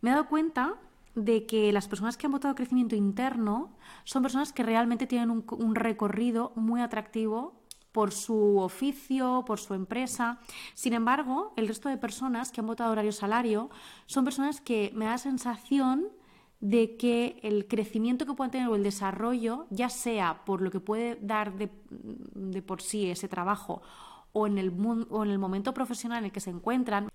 Me 0.00 0.10
he 0.10 0.12
dado 0.12 0.28
cuenta 0.28 0.74
de 1.14 1.46
que 1.46 1.72
las 1.72 1.88
personas 1.88 2.16
que 2.16 2.26
han 2.26 2.32
votado 2.32 2.54
crecimiento 2.54 2.94
interno 2.94 3.72
son 4.04 4.22
personas 4.22 4.52
que 4.52 4.62
realmente 4.62 5.06
tienen 5.06 5.30
un, 5.30 5.44
un 5.50 5.74
recorrido 5.74 6.52
muy 6.56 6.82
atractivo 6.82 7.54
por 7.92 8.12
su 8.12 8.58
oficio, 8.58 9.44
por 9.46 9.58
su 9.58 9.72
empresa. 9.72 10.38
Sin 10.74 10.92
embargo, 10.92 11.54
el 11.56 11.66
resto 11.66 11.88
de 11.88 11.96
personas 11.96 12.52
que 12.52 12.60
han 12.60 12.66
votado 12.66 12.92
horario 12.92 13.12
salario 13.12 13.70
son 14.04 14.24
personas 14.24 14.60
que 14.60 14.92
me 14.94 15.06
da 15.06 15.12
la 15.12 15.18
sensación 15.18 16.08
de 16.68 16.96
que 16.96 17.38
el 17.44 17.68
crecimiento 17.68 18.26
que 18.26 18.34
puedan 18.34 18.50
tener 18.50 18.68
o 18.68 18.74
el 18.74 18.82
desarrollo, 18.82 19.66
ya 19.70 19.88
sea 19.88 20.44
por 20.44 20.60
lo 20.60 20.72
que 20.72 20.80
puede 20.80 21.16
dar 21.22 21.54
de, 21.54 21.68
por 22.62 22.82
sí 22.82 23.08
ese 23.08 23.28
trabajo 23.28 23.82
o 24.32 24.48
en, 24.48 24.58
el, 24.58 24.72
o 25.10 25.24
en 25.24 25.30
el 25.30 25.38
momento 25.38 25.72
profesional 25.72 26.18
en 26.18 26.24
el 26.24 26.32
que 26.32 26.40
se 26.40 26.50
encuentran, 26.50 27.08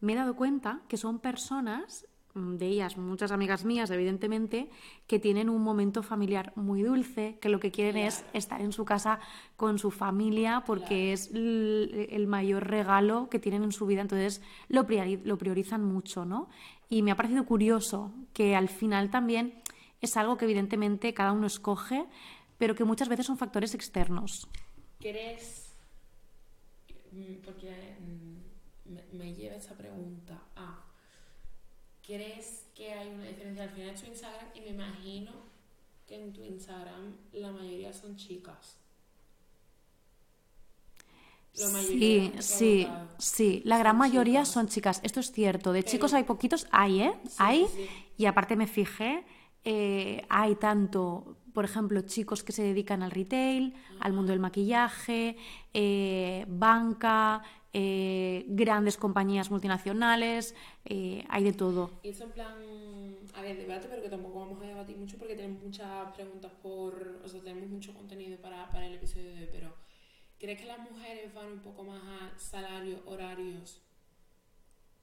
me 0.00 0.14
he 0.14 0.16
dado 0.16 0.34
cuenta 0.34 0.80
que 0.88 0.96
son 0.96 1.18
personas 1.18 2.06
Mm, 2.36 2.56
de 2.58 2.66
ellas, 2.66 2.98
muchas 2.98 3.32
amigas 3.32 3.64
mías, 3.64 3.90
evidentemente, 3.90 4.68
que 5.06 5.18
tienen 5.18 5.48
un 5.48 5.62
momento 5.62 6.02
familiar 6.02 6.52
muy 6.54 6.82
dulce, 6.82 7.38
que 7.40 7.48
lo 7.48 7.60
que 7.60 7.70
quieren 7.70 7.96
es 7.96 8.26
estar 8.34 8.60
en 8.60 8.72
su 8.72 8.84
casa 8.84 9.20
con 9.56 9.78
su 9.78 9.90
familia 9.90 10.62
porque 10.66 11.14
es 11.14 11.30
el 11.32 12.26
mayor 12.28 12.68
regalo 12.68 13.30
que 13.30 13.38
tienen 13.38 13.64
en 13.64 13.72
su 13.72 13.86
vida, 13.86 14.02
entonces 14.02 14.42
lo, 14.68 14.86
lo 15.24 15.38
priorizan 15.38 15.82
mucho, 15.82 16.26
¿no? 16.26 16.48
Y 16.88 17.02
me 17.02 17.10
ha 17.10 17.16
parecido 17.16 17.44
curioso 17.46 18.12
que 18.32 18.54
al 18.54 18.68
final 18.68 19.10
también 19.10 19.62
es 20.00 20.16
algo 20.16 20.36
que 20.36 20.44
evidentemente 20.44 21.14
cada 21.14 21.32
uno 21.32 21.46
escoge, 21.46 22.06
pero 22.58 22.74
que 22.74 22.84
muchas 22.84 23.08
veces 23.08 23.26
son 23.26 23.38
factores 23.38 23.74
externos. 23.74 24.48
¿Crees? 25.00 25.74
Mm, 27.12 27.44
porque 27.44 27.96
mm, 28.00 29.16
me 29.16 29.34
lleva 29.34 29.56
esa 29.56 29.74
pregunta 29.74 30.40
¿Crees 32.06 32.68
que 32.72 32.92
hay 32.92 33.08
una 33.08 33.24
diferencia 33.24 33.64
al 33.64 33.70
final 33.70 33.92
de 33.92 34.00
tu 34.00 34.06
Instagram? 34.06 34.48
Y 34.54 34.60
me 34.60 34.68
imagino 34.68 35.32
que 36.06 36.14
en 36.14 36.32
tu 36.32 36.44
Instagram 36.44 37.16
la 37.32 37.50
mayoría 37.50 37.92
son 37.92 38.14
chicas. 38.14 38.78
Sí, 41.56 42.32
sí, 42.38 42.88
sí. 43.18 43.62
La 43.64 43.78
gran 43.78 43.96
mayoría 43.96 44.44
son 44.44 44.68
chicas. 44.68 45.00
Esto 45.02 45.20
es 45.20 45.32
cierto. 45.32 45.72
De 45.72 45.82
chicos 45.82 46.14
hay 46.14 46.24
poquitos, 46.24 46.66
hay, 46.70 47.00
¿eh? 47.00 47.14
hay. 47.38 47.66
Y 48.16 48.26
aparte 48.26 48.56
me 48.56 48.66
fijé, 48.66 49.24
eh, 49.64 50.24
hay 50.28 50.54
tanto, 50.56 51.36
por 51.52 51.64
ejemplo, 51.64 52.00
chicos 52.02 52.42
que 52.44 52.52
se 52.52 52.62
dedican 52.62 53.02
al 53.02 53.10
retail, 53.10 53.74
al 54.00 54.12
mundo 54.12 54.32
del 54.32 54.40
maquillaje, 54.40 55.36
eh, 55.74 56.44
banca, 56.48 57.42
eh, 57.78 58.44
grandes 58.48 58.96
compañías 58.96 59.50
multinacionales, 59.50 60.54
eh, 60.86 61.24
hay 61.28 61.44
de 61.44 61.52
todo. 61.52 61.90
Y 62.02 62.08
eso 62.08 62.24
en 62.24 62.30
plan, 62.30 62.54
a 63.34 63.42
ver, 63.42 63.58
debate, 63.58 63.86
pero 63.90 64.02
que 64.02 64.08
tampoco 64.08 64.40
vamos 64.40 64.62
a 64.62 64.66
debatir 64.66 64.96
mucho 64.96 65.18
porque 65.18 65.34
tenemos 65.34 65.62
muchas 65.62 66.14
preguntas 66.14 66.52
por, 66.62 67.20
o 67.22 67.28
sea, 67.28 67.40
tenemos 67.42 67.68
mucho 67.68 67.92
contenido 67.92 68.38
para, 68.38 68.70
para 68.70 68.86
el 68.86 68.94
episodio 68.94 69.26
de 69.26 69.40
hoy, 69.40 69.48
pero 69.52 69.74
¿crees 70.38 70.60
que 70.60 70.66
las 70.66 70.78
mujeres 70.78 71.32
van 71.34 71.52
un 71.52 71.60
poco 71.60 71.84
más 71.84 72.02
a 72.02 72.38
salarios, 72.38 73.00
horarios 73.06 73.80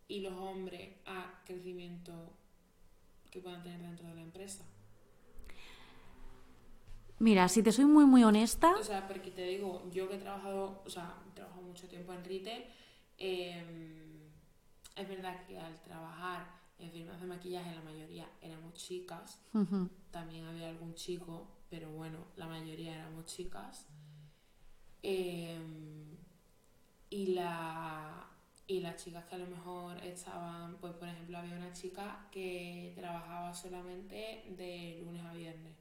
y 0.07 0.21
los 0.21 0.33
hombres 0.33 0.95
a 1.05 1.41
crecimiento 1.45 2.33
que 3.31 3.39
puedan 3.39 3.63
tener 3.63 3.81
dentro 3.81 4.07
de 4.07 4.15
la 4.15 4.21
empresa? 4.21 4.63
Mira, 7.19 7.47
si 7.47 7.63
te 7.63 7.71
soy 7.71 7.85
muy, 7.85 8.05
muy 8.05 8.23
honesta. 8.23 8.75
O 8.75 8.83
sea, 8.83 9.07
porque 9.07 9.31
te 9.31 9.43
digo, 9.43 9.89
yo 9.91 10.09
que 10.09 10.15
he 10.15 10.19
trabajado, 10.19 10.81
o 10.85 10.89
sea, 10.89 11.15
he 11.29 11.35
trabajado 11.35 11.61
mucho 11.61 11.87
tiempo 11.87 12.11
en 12.13 12.23
retail, 12.25 12.65
em, 13.17 14.29
es 14.95 15.07
verdad 15.07 15.45
que 15.45 15.57
al 15.57 15.81
trabajar 15.81 16.45
en 16.79 16.91
firmas 16.91 17.21
de 17.21 17.27
maquillaje 17.27 17.73
la 17.73 17.81
mayoría 17.81 18.29
éramos 18.41 18.73
chicas, 18.73 19.41
también 20.11 20.45
había 20.45 20.69
algún 20.69 20.95
chico, 20.95 21.47
pero 21.69 21.91
bueno, 21.91 22.19
la 22.35 22.47
mayoría 22.47 22.93
éramos 22.95 23.25
chicas. 23.25 23.87
Em, 25.03 26.17
y, 27.09 27.27
la, 27.35 28.25
y 28.67 28.79
las 28.79 29.03
chicas 29.03 29.25
que 29.25 29.35
a 29.35 29.37
lo 29.37 29.47
mejor 29.47 29.97
estaban, 30.03 30.77
pues 30.77 30.93
por 30.93 31.07
ejemplo 31.09 31.37
había 31.37 31.55
una 31.55 31.73
chica 31.73 32.27
que 32.31 32.93
trabajaba 32.95 33.53
solamente 33.53 34.45
de 34.57 35.01
lunes 35.03 35.23
a 35.25 35.33
viernes 35.33 35.73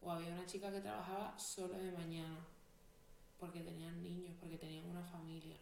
o 0.00 0.10
había 0.12 0.32
una 0.32 0.46
chica 0.46 0.70
que 0.70 0.80
trabajaba 0.80 1.38
solo 1.38 1.76
de 1.78 1.92
mañana. 1.92 2.38
porque 3.38 3.60
tenían 3.60 4.02
niños, 4.02 4.34
porque 4.40 4.56
tenían 4.58 4.84
una 4.86 5.02
familia. 5.04 5.56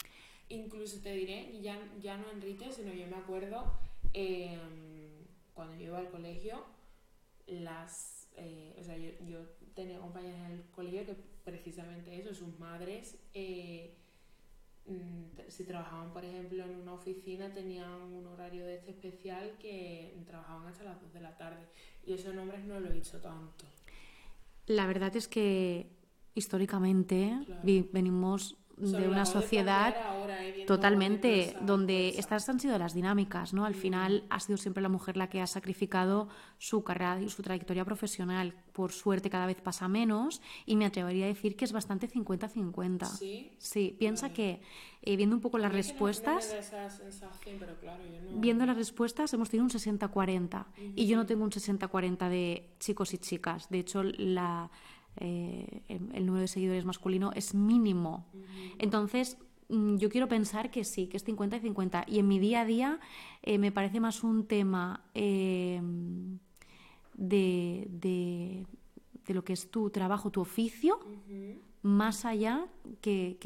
Incluso 0.49 1.01
te 1.03 1.13
diré, 1.13 1.61
ya, 1.61 1.79
ya 2.01 2.17
no 2.17 2.31
en 2.31 2.41
Rite, 2.41 2.73
sino 2.73 2.93
yo 2.93 3.07
me 3.07 3.17
acuerdo 3.17 3.79
em, 4.15 5.27
cuando 5.55 5.75
yo 5.75 5.87
iba 5.87 5.99
al 5.99 6.11
colegio, 6.11 6.65
las, 7.47 8.29
eh, 8.37 8.75
o 8.81 8.85
sea, 8.85 8.97
yo, 8.97 9.41
tenía 9.77 10.01
compañeras 10.01 10.41
en 10.47 10.53
el 10.57 10.63
colegio 10.75 11.05
que 11.05 11.17
precisamente 11.45 12.19
eso, 12.19 12.35
sus 12.35 12.59
madres, 12.59 13.17
eh, 13.35 13.95
mm, 14.87 15.49
si 15.49 15.65
trabajaban, 15.65 16.13
por 16.13 16.25
ejemplo, 16.25 16.65
en 16.65 16.81
una 16.81 16.95
oficina, 16.95 17.53
tenían 17.53 18.01
un 18.01 18.27
horario 18.27 18.65
de 18.67 18.77
este 18.77 18.91
especial 18.91 19.57
que 19.61 20.17
trabajaban 20.27 20.67
hasta 20.67 20.83
las 20.83 21.01
2 21.01 21.13
de 21.13 21.21
la 21.21 21.37
tarde. 21.37 21.65
Y 22.05 22.15
esos 22.15 22.35
nombres 22.35 22.65
no 22.65 22.81
lo 22.81 22.89
he 22.89 22.93
visto 22.93 23.19
tanto. 23.21 23.67
La 24.67 24.87
verdad 24.87 25.15
es 25.15 25.29
que 25.29 25.87
históricamente 26.35 27.39
venimos 27.93 28.57
de 28.77 29.09
una 29.09 29.25
sociedad 29.25 29.95
totalmente 30.67 31.57
donde 31.63 32.11
estas 32.19 32.49
han 32.49 32.61
sido 32.61 32.79
las 32.79 32.93
dinámicas, 32.93 33.55
¿no? 33.55 33.65
Al 33.65 33.75
mm. 33.75 33.79
final 33.79 34.25
ha 34.29 34.41
sido 34.41 34.59
siempre 34.59 34.83
la 34.83 34.89
mujer 34.89 35.17
la 35.17 35.29
que 35.29 35.41
ha 35.41 35.47
sacrificado 35.47 36.29
su 36.59 36.85
carrera 36.85 37.21
y 37.21 37.29
su 37.31 37.43
trayectoria 37.43 37.85
profesional. 37.85 38.55
Por 38.73 38.93
suerte 38.93 39.31
cada 39.31 39.47
vez 39.47 39.61
pasa 39.61 39.89
menos 39.89 40.43
y 40.67 40.77
me 40.77 40.85
atrevería 40.85 41.25
a 41.25 41.29
decir 41.29 41.57
que 41.57 41.65
es 41.65 41.73
bastante 41.73 42.09
50-50. 42.09 43.07
¿Sí? 43.07 43.53
Sí, 43.59 43.97
piensa 43.99 44.33
que 44.33 44.61
eh, 45.03 45.17
viendo 45.17 45.37
un 45.37 45.41
poco 45.41 45.57
las 45.57 45.73
respuestas, 45.73 46.55
viendo 48.35 48.67
las 48.67 48.77
respuestas 48.77 49.33
hemos 49.33 49.49
tenido 49.49 49.65
un 49.65 49.71
60-40 49.71 50.67
y 50.95 51.07
yo 51.07 51.17
no 51.17 51.25
tengo 51.25 51.45
un 51.45 51.51
60-40 51.51 52.29
de 52.29 52.75
chicos 52.81 53.15
y 53.15 53.19
chicas. 53.19 53.69
De 53.71 53.79
hecho, 53.79 54.03
la 54.03 54.71
eh, 55.19 55.83
el, 55.89 56.27
número 56.27 56.43
de 56.43 56.49
seguidores 56.49 56.85
masculino 56.85 57.33
es 57.35 57.55
mínimo. 57.55 58.27
Entonces, 58.79 59.39
mm, 59.69 59.97
yo 59.97 60.09
quiero 60.09 60.29
pensar 60.29 60.71
que 60.71 60.85
sí, 60.85 61.07
que 61.07 61.17
es 61.17 61.25
50 61.25 61.57
y 61.57 61.61
50. 61.61 62.05
Y 62.07 62.19
en 62.19 62.29
mi 62.29 62.39
día 62.39 62.63
a 62.63 62.65
día 62.65 63.01
eh, 63.43 63.59
me 63.59 63.73
parece 63.73 64.01
más 64.01 64.23
un 64.23 64.47
tema 64.47 65.05
eh, 65.15 65.81
de, 67.15 67.87
de, 67.91 69.35
lo 69.35 69.45
que 69.45 69.53
es 69.53 69.71
tu 69.71 69.91
trabajo, 69.91 70.31
tu 70.31 70.41
oficio, 70.41 71.01
más 71.87 72.25
allá 72.25 72.67
que, 73.01 73.39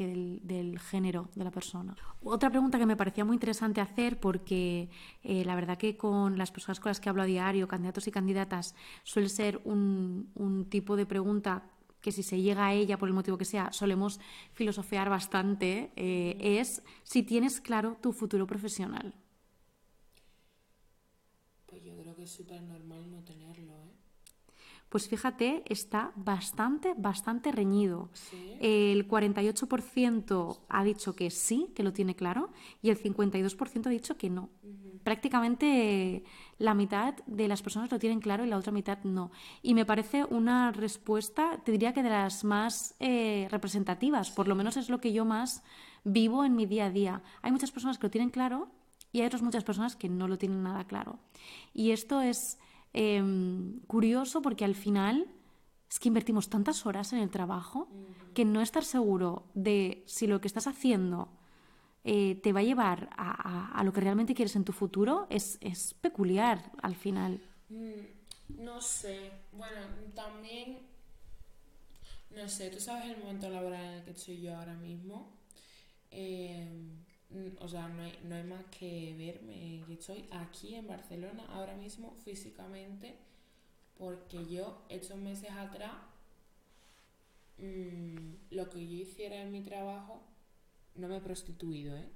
del, 0.43 0.79
género 0.79 1.29
de 1.35 1.43
la 1.43 1.51
persona. 1.51 1.95
Otra 2.23 2.49
pregunta 2.49 2.79
que 2.79 2.87
me 2.87 2.97
parecía 2.97 3.23
muy 3.23 3.35
interesante 3.35 3.81
hacer, 3.81 4.19
porque 4.19 4.89
eh, 5.23 5.45
la 5.45 5.53
verdad 5.53 5.77
que 5.77 5.95
con 5.95 6.39
las 6.39 6.51
personas 6.51 6.79
con 6.79 6.89
las 6.89 6.99
que 6.99 7.09
hablo 7.09 7.21
a 7.21 7.25
diario, 7.25 7.67
candidatos 7.67 8.07
y 8.07 8.11
candidatas, 8.11 8.73
suele 9.03 9.29
ser 9.29 9.61
un, 9.63 10.67
tipo 10.69 10.95
de 10.95 11.05
pregunta 11.05 11.69
que 12.01 12.11
si 12.11 12.23
se 12.23 12.41
llega 12.41 12.65
a 12.65 12.73
ella 12.73 12.97
por 12.97 13.07
el 13.07 13.13
motivo 13.13 13.37
que 13.37 13.45
sea, 13.45 13.71
solemos 13.71 14.19
filosofear 14.53 15.07
bastante, 15.07 15.91
eh, 15.95 16.35
es 16.39 16.81
si 17.03 17.21
tienes 17.21 17.61
claro 17.61 17.97
tu 18.01 18.11
futuro 18.11 18.47
profesional. 18.47 19.13
Pues 21.67 21.83
yo 21.83 21.95
creo 21.95 22.15
que 22.15 22.23
es 22.23 22.31
súper 22.31 22.63
normal 22.63 23.11
no 23.11 23.23
tenerlo. 23.23 23.80
Pues 24.91 25.07
fíjate, 25.07 25.63
está 25.67 26.11
bastante, 26.17 26.93
bastante 26.97 27.53
reñido. 27.53 28.09
El 28.59 29.07
48% 29.07 30.59
ha 30.67 30.83
dicho 30.83 31.15
que 31.15 31.29
sí, 31.29 31.71
que 31.73 31.81
lo 31.81 31.93
tiene 31.93 32.13
claro, 32.13 32.49
y 32.81 32.89
el 32.89 33.01
52% 33.01 33.87
ha 33.87 33.89
dicho 33.89 34.17
que 34.17 34.29
no. 34.29 34.49
Prácticamente 35.05 36.25
la 36.57 36.73
mitad 36.73 37.15
de 37.25 37.47
las 37.47 37.61
personas 37.61 37.89
lo 37.89 37.99
tienen 37.99 38.19
claro 38.19 38.43
y 38.43 38.49
la 38.49 38.57
otra 38.57 38.73
mitad 38.73 39.01
no. 39.05 39.31
Y 39.61 39.75
me 39.75 39.85
parece 39.85 40.25
una 40.25 40.73
respuesta, 40.73 41.61
te 41.63 41.71
diría 41.71 41.93
que 41.93 42.03
de 42.03 42.09
las 42.09 42.43
más 42.43 42.93
eh, 42.99 43.47
representativas, 43.49 44.29
por 44.29 44.49
lo 44.49 44.55
menos 44.55 44.75
es 44.75 44.89
lo 44.89 44.99
que 44.99 45.13
yo 45.13 45.23
más 45.23 45.63
vivo 46.03 46.43
en 46.43 46.53
mi 46.53 46.65
día 46.65 46.87
a 46.87 46.89
día. 46.89 47.23
Hay 47.41 47.53
muchas 47.53 47.71
personas 47.71 47.97
que 47.97 48.07
lo 48.07 48.11
tienen 48.11 48.29
claro 48.29 48.67
y 49.13 49.21
hay 49.21 49.27
otras 49.27 49.41
muchas 49.41 49.63
personas 49.63 49.95
que 49.95 50.09
no 50.09 50.27
lo 50.27 50.37
tienen 50.37 50.63
nada 50.63 50.83
claro. 50.83 51.19
Y 51.73 51.91
esto 51.91 52.19
es 52.19 52.59
Em, 52.93 53.79
curioso 53.87 54.41
porque 54.41 54.65
al 54.65 54.75
final 54.75 55.27
es 55.89 55.99
que 55.99 56.09
invertimos 56.09 56.49
tantas 56.49 56.85
horas 56.85 57.13
en 57.13 57.19
el 57.19 57.29
trabajo 57.29 57.87
que 58.33 58.45
no 58.45 58.61
estar 58.61 58.83
seguro 58.83 59.45
de 59.53 60.03
si 60.05 60.27
lo 60.27 60.41
que 60.41 60.47
estás 60.47 60.67
haciendo 60.67 61.29
eh, 62.03 62.35
te 62.35 62.51
va 62.53 62.61
a 62.61 62.63
llevar 62.63 63.09
a, 63.17 63.81
lo 63.83 63.93
que 63.93 64.01
realmente 64.01 64.33
quieres 64.33 64.55
en 64.55 64.63
tu 64.63 64.73
futuro 64.73 65.27
es, 65.29 65.57
es 65.61 65.93
peculiar 65.93 66.71
al 66.81 66.95
final. 66.95 67.41
Mm, 67.69 68.63
no 68.63 68.81
sé, 68.81 69.31
bueno, 69.51 69.81
también, 70.15 70.79
no 72.31 72.47
sé, 72.49 72.69
tú 72.69 72.79
sabes 72.79 73.05
el 73.09 73.17
momento 73.17 73.49
laboral 73.49 73.85
en 73.85 73.93
el 73.99 74.03
que 74.03 74.11
estoy 74.11 74.41
yo 74.41 74.55
ahora 74.55 74.73
mismo. 74.75 75.37
Eh, 76.09 76.67
o 77.59 77.67
sea, 77.67 77.87
no 77.87 78.03
hay, 78.03 78.17
no 78.23 78.35
hay 78.35 78.43
más 78.43 78.65
que 78.65 79.15
verme. 79.17 79.79
Yo 79.87 79.93
estoy 79.93 80.27
aquí 80.31 80.75
en 80.75 80.87
Barcelona 80.87 81.45
ahora 81.49 81.75
mismo 81.75 82.15
físicamente 82.23 83.15
porque 83.97 84.45
yo 84.47 84.81
estos 84.89 85.17
meses 85.17 85.51
atrás 85.51 85.93
mm, 87.57 88.33
lo 88.51 88.69
que 88.69 88.87
yo 88.87 88.95
hiciera 88.95 89.35
en 89.37 89.51
mi 89.51 89.61
trabajo 89.61 90.21
no 90.95 91.07
me 91.07 91.17
he 91.17 91.21
prostituido, 91.21 91.95
¿eh? 91.95 92.09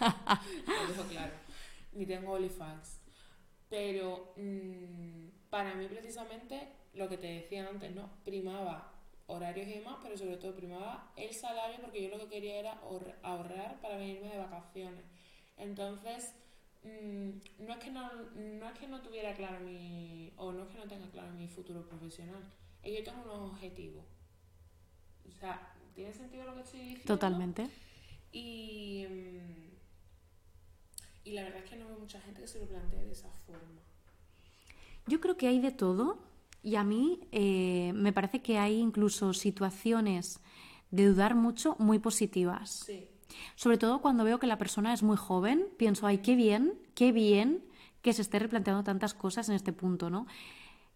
lo 0.00 0.88
dejo 0.88 1.08
claro. 1.08 1.32
Ni 1.92 2.06
tengo 2.06 2.32
OnlyFans. 2.32 3.00
Pero 3.70 4.34
mm, 4.36 5.28
para 5.50 5.74
mí 5.74 5.86
precisamente 5.86 6.68
lo 6.94 7.08
que 7.08 7.16
te 7.16 7.26
decía 7.28 7.68
antes, 7.68 7.94
¿no? 7.94 8.10
Primaba 8.24 8.93
horarios 9.26 9.66
y 9.68 9.74
demás, 9.74 9.96
pero 10.02 10.16
sobre 10.16 10.36
todo 10.36 10.54
primaba 10.54 11.12
el 11.16 11.32
salario 11.32 11.78
porque 11.80 12.02
yo 12.02 12.10
lo 12.10 12.18
que 12.18 12.28
quería 12.28 12.56
era 12.56 12.80
ahorrar 13.22 13.80
para 13.80 13.96
venirme 13.96 14.28
de 14.28 14.38
vacaciones. 14.38 15.04
Entonces, 15.56 16.34
mm, 16.82 17.64
no, 17.64 17.72
es 17.74 17.78
que 17.78 17.90
no, 17.90 18.10
no 18.34 18.68
es 18.68 18.78
que 18.78 18.88
no 18.88 19.00
tuviera 19.00 19.34
claro 19.34 19.60
mi, 19.60 20.32
o 20.36 20.52
no 20.52 20.64
es 20.64 20.68
que 20.68 20.78
no 20.78 20.86
tenga 20.86 21.10
claro 21.10 21.32
mi 21.32 21.48
futuro 21.48 21.86
profesional, 21.86 22.42
es 22.82 22.90
que 22.90 22.98
yo 22.98 23.04
tengo 23.04 23.22
unos 23.22 23.52
objetivos. 23.52 24.04
O 25.26 25.32
sea, 25.32 25.74
¿tiene 25.94 26.12
sentido 26.12 26.44
lo 26.44 26.54
que 26.54 26.60
estoy 26.60 26.80
diciendo? 26.80 27.06
Totalmente. 27.06 27.70
Y, 28.32 29.06
mm, 29.08 29.74
y 31.24 31.32
la 31.32 31.44
verdad 31.44 31.62
es 31.64 31.70
que 31.70 31.76
no 31.76 31.86
veo 31.86 31.98
mucha 31.98 32.20
gente 32.20 32.42
que 32.42 32.48
se 32.48 32.58
lo 32.58 32.66
plantee 32.66 33.04
de 33.04 33.12
esa 33.12 33.30
forma. 33.46 33.80
Yo 35.06 35.20
creo 35.20 35.36
que 35.36 35.48
hay 35.48 35.60
de 35.60 35.70
todo 35.70 36.18
y 36.64 36.76
a 36.76 36.82
mí 36.82 37.20
eh, 37.30 37.92
me 37.94 38.12
parece 38.12 38.40
que 38.40 38.58
hay 38.58 38.80
incluso 38.80 39.34
situaciones 39.34 40.40
de 40.90 41.06
dudar 41.06 41.34
mucho 41.34 41.76
muy 41.78 41.98
positivas. 41.98 42.86
Sobre 43.54 43.78
todo 43.78 44.00
cuando 44.00 44.24
veo 44.24 44.38
que 44.38 44.46
la 44.46 44.58
persona 44.58 44.94
es 44.94 45.02
muy 45.02 45.16
joven, 45.16 45.66
pienso, 45.76 46.06
ay, 46.06 46.18
qué 46.18 46.34
bien, 46.34 46.74
qué 46.94 47.12
bien 47.12 47.62
que 48.00 48.12
se 48.12 48.22
esté 48.22 48.38
replanteando 48.38 48.82
tantas 48.82 49.12
cosas 49.12 49.48
en 49.48 49.56
este 49.56 49.72
punto, 49.72 50.08
¿no? 50.08 50.26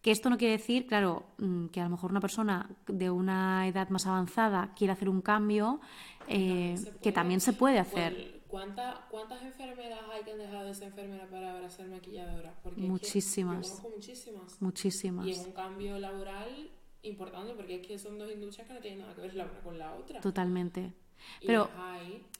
Que 0.00 0.10
esto 0.10 0.30
no 0.30 0.38
quiere 0.38 0.56
decir, 0.56 0.86
claro, 0.86 1.26
mm, 1.38 1.66
que 1.66 1.80
a 1.80 1.84
lo 1.84 1.90
mejor 1.90 2.12
una 2.12 2.20
persona 2.20 2.70
de 2.86 3.10
una 3.10 3.66
edad 3.66 3.88
más 3.90 4.06
avanzada 4.06 4.72
quiere 4.74 4.92
hacer 4.92 5.08
un 5.08 5.20
cambio, 5.20 5.80
eh, 6.28 6.76
que 7.02 7.12
también 7.12 7.40
se 7.40 7.52
puede 7.52 7.78
hacer. 7.78 8.37
¿Cuántas 8.48 9.42
enfermeras 9.42 10.00
hay 10.10 10.24
que 10.24 10.32
han 10.32 10.38
dejado 10.38 10.64
de 10.64 10.74
ser 10.74 10.88
enfermera 10.88 11.26
para 11.26 11.52
ahora 11.52 11.70
ser 11.70 11.88
maquilladora? 11.88 12.54
muchísimas. 12.76 13.82
muchísimas. 13.82 14.60
Muchísimas. 14.60 15.26
Y 15.26 15.30
es 15.32 15.38
un 15.38 15.52
cambio 15.52 15.98
laboral 15.98 16.70
importante 17.02 17.54
porque 17.54 17.76
es 17.76 17.86
que 17.86 17.98
son 17.98 18.18
dos 18.18 18.32
industrias 18.32 18.66
que 18.66 18.74
no 18.74 18.80
tienen 18.80 19.00
nada 19.00 19.14
que 19.14 19.20
ver 19.20 19.34
la 19.34 19.44
una 19.44 19.60
con 19.60 19.78
la 19.78 19.94
otra. 19.94 20.20
Totalmente. 20.20 20.92
Pero 21.44 21.68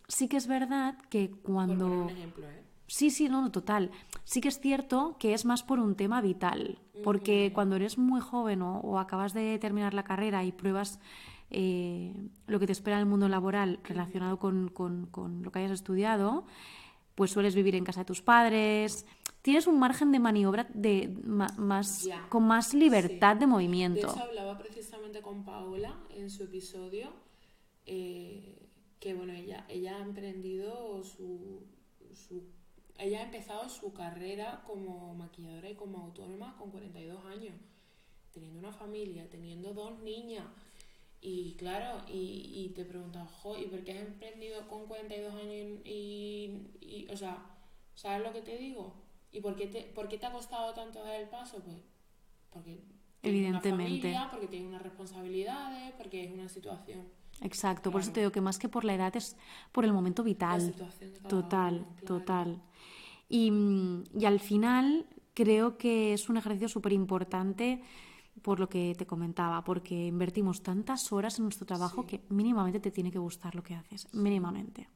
sí 0.09 0.29
que 0.29 0.37
es 0.37 0.47
verdad 0.47 0.97
que 1.11 1.31
cuando... 1.31 1.89
Por 1.89 1.97
un 1.97 2.11
ejemplo, 2.11 2.49
¿eh? 2.49 2.69
Sí, 2.89 3.11
sí, 3.11 3.29
no, 3.29 3.43
no, 3.43 3.53
total. 3.53 3.91
Sí 4.25 4.41
que 4.41 4.49
es 4.49 4.61
cierto 4.61 5.17
que 5.19 5.35
es 5.35 5.45
más 5.45 5.63
por 5.63 5.79
un 5.79 5.95
tema 5.95 6.23
vital, 6.23 6.79
porque 7.05 7.53
cuando 7.55 7.77
eres 7.77 7.99
muy 7.99 8.21
joven 8.21 8.63
o, 8.63 8.99
acabas 8.99 9.35
de 9.35 9.59
terminar 9.59 9.93
la 9.93 10.05
carrera 10.05 10.43
y 10.45 10.53
pruebas 10.53 10.99
eh, 11.51 12.15
lo 12.47 12.61
que 12.61 12.67
te 12.67 12.73
espera 12.73 12.97
en 12.97 13.01
el 13.01 13.07
mundo 13.07 13.29
laboral 13.29 13.81
relacionado 13.85 14.39
con, 14.39 14.73
lo 15.43 15.53
que 15.53 15.59
hayas 15.59 15.73
estudiado, 15.73 16.45
pues 17.15 17.31
sueles 17.31 17.55
vivir 17.55 17.75
en 17.75 17.85
casa 17.85 18.01
de 18.01 18.07
tus 18.07 18.23
padres, 18.23 19.07
tienes 19.43 19.67
un 19.67 19.79
margen 19.79 20.13
de 20.13 20.19
maniobra 20.19 20.69
de, 20.75 21.09
más, 21.25 22.09
con 22.29 22.47
más 22.47 22.75
libertad 22.75 23.37
de 23.37 23.47
movimiento. 23.47 24.13
De 24.13 24.21
hablaba 24.21 24.59
precisamente 24.59 25.23
con 25.23 25.45
Paola 25.45 25.95
en 26.11 26.31
su 26.31 26.45
episodio, 26.45 27.13
eh, 27.87 28.69
que 29.01 29.15
bueno, 29.15 29.33
ella, 29.33 29.65
ella 29.69 29.97
ha 29.97 30.03
emprendido 30.03 31.03
su, 31.03 31.67
su, 32.13 32.43
Ella 32.99 33.21
ha 33.21 33.23
empezado 33.23 33.69
su 33.69 33.93
carrera 33.95 34.63
como 34.67 35.15
maquilladora 35.15 35.71
y 35.71 35.75
como 35.75 35.99
autónoma 35.99 36.57
con 36.59 36.71
42 36.71 37.25
años, 37.25 37.55
teniendo 38.33 38.59
una 38.59 38.73
familia, 38.73 39.29
teniendo 39.31 39.73
dos 39.73 39.99
niñas, 40.01 40.45
y 41.21 41.55
claro, 41.55 42.03
y, 42.09 42.53
y 42.55 42.73
te 42.75 42.85
preguntas, 42.85 43.29
¿y 43.59 43.67
por 43.67 43.83
qué 43.85 43.93
has 43.93 44.07
emprendido 44.07 44.67
con 44.69 44.87
42 44.87 45.35
años 45.35 45.81
y, 45.85 46.69
y, 46.81 47.07
o 47.11 47.17
sea, 47.17 47.39
¿sabes 47.95 48.23
lo 48.23 48.33
que 48.33 48.43
te 48.43 48.57
digo? 48.57 48.95
¿Y 49.33 49.41
por 49.41 49.57
qué 49.57 49.67
te, 49.67 49.83
por 49.83 50.09
qué 50.09 50.19
te 50.19 50.27
ha 50.27 50.33
costado 50.33 50.73
tanto 50.75 51.03
dar 51.03 51.21
el 51.21 51.29
paso? 51.29 51.61
Pues 51.65 51.77
porque 52.51 52.81
Evidentemente. 53.23 54.09
Una 54.09 54.29
familia, 54.29 54.29
porque 54.31 54.47
tienes 54.47 54.69
unas 54.69 54.83
responsabilidades, 54.83 55.93
porque 55.99 56.25
es 56.25 56.31
una 56.31 56.49
situación 56.49 57.19
Exacto, 57.41 57.91
por 57.91 58.01
eso 58.01 58.13
te 58.13 58.21
digo 58.21 58.33
que 58.33 58.41
más 58.41 58.59
que 58.59 58.69
por 58.69 58.85
la 58.85 58.95
edad 58.95 59.15
es 59.17 59.37
por 59.73 59.85
el 59.85 59.93
momento 59.93 60.23
vital. 60.23 60.75
total, 61.29 61.87
total. 62.05 62.61
Y, 63.29 63.53
y, 64.19 64.25
al 64.25 64.41
final 64.41 65.07
creo 65.35 65.77
que 65.77 66.15
es 66.15 66.29
un 66.29 66.37
ejercicio 66.37 66.69
súper 66.69 66.93
importante 66.93 67.83
por 68.43 68.61
lo 68.61 68.69
que 68.69 68.95
te 68.97 69.07
comentaba, 69.07 69.63
porque 69.65 70.07
invertimos 70.07 70.63
tantas 70.63 71.13
horas 71.13 71.39
en 71.39 71.45
nuestro 71.45 71.67
trabajo 71.67 72.07
que 72.07 72.23
mínimamente 72.29 72.81
te 72.81 72.91
tiene 72.91 73.11
que 73.11 73.19
gustar 73.19 73.55
lo 73.55 73.63
que 73.63 73.75
haces, 73.75 74.13
mínimamente. 74.15 74.89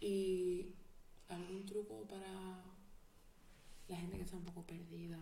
¿Y 0.00 0.66
algún 1.28 1.64
truco 1.64 2.06
para 2.08 2.64
la 3.88 3.96
gente 3.96 4.16
que 4.16 4.24
está 4.24 4.36
un 4.36 4.44
poco 4.44 4.66
perdida? 4.66 5.18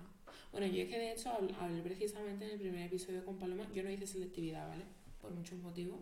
Bueno, 0.52 0.66
yo 0.66 0.82
es 0.82 0.88
que 0.88 0.98
de 0.98 1.12
hecho 1.12 1.30
hablé 1.60 1.82
precisamente 1.82 2.44
en 2.44 2.52
el 2.52 2.58
primer 2.58 2.86
episodio 2.86 3.24
con 3.24 3.38
Paloma, 3.38 3.66
yo 3.72 3.82
no 3.82 3.90
hice 3.90 4.06
selectividad, 4.06 4.68
¿vale? 4.68 4.84
Por 5.20 5.32
muchos 5.32 5.58
motivos. 5.58 6.00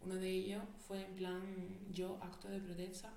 Uno 0.00 0.16
de 0.16 0.30
ellos 0.30 0.62
fue 0.86 1.04
en 1.04 1.14
plan, 1.14 1.42
yo 1.90 2.18
acto 2.22 2.48
de 2.48 2.60
protesta. 2.60 3.12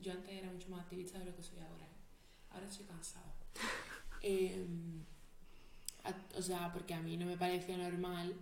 Yo 0.00 0.12
antes 0.12 0.30
era 0.30 0.50
mucho 0.50 0.68
más 0.68 0.80
activista 0.80 1.18
de 1.18 1.26
lo 1.26 1.36
que 1.36 1.42
soy 1.42 1.58
ahora. 1.60 1.86
Ahora 2.50 2.66
estoy 2.66 2.86
cansada. 2.86 3.34
Eh, 4.26 4.66
o 6.36 6.42
sea, 6.42 6.72
porque 6.72 6.94
a 6.94 7.00
mí 7.00 7.16
no 7.16 7.26
me 7.26 7.36
parecía 7.36 7.76
normal 7.76 8.34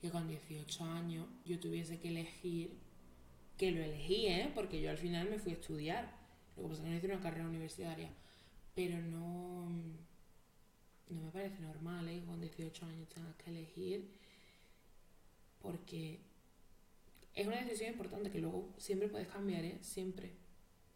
que 0.00 0.10
con 0.10 0.28
18 0.28 0.84
años 0.84 1.26
yo 1.44 1.58
tuviese 1.60 1.98
que 1.98 2.08
elegir, 2.08 2.78
que 3.56 3.70
lo 3.70 3.82
elegí, 3.82 4.26
¿eh? 4.26 4.50
Porque 4.54 4.80
yo 4.80 4.90
al 4.90 4.98
final 4.98 5.28
me 5.30 5.38
fui 5.38 5.52
a 5.52 5.54
estudiar. 5.56 6.12
Lo 6.56 6.64
que 6.64 6.68
pasa 6.70 6.82
es 6.82 6.84
que 6.84 6.90
no 6.90 6.96
hice 6.96 7.06
una 7.06 7.20
carrera 7.20 7.48
universitaria. 7.48 8.10
Pero 8.74 9.00
no, 9.00 9.68
no 11.08 11.20
me 11.20 11.30
parece 11.30 11.60
normal, 11.60 12.08
¿eh? 12.08 12.20
Que 12.20 12.26
con 12.26 12.40
18 12.40 12.86
años 12.86 13.08
tengas 13.08 13.34
que 13.36 13.50
elegir 13.50 14.22
porque 15.62 16.20
es 17.34 17.46
una 17.46 17.62
decisión 17.62 17.92
importante 17.92 18.30
que 18.30 18.40
luego 18.40 18.74
siempre 18.76 19.08
puedes 19.08 19.28
cambiar, 19.28 19.64
¿eh? 19.64 19.78
Siempre. 19.80 20.32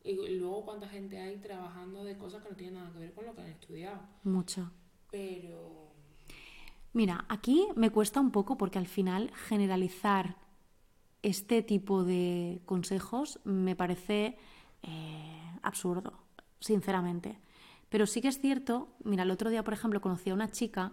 Y 0.03 0.15
luego 0.39 0.65
cuánta 0.65 0.89
gente 0.89 1.19
hay 1.19 1.37
trabajando 1.39 2.05
de 2.05 2.17
cosas 2.19 2.43
que 2.43 2.51
no 2.51 2.57
tienen 2.57 2.75
nada 2.75 2.93
que 2.93 2.99
ver 2.99 3.13
con 3.13 3.25
lo 3.25 3.35
que 3.35 3.41
han 3.41 3.49
estudiado. 3.49 4.01
Mucha. 4.25 4.71
Pero 5.11 5.86
Mira, 6.97 7.27
aquí 7.29 7.69
me 7.77 7.91
cuesta 7.91 8.23
un 8.23 8.31
poco 8.31 8.57
porque 8.57 8.79
al 8.79 8.87
final 8.87 9.31
generalizar 9.49 10.37
este 11.21 11.63
tipo 11.63 12.05
de 12.05 12.63
consejos 12.65 13.39
me 13.45 13.77
parece 13.77 14.39
eh, 14.83 15.59
absurdo, 15.61 16.15
sinceramente. 16.59 17.39
Pero 17.91 18.07
sí 18.07 18.23
que 18.23 18.29
es 18.29 18.41
cierto, 18.41 18.89
mira, 19.05 19.25
el 19.25 19.31
otro 19.31 19.51
día, 19.51 19.63
por 19.63 19.75
ejemplo, 19.75 20.01
conocí 20.01 20.31
a 20.31 20.35
una 20.35 20.51
chica 20.51 20.93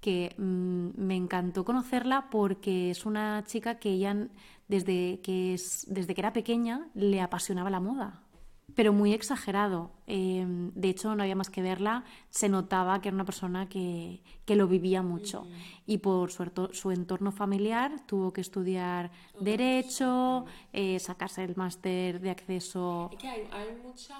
que 0.00 0.34
mm, 0.38 0.88
me 0.96 1.14
encantó 1.14 1.62
conocerla 1.62 2.30
porque 2.30 2.90
es 2.90 3.04
una 3.04 3.44
chica 3.44 3.78
que 3.78 3.90
ella 3.90 4.28
desde 4.68 5.20
que, 5.20 5.52
es, 5.52 5.84
desde 5.90 6.14
que 6.14 6.22
era 6.22 6.32
pequeña 6.32 6.88
le 6.94 7.20
apasionaba 7.20 7.68
la 7.68 7.80
moda 7.80 8.23
pero 8.74 8.92
muy 8.92 9.12
exagerado. 9.12 9.90
Em, 10.06 10.72
de 10.74 10.88
hecho, 10.88 11.14
no 11.14 11.22
había 11.22 11.36
más 11.36 11.50
que 11.50 11.62
verla, 11.62 12.04
se 12.30 12.48
notaba 12.48 13.00
que 13.00 13.08
era 13.08 13.14
una 13.14 13.24
persona 13.24 13.68
que, 13.68 14.22
lo 14.46 14.66
vivía 14.68 15.02
mucho. 15.02 15.46
Y 15.86 15.98
por 15.98 16.30
su, 16.30 16.44
su, 16.72 16.90
entorno 16.90 17.32
familiar 17.32 18.06
tuvo 18.06 18.32
que 18.32 18.40
estudiar 18.40 19.10
Derecho, 19.40 20.44
eh, 20.72 20.98
sacarse 20.98 21.44
el 21.44 21.56
máster 21.56 22.20
de 22.20 22.30
acceso. 22.30 23.10
Es 23.12 23.18
que 23.18 23.28
hay, 23.28 23.48
hay 23.52 23.76
mucha. 23.82 24.16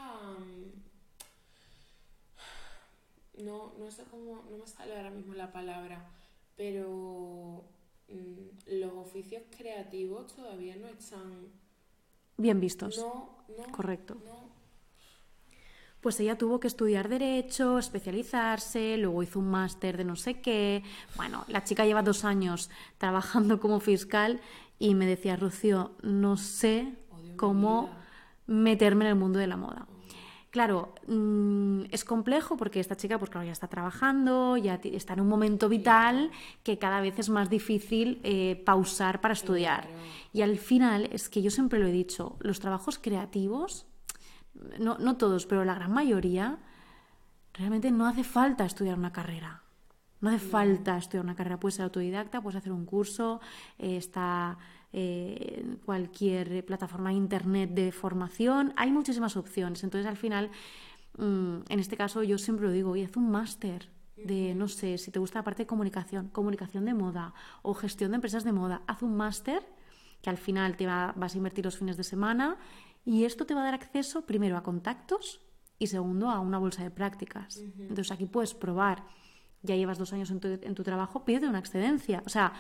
No, 3.39 3.73
no 3.79 3.91
sé 3.91 4.05
cómo, 4.11 4.45
no 4.51 4.59
me 4.59 4.67
sale 4.67 4.97
ahora 4.97 5.11
mismo 5.11 5.35
la 5.35 5.53
palabra, 5.53 6.09
pero 6.57 7.65
mm, 8.09 8.79
los 8.81 8.93
oficios 8.93 9.43
creativos 9.57 10.35
todavía 10.35 10.77
no 10.77 10.87
están 10.87 11.49
bien 12.37 12.61
vistos. 12.61 12.99
No, 12.99 13.44
no. 13.57 13.73
Correcto. 13.73 14.16
Pues 16.01 16.20
ella 16.20 16.37
tuvo 16.37 16.61
que 16.61 16.66
estudiar 16.66 17.09
derecho, 17.09 17.79
especializarse, 17.79 18.99
luego 18.99 19.23
hizo 19.23 19.38
un 19.38 19.51
máster 19.51 19.97
de 19.97 20.05
no 20.05 20.16
sé 20.16 20.42
qué. 20.42 20.83
Bueno, 21.16 21.44
la 21.49 21.64
chica 21.64 21.87
lleva 21.87 22.03
dos 22.03 22.27
años 22.27 22.68
trabajando 22.99 23.59
como 23.59 23.81
fiscal 23.81 24.40
y 24.79 24.94
me 24.94 25.07
decía, 25.07 25.37
Rocío, 25.37 25.92
no 26.03 26.37
sé 26.37 26.92
cómo 27.37 27.88
meterme 28.47 29.07
en 29.07 29.12
el 29.12 29.16
mundo 29.16 29.38
de 29.38 29.47
la 29.47 29.57
moda. 29.57 29.87
Claro, 30.55 30.95
mm, 31.09 31.87
es 31.90 32.05
complejo 32.05 32.57
porque 32.57 32.79
esta 32.79 32.97
chica, 32.97 33.19
pues 33.19 33.29
claro, 33.29 33.45
ya 33.45 33.51
está 33.51 33.67
trabajando, 33.67 34.57
ya 34.57 34.79
está 34.85 35.14
en 35.14 35.23
un 35.23 35.27
momento 35.27 35.69
vital 35.69 36.31
que 36.62 36.79
cada 36.79 37.01
vez 37.01 37.19
es 37.19 37.29
más 37.29 37.51
difícil 37.51 38.21
eh, 38.23 38.62
pausar 38.64 39.21
para 39.21 39.35
estudiar. 39.35 39.88
Y 40.33 40.43
al 40.43 40.57
final, 40.59 41.09
es 41.11 41.29
que 41.29 41.43
yo 41.43 41.51
siempre 41.51 41.81
lo 41.81 41.88
he 41.88 41.90
dicho, 41.90 42.37
los 42.38 42.61
trabajos 42.61 43.01
creativos, 43.01 43.88
no, 44.79 44.97
no 44.99 45.17
todos, 45.17 45.45
pero 45.47 45.64
la 45.64 45.75
gran 45.75 45.90
mayoría, 45.90 46.61
realmente 47.53 47.90
no 47.90 48.07
hace 48.07 48.23
falta 48.23 48.64
estudiar 48.64 48.97
una 48.97 49.12
carrera. 49.12 49.64
No 50.21 50.31
hace 50.31 50.38
falta 50.38 50.97
estudiar 50.97 51.25
una 51.25 51.35
carrera, 51.35 51.59
puedes 51.59 51.75
ser 51.75 51.83
autodidacta, 51.83 52.40
puedes 52.40 52.59
hacer 52.59 52.71
un 52.71 52.87
curso, 52.87 53.40
eh, 53.77 53.97
está 53.97 54.57
eh, 54.97 55.77
cualquier 55.85 56.65
plataforma 56.65 57.11
de 57.11 57.17
internet 57.17 57.71
de 57.71 57.91
formación, 57.91 58.73
hay 58.77 58.93
muchísimas 58.93 59.37
opciones. 59.37 59.83
Entonces, 59.83 60.09
al 60.09 60.17
final, 60.17 60.51
mm, 61.19 61.57
en 61.69 61.81
este 61.81 61.97
caso, 61.97 62.23
yo 62.23 62.39
siempre 62.39 62.67
lo 62.67 62.73
digo, 62.73 62.91
oye, 62.93 63.05
haz 63.05 63.17
un 63.17 63.29
máster 63.29 63.91
de, 64.17 64.55
no 64.55 64.69
sé, 64.69 64.97
si 64.99 65.11
te 65.11 65.19
gusta 65.19 65.41
la 65.41 65.45
parte 65.45 65.65
de 65.65 65.67
comunicación, 65.67 66.29
comunicación 66.29 66.85
de 66.85 66.95
moda 66.95 67.35
o 67.63 67.75
gestión 67.75 68.13
de 68.13 68.17
empresas 68.17 68.45
de 68.45 68.53
moda, 68.53 68.83
haz 68.87 69.03
un 69.03 69.17
máster 69.17 69.67
que 70.23 70.31
al 70.31 70.39
final 70.39 70.77
te 70.77 70.87
vas 70.87 71.35
a 71.35 71.37
invertir 71.37 71.65
los 71.65 71.77
fines 71.77 71.97
de 71.97 72.05
semana 72.05 72.57
y 73.05 73.25
esto 73.25 73.47
te 73.47 73.55
va 73.55 73.63
a 73.63 73.65
dar 73.65 73.75
acceso 73.75 74.25
primero 74.27 74.57
a 74.57 74.63
contactos 74.63 75.41
y 75.77 75.89
segundo 75.89 76.31
a 76.31 76.39
una 76.39 76.59
bolsa 76.59 76.85
de 76.85 76.93
prácticas. 76.93 77.57
Entonces 77.79 78.13
aquí 78.13 78.27
puedes 78.27 78.55
probar, 78.55 79.05
ya 79.63 79.75
llevas 79.75 79.99
dos 79.99 80.13
años 80.13 80.31
en 80.31 80.39
tu, 80.39 80.49
en 80.49 80.75
tu 80.77 80.85
trabajo, 80.85 81.25
pide 81.25 81.49
una 81.49 81.59
excedencia. 81.59 82.23
O 82.25 82.29
sea, 82.29 82.53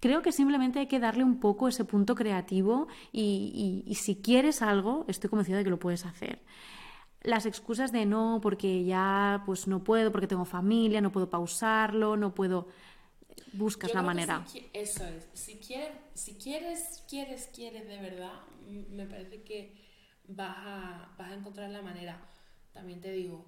creo 0.00 0.22
que 0.22 0.32
simplemente 0.32 0.78
hay 0.78 0.86
que 0.86 1.00
darle 1.00 1.24
un 1.24 1.40
poco 1.40 1.68
ese 1.68 1.84
punto 1.84 2.14
creativo 2.14 2.88
y, 3.12 3.84
y, 3.86 3.94
si 3.94 4.16
quieres 4.16 4.62
algo, 4.62 5.04
estoy 5.08 5.30
convencida 5.30 5.58
de 5.58 5.64
que 5.64 5.70
lo 5.70 5.78
puedes 5.78 6.04
hacer 6.06 6.40
las 7.22 7.44
excusas 7.44 7.90
de 7.90 8.06
no, 8.06 8.38
porque 8.40 8.84
ya 8.84 9.42
pues 9.46 9.66
no 9.66 9.82
puedo, 9.82 10.12
porque 10.12 10.28
tengo 10.28 10.44
familia, 10.44 11.00
no 11.00 11.10
puedo 11.10 11.28
pausarlo, 11.28 12.16
no 12.16 12.32
puedo 12.32 12.68
buscas 13.52 13.92
la 13.94 14.02
manera. 14.02 14.44
eso 14.72 15.04
es. 15.06 15.28
Si 15.32 15.56
quieres, 15.56 15.96
si 16.14 16.34
quieres, 16.34 17.04
quieres, 17.08 17.50
quieres 17.52 17.88
de 17.88 18.00
verdad, 18.00 18.32
me 18.90 19.06
parece 19.06 19.42
que 19.42 19.74
vas 20.28 20.56
a, 20.56 21.14
vas 21.18 21.30
a 21.30 21.34
encontrar 21.34 21.70
la 21.70 21.82
manera. 21.82 22.20
También 22.72 23.00
te 23.00 23.12
digo, 23.12 23.44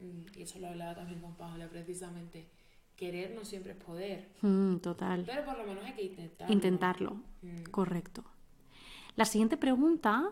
mm, 0.00 0.38
y 0.38 0.42
eso 0.42 0.58
lo 0.58 0.68
hablaba 0.68 0.94
también 0.94 1.20
con 1.20 1.36
Paola 1.36 1.68
precisamente, 1.68 2.48
querer 2.96 3.34
no 3.34 3.44
siempre 3.44 3.72
es 3.72 3.78
poder. 3.78 4.28
Mm, 4.42 4.76
total. 4.76 5.24
Pero 5.26 5.44
por 5.44 5.58
lo 5.58 5.64
menos 5.64 5.84
hay 5.84 5.92
que 5.92 6.02
intentarlo. 6.02 6.52
Intentarlo, 6.52 7.16
mm. 7.42 7.62
correcto. 7.70 8.24
La 9.16 9.24
siguiente 9.24 9.56
pregunta 9.56 10.30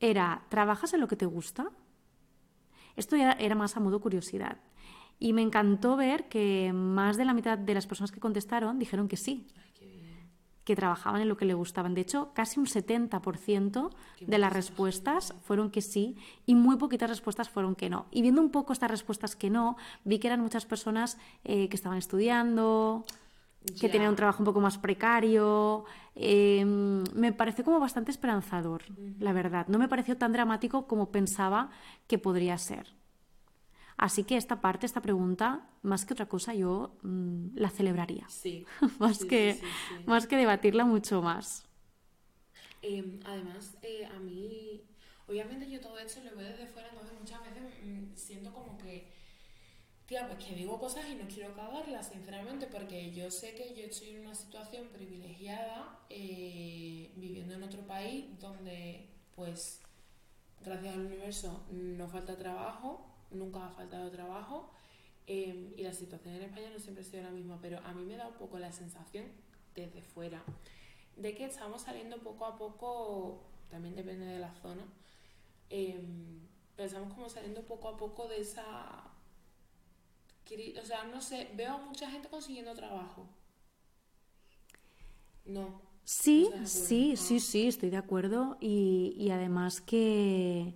era, 0.00 0.44
¿trabajas 0.48 0.92
en 0.94 1.00
lo 1.00 1.08
que 1.08 1.16
te 1.16 1.26
gusta? 1.26 1.70
Esto 2.96 3.16
ya 3.16 3.32
era 3.32 3.54
más 3.54 3.76
a 3.76 3.80
modo 3.80 4.00
curiosidad. 4.00 4.58
Y 5.18 5.32
me 5.32 5.42
encantó 5.42 5.96
ver 5.96 6.28
que 6.28 6.72
más 6.72 7.16
de 7.16 7.24
la 7.24 7.34
mitad 7.34 7.56
de 7.56 7.74
las 7.74 7.86
personas 7.86 8.10
que 8.10 8.20
contestaron 8.20 8.78
dijeron 8.78 9.08
que 9.08 9.16
sí, 9.16 9.46
que 10.64 10.76
trabajaban 10.76 11.22
en 11.22 11.28
lo 11.28 11.36
que 11.36 11.44
le 11.44 11.54
gustaban. 11.54 11.94
De 11.94 12.00
hecho, 12.02 12.30
casi 12.34 12.60
un 12.60 12.66
70% 12.66 13.90
de 14.20 14.38
las 14.38 14.52
respuestas 14.52 15.34
fueron 15.44 15.70
que 15.70 15.82
sí 15.82 16.16
y 16.46 16.54
muy 16.54 16.76
poquitas 16.76 17.10
respuestas 17.10 17.48
fueron 17.48 17.74
que 17.74 17.90
no. 17.90 18.06
Y 18.10 18.22
viendo 18.22 18.40
un 18.40 18.50
poco 18.50 18.72
estas 18.72 18.90
respuestas 18.90 19.34
que 19.36 19.50
no, 19.50 19.76
vi 20.04 20.18
que 20.18 20.28
eran 20.28 20.40
muchas 20.40 20.66
personas 20.66 21.18
eh, 21.44 21.68
que 21.68 21.76
estaban 21.76 21.98
estudiando, 21.98 23.04
que 23.80 23.88
tenían 23.88 24.10
un 24.10 24.16
trabajo 24.16 24.40
un 24.40 24.46
poco 24.46 24.60
más 24.60 24.78
precario. 24.78 25.84
Em, 26.14 27.04
me 27.14 27.32
pareció 27.32 27.64
como 27.64 27.80
bastante 27.80 28.10
esperanzador, 28.10 28.82
la 29.18 29.32
verdad. 29.32 29.66
No 29.68 29.78
me 29.78 29.88
pareció 29.88 30.16
tan 30.16 30.32
dramático 30.32 30.86
como 30.86 31.10
pensaba 31.10 31.70
que 32.06 32.18
podría 32.18 32.58
ser. 32.58 33.01
Así 33.96 34.24
que 34.24 34.36
esta 34.36 34.60
parte, 34.60 34.86
esta 34.86 35.02
pregunta, 35.02 35.68
más 35.82 36.04
que 36.04 36.14
otra 36.14 36.26
cosa, 36.26 36.54
yo 36.54 36.96
mm, 37.02 37.56
la 37.56 37.70
celebraría. 37.70 38.28
Sí. 38.28 38.64
más, 38.98 39.24
que, 39.24 39.60
más 40.06 40.26
que 40.26 40.36
debatirla 40.36 40.84
mucho 40.84 41.22
más. 41.22 41.64
Em, 42.82 43.20
además, 43.24 43.76
eh, 43.82 44.04
a 44.06 44.18
mí, 44.18 44.82
obviamente 45.28 45.70
yo 45.70 45.80
todo 45.80 45.98
esto 45.98 46.20
lo 46.24 46.36
veo 46.36 46.48
desde 46.48 46.66
fuera, 46.66 46.88
entonces 46.88 47.16
muchas 47.18 47.40
veces 47.44 47.62
mm, 47.84 48.16
siento 48.16 48.52
como 48.52 48.76
que, 48.78 49.06
tía, 50.06 50.26
pues 50.26 50.44
que 50.44 50.54
digo 50.56 50.80
cosas 50.80 51.04
y 51.08 51.14
no 51.14 51.26
quiero 51.32 51.54
cagarlas, 51.54 52.08
sinceramente, 52.08 52.66
porque 52.66 53.12
yo 53.12 53.30
sé 53.30 53.54
que 53.54 53.74
yo 53.74 53.84
estoy 53.84 54.10
en 54.10 54.22
una 54.22 54.34
situación 54.34 54.88
privilegiada, 54.92 56.00
eh, 56.10 57.12
viviendo 57.16 57.54
en 57.54 57.62
otro 57.62 57.86
país, 57.86 58.24
donde, 58.40 59.08
pues, 59.36 59.80
gracias 60.64 60.94
al 60.94 61.06
universo, 61.06 61.64
no 61.70 62.08
falta 62.08 62.36
trabajo, 62.36 63.11
nunca 63.34 63.66
ha 63.66 63.70
faltado 63.70 64.10
trabajo 64.10 64.70
em, 65.26 65.72
y 65.76 65.82
la 65.82 65.92
situación 65.92 66.34
en 66.34 66.42
España 66.42 66.70
no 66.72 66.78
siempre 66.78 67.02
ha 67.02 67.06
sido 67.06 67.22
la 67.22 67.30
misma, 67.30 67.58
pero 67.60 67.78
a 67.80 67.92
mí 67.92 68.04
me 68.04 68.16
da 68.16 68.28
un 68.28 68.34
poco 68.34 68.58
la 68.58 68.72
sensación 68.72 69.26
desde 69.74 70.02
fuera 70.02 70.42
de 71.16 71.34
que 71.34 71.44
estamos 71.44 71.82
saliendo 71.82 72.18
poco 72.18 72.46
a 72.46 72.56
poco, 72.56 73.42
también 73.70 73.94
depende 73.94 74.26
de 74.26 74.38
la 74.38 74.52
zona, 74.54 74.82
em, 75.70 76.40
pero 76.76 76.86
estamos 76.86 77.12
como 77.14 77.28
saliendo 77.28 77.62
poco 77.62 77.88
a 77.88 77.96
poco 77.96 78.28
de 78.28 78.40
esa... 78.40 79.08
O 80.80 80.84
sea, 80.84 81.04
no 81.04 81.22
sé, 81.22 81.50
veo 81.54 81.72
a 81.72 81.78
mucha 81.78 82.10
gente 82.10 82.28
consiguiendo 82.28 82.74
trabajo. 82.74 83.26
No. 85.46 85.80
Sí, 86.04 86.50
sí, 86.64 87.16
sí, 87.16 87.40
sí, 87.40 87.68
estoy 87.68 87.88
de 87.88 87.96
acuerdo. 87.96 88.58
Y, 88.60 89.14
y 89.16 89.30
además 89.30 89.80
que 89.80 90.74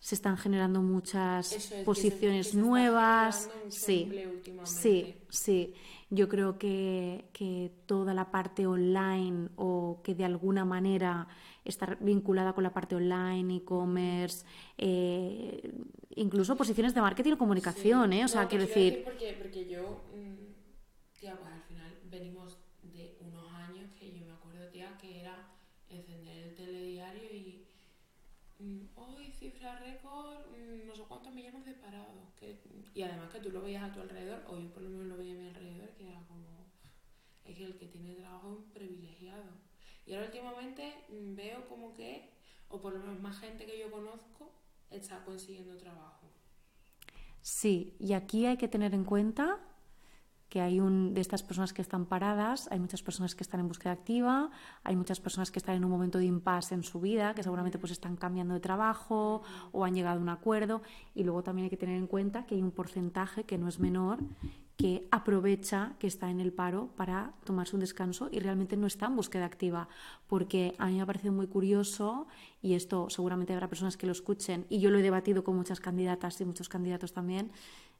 se 0.00 0.14
están 0.14 0.36
generando 0.36 0.82
muchas 0.82 1.60
posiciones 1.84 2.54
nuevas. 2.54 3.50
Sí, 3.68 4.22
sí, 4.62 5.14
sí. 5.28 5.74
Yo 6.10 6.28
creo 6.28 6.58
que, 6.58 7.28
que, 7.32 7.70
toda 7.86 8.14
la 8.14 8.30
parte 8.30 8.66
online 8.66 9.50
o 9.56 10.00
que 10.02 10.14
de 10.14 10.24
alguna 10.24 10.64
manera 10.64 11.28
está 11.64 11.96
vinculada 12.00 12.54
con 12.54 12.64
la 12.64 12.72
parte 12.72 12.94
online, 12.96 13.56
e-commerce, 13.56 14.44
eh, 14.78 15.70
incluso 16.16 16.56
posiciones 16.56 16.94
de 16.94 17.02
marketing 17.02 17.32
o 17.32 17.38
comunicación, 17.38 18.12
¿eh? 18.12 18.24
O 18.24 18.28
sea, 18.28 18.48
quiero 18.48 18.64
decir... 18.64 19.04
porque, 19.04 19.34
porque 19.38 19.68
yo, 19.68 20.02
mm, 20.14 21.18
tía, 21.20 21.36
pues 21.36 21.52
al 21.52 21.62
final 21.62 21.98
venimos 22.10 22.58
de 22.82 23.18
unos 23.20 23.52
años 23.52 23.90
que 23.98 24.10
yo 24.18 24.24
me 24.26 24.32
acuerdo, 24.32 24.68
tía, 24.70 24.96
que 24.98 25.20
era 25.20 25.48
encender 25.90 26.48
el 26.48 26.54
telediario 26.54 27.30
y 27.32 27.66
mm, 28.58 28.86
hoy 28.96 29.30
cifra 29.32 29.78
récord, 29.80 30.46
mm, 30.56 30.86
no 30.86 30.94
sé 30.94 31.02
cuántos 31.18 31.34
millones 31.34 31.64
de 31.64 31.74
parados. 31.74 32.06
Y 32.94 33.02
además 33.02 33.30
que 33.30 33.40
tú 33.40 33.50
lo 33.50 33.60
veías 33.60 33.82
a 33.82 33.92
tu 33.92 34.00
alrededor, 34.00 34.44
o 34.46 34.56
yo 34.56 34.72
por 34.72 34.82
lo 34.82 34.90
menos 34.90 35.06
lo 35.06 35.16
veía 35.16 35.34
a 35.34 35.36
mi 35.36 35.48
alrededor, 35.48 35.88
que 35.90 36.08
era 36.08 36.20
como, 36.28 36.70
es 37.44 37.58
el 37.58 37.76
que 37.76 37.86
tiene 37.86 38.14
trabajo 38.14 38.48
un 38.48 38.64
privilegiado. 38.70 39.44
Y 40.06 40.14
ahora 40.14 40.26
últimamente 40.26 40.94
mm, 41.08 41.34
veo 41.34 41.68
como 41.68 41.92
que, 41.92 42.30
o 42.68 42.80
por 42.80 42.92
lo 42.92 43.00
menos 43.00 43.20
más 43.20 43.40
gente 43.40 43.66
que 43.66 43.78
yo 43.78 43.90
conozco, 43.90 44.52
está 44.90 45.24
consiguiendo 45.24 45.76
trabajo. 45.76 46.28
Sí, 47.42 47.96
y 47.98 48.12
aquí 48.12 48.46
hay 48.46 48.56
que 48.56 48.68
tener 48.68 48.94
en 48.94 49.04
cuenta 49.04 49.58
que 50.48 50.60
hay 50.60 50.80
un 50.80 51.14
de 51.14 51.20
estas 51.20 51.42
personas 51.42 51.72
que 51.72 51.82
están 51.82 52.06
paradas, 52.06 52.68
hay 52.70 52.78
muchas 52.78 53.02
personas 53.02 53.34
que 53.34 53.42
están 53.42 53.60
en 53.60 53.68
búsqueda 53.68 53.92
activa, 53.92 54.50
hay 54.82 54.96
muchas 54.96 55.20
personas 55.20 55.50
que 55.50 55.58
están 55.58 55.76
en 55.76 55.84
un 55.84 55.90
momento 55.90 56.18
de 56.18 56.24
impasse 56.24 56.74
en 56.74 56.82
su 56.82 57.00
vida, 57.00 57.34
que 57.34 57.42
seguramente 57.42 57.78
pues 57.78 57.92
están 57.92 58.16
cambiando 58.16 58.54
de 58.54 58.60
trabajo 58.60 59.42
o 59.72 59.84
han 59.84 59.94
llegado 59.94 60.18
a 60.18 60.22
un 60.22 60.28
acuerdo 60.28 60.82
y 61.14 61.24
luego 61.24 61.42
también 61.42 61.64
hay 61.64 61.70
que 61.70 61.76
tener 61.76 61.96
en 61.96 62.06
cuenta 62.06 62.46
que 62.46 62.54
hay 62.54 62.62
un 62.62 62.70
porcentaje 62.70 63.44
que 63.44 63.58
no 63.58 63.68
es 63.68 63.78
menor 63.78 64.18
que 64.78 65.08
aprovecha 65.10 65.96
que 65.98 66.06
está 66.06 66.30
en 66.30 66.38
el 66.38 66.52
paro 66.52 66.90
para 66.96 67.32
tomarse 67.44 67.74
un 67.74 67.80
descanso 67.80 68.28
y 68.30 68.38
realmente 68.38 68.76
no 68.76 68.86
está 68.86 69.06
en 69.06 69.16
búsqueda 69.16 69.44
activa, 69.44 69.88
porque 70.28 70.76
a 70.78 70.86
mí 70.86 70.94
me 70.94 71.02
ha 71.02 71.06
parecido 71.06 71.32
muy 71.32 71.48
curioso 71.48 72.28
y 72.62 72.74
esto 72.74 73.10
seguramente 73.10 73.52
habrá 73.52 73.68
personas 73.68 73.96
que 73.96 74.06
lo 74.06 74.12
escuchen 74.12 74.66
y 74.68 74.78
yo 74.78 74.90
lo 74.90 74.98
he 74.98 75.02
debatido 75.02 75.42
con 75.42 75.56
muchas 75.56 75.80
candidatas 75.80 76.40
y 76.40 76.44
muchos 76.44 76.68
candidatos 76.68 77.12
también. 77.12 77.50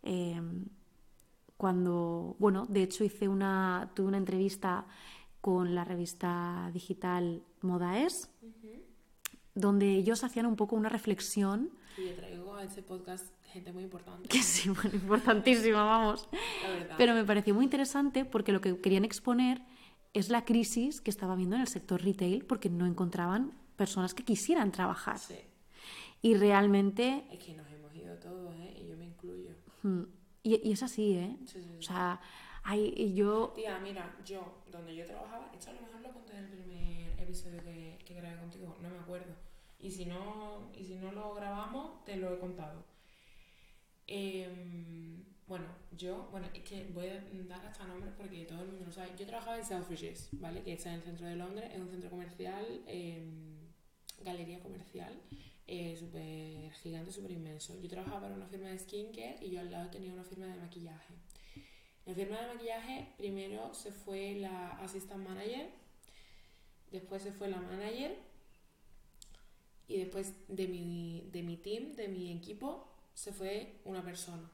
Eh, 0.04 0.40
cuando, 1.58 2.36
bueno, 2.38 2.66
de 2.66 2.84
hecho 2.84 3.04
hice 3.04 3.28
una, 3.28 3.90
tuve 3.94 4.06
una 4.06 4.16
entrevista 4.16 4.86
con 5.40 5.74
la 5.74 5.84
revista 5.84 6.70
digital 6.72 7.42
Modaes, 7.60 8.30
donde 9.54 9.90
ellos 9.90 10.22
hacían 10.22 10.46
un 10.46 10.56
poco 10.56 10.76
una 10.76 10.88
reflexión. 10.88 11.70
Sí, 11.96 12.06
yo 12.06 12.14
traigo 12.14 12.54
a 12.54 12.62
ese 12.62 12.80
podcast 12.82 13.26
gente 13.52 13.72
muy 13.72 13.82
importante. 13.82 14.28
Que 14.28 14.42
sí, 14.42 14.70
bueno, 14.70 14.90
importantísima, 14.94 15.82
vamos. 15.82 16.28
La 16.62 16.70
verdad. 16.70 16.94
Pero 16.96 17.14
me 17.14 17.24
pareció 17.24 17.54
muy 17.54 17.64
interesante 17.64 18.24
porque 18.24 18.52
lo 18.52 18.60
que 18.60 18.80
querían 18.80 19.04
exponer 19.04 19.60
es 20.14 20.28
la 20.28 20.44
crisis 20.44 21.00
que 21.00 21.10
estaba 21.10 21.32
habiendo 21.32 21.56
en 21.56 21.62
el 21.62 21.68
sector 21.68 22.02
retail 22.02 22.44
porque 22.44 22.70
no 22.70 22.86
encontraban 22.86 23.52
personas 23.74 24.14
que 24.14 24.24
quisieran 24.24 24.70
trabajar. 24.70 25.18
Sí. 25.18 25.34
Y 26.22 26.34
realmente... 26.34 27.26
Es 27.32 27.38
que 27.44 27.54
nos 27.54 27.66
hemos 27.72 27.94
ido 27.94 28.16
todos, 28.18 28.54
¿eh? 28.54 28.80
Y 28.80 28.88
yo 28.88 28.96
me 28.96 29.06
incluyo. 29.06 29.50
Hmm, 29.82 30.04
y, 30.54 30.72
es 30.72 30.82
así, 30.82 31.14
¿eh? 31.14 31.36
Sí, 31.46 31.62
sí, 31.62 31.76
O 31.78 31.82
sea, 31.82 32.20
hay, 32.64 33.14
yo... 33.14 33.52
Tía, 33.54 33.78
mira, 33.78 34.16
yo, 34.24 34.62
donde 34.70 34.94
yo 34.94 35.06
trabajaba, 35.06 35.50
esto 35.54 35.70
a 35.70 35.74
lo 35.74 35.82
mejor 35.82 36.00
lo 36.00 36.12
conté 36.12 36.32
en 36.32 36.44
el 36.44 36.50
primer 36.50 37.20
episodio 37.20 37.62
que, 37.62 37.98
que 38.04 38.14
grabé 38.14 38.38
contigo, 38.38 38.76
no 38.80 38.90
me 38.90 38.98
acuerdo. 38.98 39.34
Y 39.80 39.90
si 39.90 40.06
no, 40.06 40.70
y 40.76 40.84
si 40.84 40.96
no 40.96 41.12
lo 41.12 41.34
grabamos, 41.34 42.04
te 42.04 42.16
lo 42.16 42.34
he 42.34 42.38
contado. 42.38 42.84
Em, 44.06 45.22
bueno, 45.46 45.66
yo, 45.92 46.28
bueno, 46.30 46.48
es 46.52 46.62
que 46.62 46.88
voy 46.92 47.08
a 47.08 47.22
dar 47.46 47.64
hasta 47.66 47.86
nombres 47.86 48.12
porque 48.16 48.44
todo 48.44 48.62
el 48.62 48.68
mundo 48.68 48.86
lo 48.86 48.92
sabe. 48.92 49.12
Yo 49.16 49.26
trabajaba 49.26 49.58
en 49.58 49.64
Selfridges, 49.64 50.30
¿vale? 50.32 50.62
Que 50.62 50.72
está 50.72 50.90
en 50.90 50.96
el 50.96 51.02
centro 51.02 51.26
de 51.26 51.36
Londres, 51.36 51.70
es 51.72 51.80
un 51.80 51.90
centro 51.90 52.10
comercial, 52.10 52.82
em, 52.86 53.58
galería 54.24 54.60
comercial, 54.60 55.14
eh, 55.68 55.94
súper 55.98 56.72
gigante, 56.82 57.12
súper 57.12 57.32
inmenso. 57.32 57.78
Yo 57.80 57.88
trabajaba 57.88 58.22
para 58.22 58.34
una 58.34 58.46
firma 58.46 58.68
de 58.68 58.78
skincare 58.78 59.36
y 59.42 59.50
yo 59.50 59.60
al 59.60 59.70
lado 59.70 59.90
tenía 59.90 60.12
una 60.12 60.24
firma 60.24 60.46
de 60.46 60.56
maquillaje. 60.56 61.12
En 62.06 62.12
la 62.12 62.14
firma 62.14 62.40
de 62.40 62.54
maquillaje 62.54 63.08
primero 63.18 63.74
se 63.74 63.92
fue 63.92 64.36
la 64.36 64.70
assistant 64.78 65.22
manager, 65.28 65.68
después 66.90 67.22
se 67.22 67.32
fue 67.32 67.48
la 67.48 67.60
manager 67.60 68.16
y 69.88 69.98
después 69.98 70.32
de 70.48 70.68
mi, 70.68 71.28
de 71.32 71.42
mi 71.42 71.58
team, 71.58 71.94
de 71.96 72.08
mi 72.08 72.32
equipo, 72.32 72.88
se 73.12 73.32
fue 73.32 73.80
una 73.84 74.02
persona. 74.02 74.50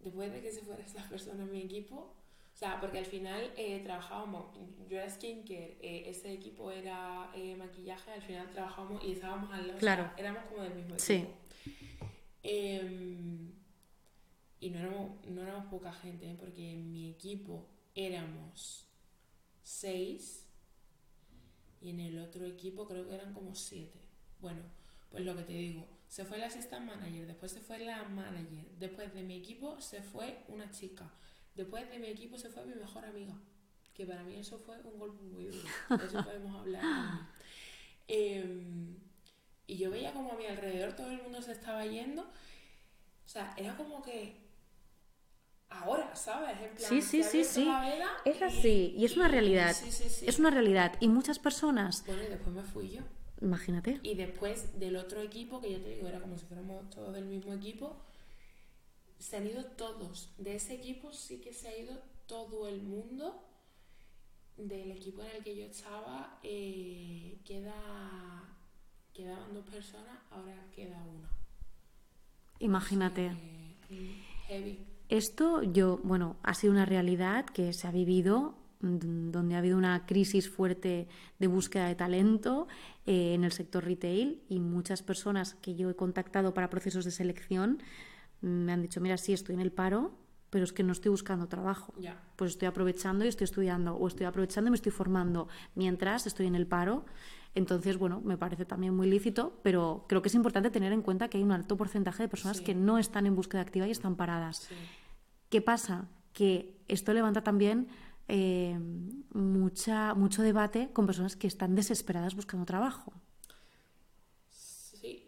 Después 0.00 0.32
de 0.32 0.40
que 0.40 0.50
se 0.50 0.62
fuera 0.62 0.82
esa 0.86 1.08
persona 1.08 1.44
en 1.44 1.52
mi 1.52 1.62
equipo, 1.62 2.16
sea, 2.60 2.78
porque 2.80 2.98
al 2.98 3.06
final 3.06 3.52
eh, 3.56 3.80
trabajábamos, 3.82 4.54
yo 4.88 4.98
era 4.98 5.08
skincare, 5.08 5.78
eh, 5.80 6.10
ese 6.10 6.32
equipo 6.32 6.70
era 6.70 7.30
eh, 7.34 7.56
maquillaje, 7.56 8.10
al 8.12 8.20
final 8.22 8.50
trabajábamos 8.50 9.02
y 9.02 9.12
estábamos 9.12 9.50
al 9.52 9.66
lado, 9.68 9.78
Claro. 9.78 10.02
o 10.02 10.06
sea, 10.08 10.14
éramos 10.18 10.44
como 10.44 10.62
del 10.62 10.74
mismo 10.74 10.94
equipo. 10.94 11.04
Sí. 11.04 11.26
Em, 12.42 13.52
y 14.60 14.70
no 14.70 14.78
éramos, 14.78 15.26
no 15.26 15.42
éramos 15.42 15.66
poca 15.66 15.92
gente, 15.92 16.30
¿eh? 16.30 16.36
porque 16.38 16.72
en 16.72 16.92
mi 16.92 17.08
equipo 17.10 17.66
éramos 17.94 18.86
seis 19.62 20.46
y 21.80 21.90
en 21.90 22.00
el 22.00 22.18
otro 22.18 22.44
equipo 22.46 22.86
creo 22.86 23.08
que 23.08 23.14
eran 23.14 23.32
como 23.32 23.54
siete. 23.54 23.98
Bueno, 24.40 24.60
pues 25.10 25.24
lo 25.24 25.34
que 25.36 25.42
te 25.44 25.52
digo, 25.54 25.86
se 26.08 26.24
fue 26.24 26.38
la 26.38 26.46
assistant 26.46 26.86
manager, 26.86 27.26
después 27.26 27.52
se 27.52 27.60
fue 27.60 27.78
la 27.78 28.04
manager, 28.04 28.66
después 28.78 29.14
de 29.14 29.22
mi 29.22 29.36
equipo 29.36 29.80
se 29.80 30.02
fue 30.02 30.44
una 30.48 30.70
chica, 30.70 31.10
después 31.54 31.88
de 31.90 31.98
mi 31.98 32.08
equipo 32.08 32.36
se 32.38 32.48
fue 32.50 32.64
mi 32.66 32.74
mejor 32.74 33.04
amiga, 33.04 33.34
que 33.94 34.06
para 34.06 34.22
mí 34.24 34.36
eso 34.36 34.58
fue 34.58 34.78
un 34.82 34.98
golpe 34.98 35.22
muy 35.22 35.46
duro, 35.46 35.58
de 35.90 36.06
eso 36.06 36.24
podemos 36.24 36.54
hablar. 36.56 36.82
Em, 38.08 38.96
y 39.68 39.76
yo 39.78 39.90
veía 39.90 40.12
como 40.12 40.32
a 40.32 40.36
mi 40.36 40.46
alrededor 40.46 40.94
todo 40.94 41.10
el 41.10 41.22
mundo 41.22 41.40
se 41.42 41.52
estaba 41.52 41.86
yendo, 41.86 42.22
o 42.22 43.28
sea, 43.28 43.54
era 43.56 43.76
como 43.76 44.02
que 44.02 44.36
ahora, 45.68 46.14
¿sabes? 46.16 46.56
En 46.60 46.74
plan, 46.74 46.88
Sí, 46.88 47.02
sí, 47.02 47.22
sí, 47.22 47.44
sí. 47.44 47.68
Es 48.24 48.42
así, 48.42 48.94
y 48.96 49.04
es 49.04 49.16
una 49.16 49.28
realidad. 49.28 49.74
Sí, 49.74 49.90
sí, 49.92 50.08
sí. 50.08 50.26
Es 50.26 50.38
una 50.38 50.50
realidad. 50.50 50.94
Y 51.00 51.08
muchas 51.08 51.38
personas, 51.38 52.04
Bueno, 52.06 52.22
y 52.24 52.26
después 52.26 52.54
me 52.54 52.62
fui 52.62 52.90
yo. 52.90 53.02
imagínate, 53.40 54.00
Y 54.02 54.14
después 54.14 54.78
del 54.78 54.96
otro 54.96 55.20
equipo, 55.22 55.60
que 55.60 55.70
ya 55.70 55.78
te 55.78 55.88
digo, 55.94 56.08
era 56.08 56.20
como 56.20 56.36
si 56.36 56.46
fuéramos 56.46 56.90
todos 56.90 57.14
del 57.14 57.26
mismo 57.26 57.54
equipo, 57.54 57.96
se 59.20 59.36
han 59.36 59.46
ido 59.46 59.64
todos. 59.64 60.32
De 60.38 60.56
ese 60.56 60.74
equipo 60.74 61.12
sí 61.12 61.40
que 61.40 61.52
se 61.52 61.68
ha 61.68 61.78
ido 61.78 61.96
todo 62.26 62.66
el 62.66 62.82
mundo. 62.82 63.46
Del 64.56 64.90
equipo 64.90 65.22
en 65.22 65.36
el 65.36 65.44
que 65.44 65.56
yo 65.56 65.64
estaba, 65.64 66.38
eh, 66.42 67.38
queda, 67.44 67.74
quedaban 69.14 69.54
dos 69.54 69.64
personas, 69.66 70.18
ahora 70.30 70.66
queda 70.74 71.02
una. 71.02 71.30
imagínate. 72.58 73.26
Eh, 73.26 73.76
mm, 73.88 74.46
heavy. 74.48 74.86
Esto 75.08 75.62
yo, 75.62 75.98
bueno, 76.04 76.36
ha 76.42 76.54
sido 76.54 76.72
una 76.72 76.84
realidad 76.84 77.46
que 77.46 77.72
se 77.72 77.88
ha 77.88 77.90
vivido, 77.90 78.54
mm, 78.80 79.30
donde 79.30 79.54
ha 79.54 79.58
habido 79.58 79.78
una 79.78 80.04
crisis 80.04 80.50
fuerte 80.50 81.08
de 81.38 81.46
búsqueda 81.46 81.88
de 81.88 81.94
talento 81.94 82.68
eh, 83.06 83.34
en 83.34 83.44
el 83.44 83.52
sector 83.52 83.84
retail 83.84 84.42
y 84.48 84.60
muchas 84.60 85.02
personas 85.02 85.54
que 85.54 85.74
yo 85.74 85.88
he 85.88 85.96
contactado 85.96 86.52
para 86.52 86.68
procesos 86.68 87.04
de 87.06 87.10
selección 87.12 87.82
me 88.40 88.72
han 88.72 88.82
dicho, 88.82 89.00
mira, 89.00 89.16
sí, 89.16 89.32
estoy 89.32 89.54
en 89.54 89.60
el 89.60 89.72
paro, 89.72 90.12
pero 90.50 90.64
es 90.64 90.72
que 90.72 90.82
no 90.82 90.92
estoy 90.92 91.10
buscando 91.10 91.46
trabajo. 91.46 91.94
Ya. 91.98 92.20
Pues 92.36 92.52
estoy 92.52 92.66
aprovechando 92.66 93.24
y 93.24 93.28
estoy 93.28 93.44
estudiando, 93.44 93.94
o 93.94 94.08
estoy 94.08 94.26
aprovechando 94.26 94.68
y 94.68 94.70
me 94.72 94.76
estoy 94.76 94.92
formando 94.92 95.48
mientras 95.74 96.26
estoy 96.26 96.46
en 96.46 96.54
el 96.54 96.66
paro. 96.66 97.04
Entonces, 97.54 97.98
bueno, 97.98 98.20
me 98.24 98.36
parece 98.36 98.64
también 98.64 98.94
muy 98.94 99.08
lícito, 99.08 99.60
pero 99.62 100.04
creo 100.08 100.22
que 100.22 100.28
es 100.28 100.34
importante 100.34 100.70
tener 100.70 100.92
en 100.92 101.02
cuenta 101.02 101.28
que 101.28 101.38
hay 101.38 101.44
un 101.44 101.52
alto 101.52 101.76
porcentaje 101.76 102.22
de 102.24 102.28
personas 102.28 102.58
Sí. 102.58 102.64
que 102.64 102.74
no 102.74 102.98
están 102.98 103.26
en 103.26 103.34
búsqueda 103.34 103.60
activa 103.60 103.86
y 103.86 103.90
están 103.90 104.16
paradas. 104.16 104.58
Sí. 104.68 104.74
¿Qué 105.48 105.60
pasa? 105.60 106.08
Que 106.32 106.80
esto 106.88 107.12
levanta 107.12 107.42
también 107.42 107.88
eh, 108.28 108.78
mucha, 109.34 110.14
mucho 110.14 110.42
debate 110.42 110.90
con 110.92 111.06
personas 111.06 111.34
que 111.36 111.46
están 111.48 111.74
desesperadas 111.74 112.36
buscando 112.36 112.64
trabajo. 112.66 113.12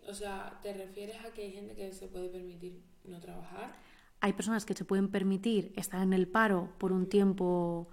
Sí, 0.02 0.10
o 0.10 0.14
sea, 0.14 0.58
¿te 0.62 0.72
refieres 0.72 1.16
a 1.24 1.30
que 1.32 1.42
hay 1.42 1.52
gente 1.52 1.74
que 1.74 1.92
se 1.92 2.08
puede 2.08 2.28
permitir 2.28 2.82
no 3.04 3.20
trabajar? 3.20 3.74
Hay 4.20 4.32
personas 4.32 4.64
que 4.64 4.74
se 4.74 4.84
pueden 4.84 5.08
permitir 5.08 5.72
estar 5.76 6.00
en 6.02 6.12
el 6.12 6.28
paro 6.28 6.72
por 6.78 6.92
un 6.92 7.08
tiempo 7.08 7.88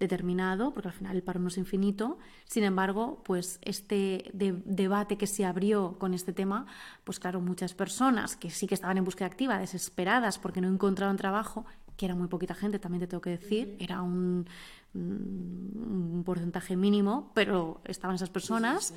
determinado, 0.00 0.72
porque 0.72 0.88
al 0.88 0.94
final 0.94 1.14
el 1.14 1.22
paro 1.22 1.40
no 1.40 1.48
es 1.48 1.58
infinito. 1.58 2.18
Sin 2.46 2.64
embargo, 2.64 3.22
pues 3.24 3.58
este 3.62 4.30
debate 4.32 5.16
que 5.16 5.26
se 5.26 5.44
abrió 5.44 5.98
con 5.98 6.14
este 6.14 6.32
tema, 6.32 6.66
pues 7.04 7.20
claro, 7.20 7.40
muchas 7.40 7.74
personas 7.74 8.34
que 8.34 8.50
sí 8.50 8.66
que 8.66 8.74
estaban 8.74 8.96
en 8.96 9.04
búsqueda 9.04 9.26
activa, 9.26 9.58
desesperadas 9.58 10.38
porque 10.38 10.62
no 10.62 10.68
encontraban 10.68 11.16
trabajo, 11.16 11.66
que 11.98 12.06
era 12.06 12.14
muy 12.14 12.28
poquita 12.28 12.54
gente, 12.54 12.78
también 12.78 13.00
te 13.00 13.06
tengo 13.06 13.20
que 13.20 13.30
decir, 13.30 13.76
era 13.78 14.00
un, 14.00 14.46
un, 14.94 16.22
porcentaje 16.24 16.76
mínimo, 16.76 17.30
pero 17.34 17.82
estaban 17.84 18.16
esas 18.16 18.30
personas 18.30 18.94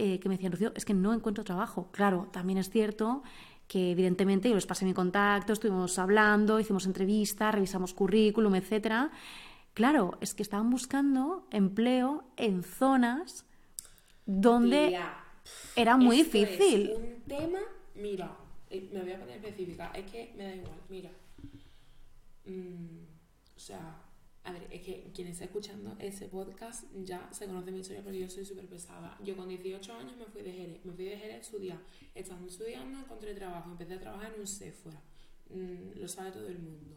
eh, 0.00 0.18
que 0.18 0.30
me 0.30 0.36
decían, 0.36 0.52
Rocío, 0.52 0.72
es 0.74 0.86
que 0.86 0.94
no 0.94 1.12
encuentro 1.12 1.44
trabajo. 1.44 1.90
Claro, 1.92 2.28
también 2.32 2.58
es 2.58 2.70
cierto 2.70 3.22
que 3.68 3.90
evidentemente 3.90 4.48
yo 4.48 4.54
les 4.54 4.64
pasé 4.64 4.86
mi 4.86 4.94
contacto, 4.94 5.52
estuvimos 5.52 5.98
hablando, 5.98 6.58
hicimos 6.58 6.86
entrevistas, 6.86 7.54
revisamos 7.54 7.92
currículum, 7.92 8.54
etcétera. 8.54 9.10
Claro, 9.74 10.16
es 10.22 10.32
que 10.32 10.42
estaban 10.42 10.70
buscando 10.70 11.46
empleo 11.50 12.24
en 12.38 12.62
zonas 12.62 13.44
donde 14.24 14.98
era 15.76 15.98
muy 15.98 16.16
difícil. 16.16 16.90
Es 16.90 16.96
un 16.96 17.22
tema, 17.28 17.60
mira, 17.94 18.34
eh, 18.70 18.88
me 18.94 19.02
voy 19.02 19.12
a 19.12 19.20
poner 19.20 19.36
específica, 19.36 19.92
es 19.94 20.10
que 20.10 20.32
me 20.34 20.44
da 20.44 20.54
igual, 20.56 20.80
mira. 20.88 21.10
Mm, 22.46 23.04
o 23.54 23.60
sea, 23.60 24.00
a 24.42 24.52
ver, 24.52 24.66
es 24.70 24.80
que 24.82 25.10
quien 25.14 25.28
está 25.28 25.44
escuchando 25.44 25.96
ese 25.98 26.26
podcast 26.26 26.84
ya 27.04 27.28
se 27.32 27.46
conoce 27.46 27.70
mi 27.70 27.80
historia, 27.80 28.02
pero 28.02 28.16
yo 28.16 28.28
soy 28.28 28.44
súper 28.44 28.66
pesada. 28.66 29.18
Yo 29.22 29.36
con 29.36 29.48
18 29.48 29.92
años 29.92 30.16
me 30.16 30.24
fui 30.24 30.42
de 30.42 30.52
Jerez, 30.52 30.84
me 30.84 30.92
fui 30.92 31.04
de 31.04 31.16
Jerez 31.18 31.34
a 31.34 31.40
estudiar. 31.40 31.78
Estando 32.14 32.48
estudiando 32.48 32.98
encontré 32.98 33.34
trabajo, 33.34 33.70
empecé 33.70 33.94
a 33.94 34.00
trabajar 34.00 34.32
en 34.32 34.40
un 34.40 34.46
Sephora. 34.46 35.00
Mm, 35.50 35.98
lo 36.00 36.08
sabe 36.08 36.32
todo 36.32 36.48
el 36.48 36.58
mundo. 36.58 36.96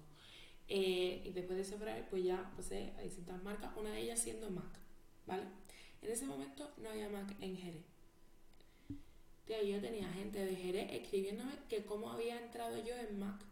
Eh, 0.70 1.22
y 1.26 1.32
después 1.32 1.58
de 1.58 1.66
Sephora, 1.66 2.08
pues 2.10 2.24
ya 2.24 2.50
pasé 2.56 2.94
a 2.98 3.02
distintas 3.02 3.44
marcas, 3.44 3.72
una 3.76 3.91
de 3.91 4.02
ellas 4.02 4.22
siendo 4.22 4.50
Mac, 4.50 4.80
¿vale? 5.28 5.44
En 6.02 6.12
ese 6.12 6.26
momento 6.26 6.72
no 6.78 6.89
había 6.89 7.10
Mac 7.10 7.36
en 7.41 7.58
Jerez. 7.58 7.84
Yo 9.48 9.82
tenía 9.82 10.08
gente 10.10 10.44
de 10.46 10.56
Jerez 10.56 10.88
escribiéndome 10.91 11.52
que 11.70 11.86
cómo 11.86 12.10
había 12.10 12.39
entrado 12.41 12.78
yo 12.78 12.96
en 12.96 13.20
Mac. 13.20 13.44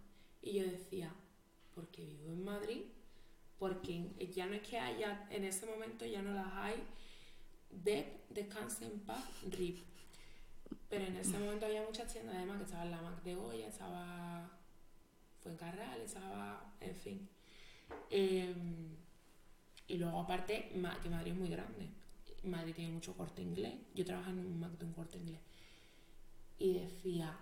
Y 0.42 0.54
yo 0.54 0.64
decía, 0.64 1.14
porque 1.76 2.06
vivo 2.06 2.32
en 2.32 2.44
Madrid 2.44 2.82
porque 3.62 4.10
ya 4.34 4.48
no 4.48 4.56
es 4.56 4.64
que 4.64 4.80
haya, 4.80 5.28
en 5.30 5.44
ese 5.44 5.68
momento 5.68 6.04
ya 6.04 6.24
no 6.24 6.34
las 6.34 6.52
hay, 6.54 6.84
de 7.70 8.22
descanse 8.32 8.86
en 8.86 9.00
paz, 9.02 9.24
RIP. 9.52 9.78
Pero 10.90 11.06
en 11.06 11.16
ese 11.16 11.38
momento 11.38 11.68
había 11.68 11.84
muchas 11.84 12.12
tiendas, 12.12 12.38
además 12.38 12.58
que 12.58 12.64
estaba 12.64 12.86
la 12.86 13.00
Mac 13.00 13.22
de 13.22 13.36
Goya, 13.36 13.68
estaba 13.68 14.50
Fuencarral, 15.44 16.02
estaba, 16.02 16.74
en 16.80 16.96
fin. 16.96 17.30
Em, 18.10 18.96
y 19.88 19.98
luego 19.98 20.22
aparte, 20.22 20.72
que 21.04 21.10
Madrid 21.10 21.32
es 21.32 21.38
muy 21.38 21.50
grande. 21.50 21.88
Madrid 22.42 22.74
tiene 22.74 22.94
mucho 22.94 23.14
corte 23.16 23.44
inglés. 23.44 23.76
Yo 23.94 24.04
trabajo 24.04 24.32
en 24.32 24.40
un 24.40 24.60
Mac 24.60 24.72
de 24.72 24.86
un 24.86 24.94
corte 24.94 25.20
inglés. 25.20 25.42
Y 26.58 26.80
decía, 26.80 27.38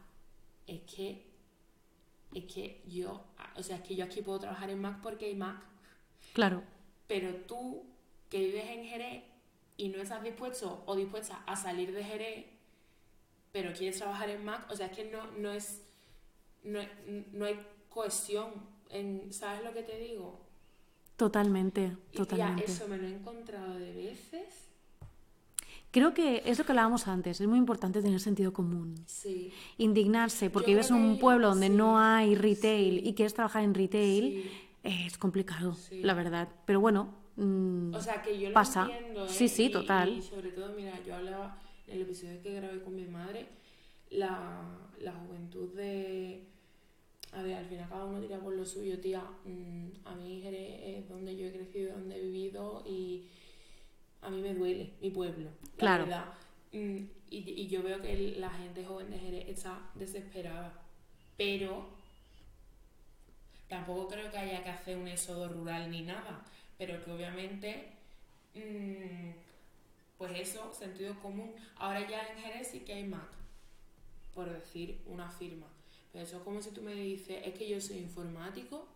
es 0.68 0.82
que, 0.82 1.32
es 2.34 2.44
que 2.44 2.84
yo, 2.90 3.24
o 3.56 3.64
sea, 3.64 3.78
es 3.78 3.84
que 3.84 3.96
yo 3.96 4.04
aquí 4.04 4.22
puedo 4.22 4.40
trabajar 4.40 4.70
en 4.70 4.82
Mac 4.82 5.00
porque 5.02 5.28
hay 5.28 5.36
Mac 5.36 5.70
Claro. 6.34 6.64
Pero 7.08 7.34
tú, 7.48 7.84
que 8.30 8.40
vives 8.40 8.66
en 8.70 8.86
Jerez 8.86 9.24
y 9.78 9.90
no 9.90 10.02
estás 10.02 10.24
dispuesto 10.24 10.84
o 10.86 10.96
dispuesta 10.96 11.44
a 11.46 11.56
salir 11.56 11.94
de 11.94 12.04
Jerez, 12.04 12.46
pero 13.52 13.74
quieres 13.74 13.98
trabajar 13.98 14.30
en 14.30 14.46
Mac, 14.46 14.70
o 14.70 14.76
sea, 14.76 14.88
es 14.88 14.92
que 14.92 15.06
no, 15.06 15.26
no 15.38 15.52
es. 15.52 15.82
No, 16.64 16.80
no 17.32 17.46
hay 17.46 17.60
cohesión. 17.90 18.52
En, 18.90 19.32
¿Sabes 19.32 19.64
lo 19.64 19.74
que 19.74 19.84
te 19.84 19.98
digo? 19.98 20.40
Totalmente, 21.16 21.96
totalmente. 22.14 22.72
eso 22.72 22.88
me 22.88 22.98
lo 22.98 23.08
he 23.08 23.14
encontrado 23.14 23.78
de 23.78 23.92
veces. 23.92 24.70
Creo 25.92 26.14
que 26.14 26.44
es 26.46 26.60
lo 26.60 26.66
que 26.66 26.72
hablábamos 26.72 27.08
antes, 27.08 27.42
es 27.42 27.48
muy 27.48 27.58
importante 27.58 28.02
tener 28.02 28.20
sentido 28.20 28.54
común. 28.54 28.96
Sí. 29.08 29.52
Indignarse, 29.78 30.50
porque 30.50 30.72
vives 30.72 30.92
en 30.92 30.98
un 30.98 31.20
pueblo 31.20 31.50
donde 31.50 31.70
no 31.70 32.00
hay 32.00 32.36
retail 32.36 33.06
y 33.06 33.14
quieres 33.16 33.34
trabajar 33.34 33.64
en 33.64 33.74
retail 33.74 34.50
es 34.84 35.18
complicado, 35.18 35.76
la 35.92 36.14
verdad. 36.14 36.50
Pero 36.66 36.80
bueno, 36.80 37.14
mm, 37.36 37.94
o 37.94 38.02
sea, 38.02 38.22
que 38.22 38.40
yo 38.40 38.50
lo 38.50 38.54
pasa. 38.54 38.90
Entiendo, 38.92 39.26
¿eh? 39.26 39.30
Sí, 39.30 39.48
sí, 39.48 39.70
total. 39.70 40.10
Y, 40.10 40.22
sobre 40.22 40.52
todo, 40.52 40.74
mira, 40.74 41.00
yo 41.06 41.16
hablaba 41.16 41.58
en 41.88 41.96
el 41.96 42.02
episodio 42.04 42.42
que 42.42 42.54
grabé 42.54 42.82
con 42.82 42.96
mi 42.96 43.06
madre, 43.06 43.48
la, 44.10 44.62
la 45.00 45.14
juventud 45.14 45.74
de... 45.76 46.46
A 47.32 47.44
ver, 47.44 47.58
al 47.58 47.66
final 47.66 47.88
cada 47.88 48.06
uno 48.06 48.20
tira 48.20 48.40
por 48.40 48.56
lo 48.56 48.66
suyo, 48.66 49.00
tía. 49.00 49.24
Mm, 49.46 49.90
a 50.06 50.16
mí 50.16 50.42
Jerez 50.42 50.80
es 50.82 51.10
donde 51.10 51.36
yo 51.36 51.46
he 51.46 51.52
crecido, 51.52 51.94
donde 51.94 52.18
he 52.18 52.22
vivido 52.22 52.84
y 52.88 53.28
a 54.22 54.32
mí 54.32 54.42
me 54.42 54.56
duele 54.56 54.94
mi 55.00 55.12
pueblo, 55.12 55.50
claro. 55.78 56.06
verdad. 56.06 56.26
Mm, 56.72 57.04
y, 57.30 57.38
y 57.62 57.68
yo 57.68 57.84
veo 57.84 58.02
que 58.02 58.36
la 58.38 58.50
gente 58.50 58.84
joven 58.84 59.12
de 59.12 59.20
Jerez 59.20 59.48
está 59.48 59.92
desesperada. 59.94 60.82
Pero 61.38 61.99
Tampoco 63.70 64.08
creo 64.08 64.32
que 64.32 64.38
haya 64.38 64.64
que 64.64 64.70
hacer 64.70 64.98
un 64.98 65.08
éxodo 65.08 65.48
rural 65.48 65.92
ni 65.92 66.02
nada, 66.02 66.44
pero 66.78 67.04
que 67.04 67.12
obviamente, 67.12 67.92
mm, 68.56 69.30
pues 70.18 70.40
eso, 70.40 70.74
sentido 70.74 71.18
común. 71.22 71.54
Ahora 71.76 72.06
ya 72.08 72.28
en 72.28 72.40
Jerez 72.40 72.70
sí 72.72 72.80
que 72.80 72.94
hay 72.94 73.04
Mac, 73.04 73.30
por 74.34 74.52
decir 74.52 75.00
una 75.06 75.30
firma. 75.30 75.68
Pero 76.12 76.26
eso 76.26 76.38
es 76.38 76.44
como 76.44 76.62
si 76.62 76.72
tú 76.72 76.82
me 76.82 76.96
dices, 76.96 77.46
es 77.46 77.54
que 77.54 77.70
yo 77.70 77.80
soy 77.80 77.98
informático 77.98 78.88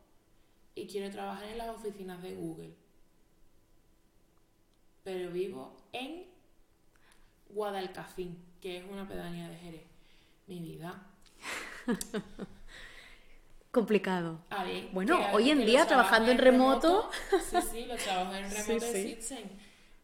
y 0.74 0.88
quiero 0.88 1.12
trabajar 1.12 1.46
en 1.46 1.60
las 1.60 1.70
oficinas 1.70 2.22
de 2.24 2.34
Google. 2.34 2.74
Pero 5.04 5.32
vivo 5.32 5.78
en 5.92 6.26
Guadalcafín, 7.50 8.38
que 8.60 8.78
es 8.78 8.86
una 8.90 9.08
pedanía 9.08 9.50
de 9.50 9.58
Jerez. 9.58 9.86
Mi 10.48 10.60
vida. 10.60 11.06
complicado. 13.74 14.40
bueno, 14.94 15.20
hoy 15.34 15.50
en 15.50 15.66
día 15.66 15.86
trabajando 15.88 16.32
en 16.32 16.38
remoto... 16.38 17.10
Sí, 17.50 17.58
sí, 17.72 17.86
los 17.86 18.02
trabajos 18.02 18.36
en 18.36 18.52
remoto 18.68 18.86
existen. 18.86 19.52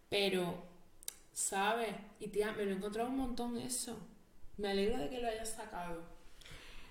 Pero, 0.09 0.55
¿sabes? 1.31 1.95
Y 2.19 2.29
tía, 2.29 2.51
me 2.51 2.65
lo 2.65 2.71
he 2.71 2.73
encontrado 2.73 3.09
un 3.09 3.17
montón 3.17 3.57
eso. 3.59 3.95
Me 4.57 4.71
alegro 4.71 4.97
de 4.97 5.09
que 5.09 5.21
lo 5.21 5.27
hayas 5.27 5.51
sacado. 5.51 6.01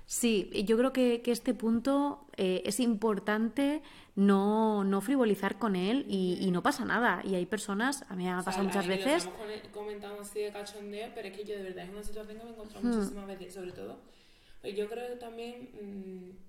Sí, 0.06 0.50
yo 0.64 0.78
creo 0.78 0.92
que, 0.92 1.20
este 1.26 1.52
punto 1.52 2.24
eh, 2.36 2.62
es 2.64 2.78
importante 2.78 3.82
no, 4.14 4.84
no, 4.84 5.00
frivolizar 5.00 5.58
con 5.58 5.74
él 5.74 6.06
y, 6.08 6.48
no 6.52 6.62
pasa 6.62 6.84
nada. 6.84 7.22
Y 7.24 7.34
hay 7.34 7.44
personas, 7.44 8.04
a 8.08 8.14
mí 8.14 8.22
me 8.22 8.30
ha 8.30 8.42
pasado 8.42 8.64
muchas 8.64 8.86
veces. 8.86 9.24
Lo 9.24 9.48
estamos 9.50 9.68
comentando 9.74 10.20
así 10.22 10.38
de 10.38 10.52
cachondeo, 10.52 11.10
pero 11.12 11.26
es 11.26 11.36
que 11.36 11.44
yo 11.44 11.56
de 11.56 11.64
verdad 11.64 11.84
es 11.84 11.90
una 11.90 12.04
situación 12.04 12.38
que 12.38 12.44
me 12.44 12.50
he 12.50 12.52
encontrado 12.52 12.86
hmm. 12.86 12.96
muchísimas 12.96 13.26
veces, 13.26 13.52
sobre 13.52 13.72
todo. 13.72 13.98
Pues 14.60 14.76
yo 14.76 14.88
creo 14.88 15.08
que 15.08 15.16
también. 15.16 15.70
Mm, 15.74 16.47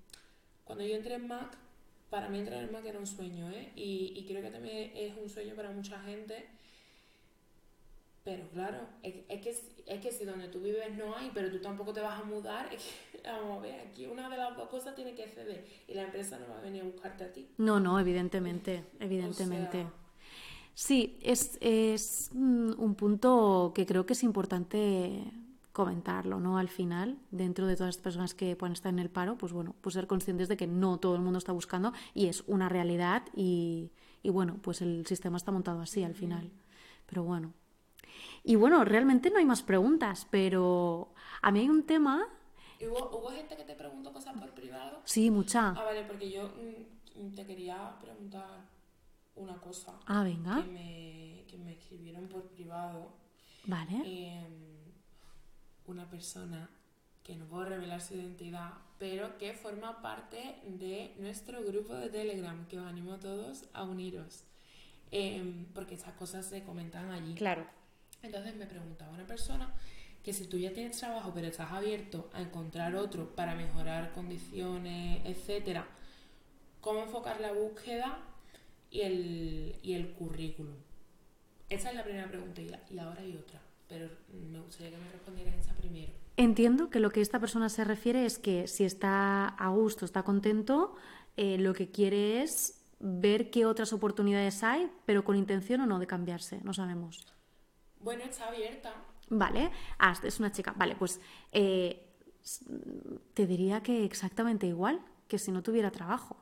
cuando 0.70 0.86
yo 0.86 0.94
entré 0.94 1.16
en 1.16 1.26
Mac, 1.26 1.58
para 2.10 2.28
mí 2.28 2.38
entrar 2.38 2.62
en 2.62 2.70
Mac 2.70 2.84
era 2.84 3.00
un 3.00 3.06
sueño, 3.08 3.50
¿eh? 3.50 3.72
Y, 3.74 4.24
creo 4.28 4.40
que 4.40 4.50
también 4.50 4.92
es 4.94 5.12
un 5.20 5.28
sueño 5.28 5.56
para 5.56 5.72
mucha 5.72 5.98
gente. 5.98 6.46
Pero 8.22 8.48
claro, 8.50 8.78
es, 9.02 9.40
que, 9.40 9.50
es 9.86 10.00
que 10.00 10.12
si 10.12 10.24
donde 10.24 10.46
tú 10.46 10.60
vives 10.60 10.96
no 10.96 11.16
hay, 11.16 11.32
pero 11.34 11.50
tú 11.50 11.58
tampoco 11.58 11.92
te 11.92 12.00
vas 12.00 12.20
a 12.20 12.22
mudar, 12.22 12.70
vamos 13.24 13.58
a 13.58 13.62
ver, 13.62 13.80
aquí 13.80 14.06
una 14.06 14.28
de 14.28 14.36
las 14.36 14.56
dos 14.56 14.68
cosas 14.68 14.94
tiene 14.94 15.16
que 15.16 15.26
ceder 15.26 15.66
y 15.88 15.94
la 15.94 16.02
empresa 16.02 16.38
no 16.38 16.46
va 16.48 16.60
a 16.60 16.62
venir 16.62 16.82
a 16.82 16.84
buscarte 16.84 17.24
a 17.24 17.32
ti. 17.32 17.48
No, 17.58 17.80
no, 17.80 17.98
evidentemente, 17.98 18.84
evidentemente. 19.00 19.88
Sí, 20.74 21.18
es, 21.20 21.58
es 21.60 22.30
un 22.32 22.94
punto 22.94 23.72
que 23.74 23.86
creo 23.86 24.06
que 24.06 24.12
es 24.12 24.22
importante 24.22 25.24
comentarlo, 25.80 26.40
¿no? 26.40 26.58
Al 26.58 26.68
final, 26.68 27.16
dentro 27.30 27.66
de 27.66 27.74
todas 27.74 27.96
las 27.96 28.02
personas 28.02 28.34
que 28.34 28.54
pueden 28.54 28.74
estar 28.74 28.92
en 28.92 28.98
el 28.98 29.08
paro, 29.08 29.38
pues 29.38 29.50
bueno, 29.50 29.74
pues 29.80 29.94
ser 29.94 30.06
conscientes 30.06 30.46
de 30.46 30.58
que 30.58 30.66
no 30.66 30.98
todo 30.98 31.14
el 31.14 31.22
mundo 31.22 31.38
está 31.38 31.52
buscando 31.52 31.94
y 32.12 32.26
es 32.26 32.44
una 32.46 32.68
realidad 32.68 33.22
y, 33.34 33.90
bueno, 34.22 34.58
pues 34.60 34.82
el 34.82 35.06
sistema 35.06 35.38
está 35.38 35.52
montado 35.52 35.80
así 35.80 36.04
al 36.04 36.14
final. 36.14 36.50
Pero 37.06 37.24
bueno. 37.24 37.54
Y 38.44 38.56
bueno, 38.56 38.84
realmente 38.84 39.30
no 39.30 39.38
hay 39.38 39.46
más 39.46 39.62
preguntas, 39.62 40.26
pero 40.30 41.14
a 41.40 41.50
mí 41.50 41.60
hay 41.60 41.70
un 41.70 41.84
tema... 41.84 42.28
¿Hubo, 42.82 43.30
gente 43.30 43.56
que 43.56 43.64
te 43.64 43.74
preguntó 43.74 44.12
cosas 44.12 44.38
por 44.38 44.50
privado? 44.50 45.00
Sí, 45.04 45.30
mucha. 45.30 45.70
Ah, 45.70 45.84
vale, 45.84 46.04
porque 46.04 46.30
yo 46.30 46.52
mm, 47.16 47.34
te 47.34 47.46
quería 47.46 47.96
preguntar 48.02 48.68
una 49.34 49.56
cosa. 49.56 49.94
Ah, 50.04 50.24
venga. 50.24 50.62
Que 50.62 50.70
me, 50.70 51.44
que 51.48 51.56
me 51.56 51.72
escribieron 51.72 52.28
por 52.28 52.42
privado. 52.48 53.12
Vale. 53.64 54.02
Eh, 54.04 54.79
una 55.90 56.08
persona 56.08 56.70
que 57.22 57.36
no 57.36 57.46
puedo 57.46 57.64
revelar 57.64 58.00
su 58.00 58.14
identidad, 58.14 58.72
pero 58.98 59.38
que 59.38 59.52
forma 59.54 60.02
parte 60.02 60.56
de 60.64 61.14
nuestro 61.18 61.62
grupo 61.64 61.94
de 61.94 62.08
Telegram, 62.08 62.66
que 62.66 62.78
os 62.78 62.86
animo 62.86 63.14
a 63.14 63.20
todos 63.20 63.64
a 63.72 63.84
uniros, 63.84 64.44
em, 65.10 65.66
porque 65.74 65.94
estas 65.94 66.14
cosas 66.14 66.46
se 66.46 66.62
comentan 66.64 67.10
allí. 67.10 67.34
Claro. 67.34 67.66
Entonces 68.22 68.54
me 68.56 68.66
preguntaba 68.66 69.12
una 69.12 69.26
persona 69.26 69.72
que 70.22 70.32
si 70.32 70.46
tú 70.46 70.58
ya 70.58 70.72
tienes 70.72 70.98
trabajo, 70.98 71.32
pero 71.34 71.46
estás 71.46 71.72
abierto 71.72 72.30
a 72.34 72.42
encontrar 72.42 72.94
otro 72.94 73.34
para 73.34 73.54
mejorar 73.54 74.12
condiciones, 74.12 75.22
etcétera, 75.24 75.86
cómo 76.80 77.02
enfocar 77.02 77.40
la 77.40 77.52
búsqueda 77.52 78.18
y 78.90 79.00
el, 79.00 79.78
y 79.82 79.94
el 79.94 80.12
currículum. 80.12 80.76
Esa 81.68 81.90
es 81.90 81.94
la 81.94 82.02
primera 82.02 82.28
pregunta 82.28 82.60
y 82.60 82.98
ahora 82.98 83.22
hay 83.22 83.36
otra, 83.36 83.59
pero 83.90 84.08
me 84.32 84.60
gustaría 84.60 84.92
que 84.92 84.96
me 84.96 85.10
respondieras 85.10 85.56
esa 85.56 85.74
primero. 85.74 86.12
Entiendo 86.36 86.88
que 86.88 87.00
lo 87.00 87.10
que 87.10 87.20
esta 87.20 87.40
persona 87.40 87.68
se 87.68 87.84
refiere 87.84 88.24
es 88.24 88.38
que 88.38 88.66
si 88.68 88.84
está 88.84 89.48
a 89.48 89.68
gusto, 89.68 90.04
está 90.04 90.22
contento, 90.22 90.94
eh, 91.36 91.58
lo 91.58 91.74
que 91.74 91.90
quiere 91.90 92.42
es 92.42 92.82
ver 93.00 93.50
qué 93.50 93.66
otras 93.66 93.92
oportunidades 93.92 94.62
hay, 94.62 94.90
pero 95.04 95.24
con 95.24 95.36
intención 95.36 95.80
o 95.82 95.86
no 95.86 95.98
de 95.98 96.06
cambiarse, 96.06 96.60
no 96.62 96.72
sabemos. 96.72 97.26
Bueno, 97.98 98.24
está 98.24 98.48
abierta. 98.48 98.94
Vale, 99.28 99.70
ah, 99.98 100.14
es 100.22 100.38
una 100.38 100.52
chica. 100.52 100.72
Vale, 100.76 100.96
pues 100.96 101.20
eh, 101.52 102.14
te 103.34 103.46
diría 103.46 103.82
que 103.82 104.04
exactamente 104.04 104.66
igual 104.66 105.04
que 105.28 105.38
si 105.38 105.52
no 105.52 105.62
tuviera 105.62 105.90
trabajo. 105.90 106.36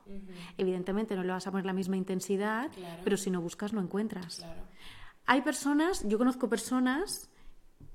Evidentemente 0.57 1.15
no 1.15 1.23
le 1.23 1.33
vas 1.33 1.47
a 1.47 1.51
poner 1.51 1.67
la 1.67 1.75
misma 1.75 1.97
intensidad, 1.97 2.71
pero 3.05 3.17
si 3.17 3.31
no 3.31 3.43
buscas 3.43 3.73
no 3.73 3.81
encuentras. 3.81 4.47
Hay 5.27 5.43
personas, 5.43 6.09
yo 6.09 6.17
conozco 6.17 6.49
personas 6.49 7.31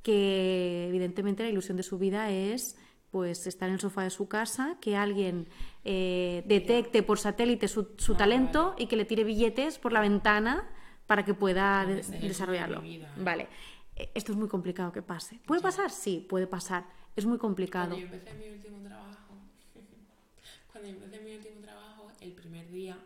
que 0.04 0.88
evidentemente 0.90 1.44
la 1.44 1.50
ilusión 1.50 1.78
de 1.78 1.84
su 1.84 1.98
vida 1.98 2.30
es 2.30 2.78
pues 3.10 3.46
estar 3.46 3.70
en 3.70 3.76
el 3.76 3.80
sofá 3.80 4.04
de 4.04 4.10
su 4.10 4.28
casa, 4.28 4.78
que 4.82 4.96
alguien 4.96 5.48
eh, 5.86 6.44
detecte 6.48 7.04
por 7.04 7.20
satélite 7.20 7.68
su, 7.68 7.82
ah, 7.82 8.18
talento 8.18 8.74
y 8.78 8.88
que 8.88 8.96
le 8.96 9.06
tire 9.06 9.24
billetes 9.24 9.78
por 9.78 9.94
la 9.94 10.02
ventana 10.02 10.68
para 11.06 11.24
que 11.24 11.36
pueda 11.36 11.86
desarrollarlo. 11.86 12.82
Vale. 13.18 13.48
E, 13.96 14.10
esto 14.16 14.32
es 14.32 14.38
muy 14.38 14.48
complicado 14.48 14.92
que 14.92 15.04
pase. 15.04 15.40
¿Puede 15.46 15.62
pasar? 15.62 15.92
Sí, 15.92 16.26
puede 16.28 16.48
pasar. 16.48 16.86
Es 17.16 17.28
muy 17.28 17.38
complicado. 17.38 17.96
Cuando 17.96 18.08
yo 18.08 18.14
empecé 18.16 18.34
mi 18.34 18.50
último 18.50 18.80
trabajo, 18.82 19.38
cuando 20.72 20.90
yo 20.90 20.96
empecé 20.96 21.24
mi 21.24 21.36
último 21.36 21.62
trabajo, 21.62 22.12
el 22.20 22.32
primer 22.34 22.68
día 22.72 22.98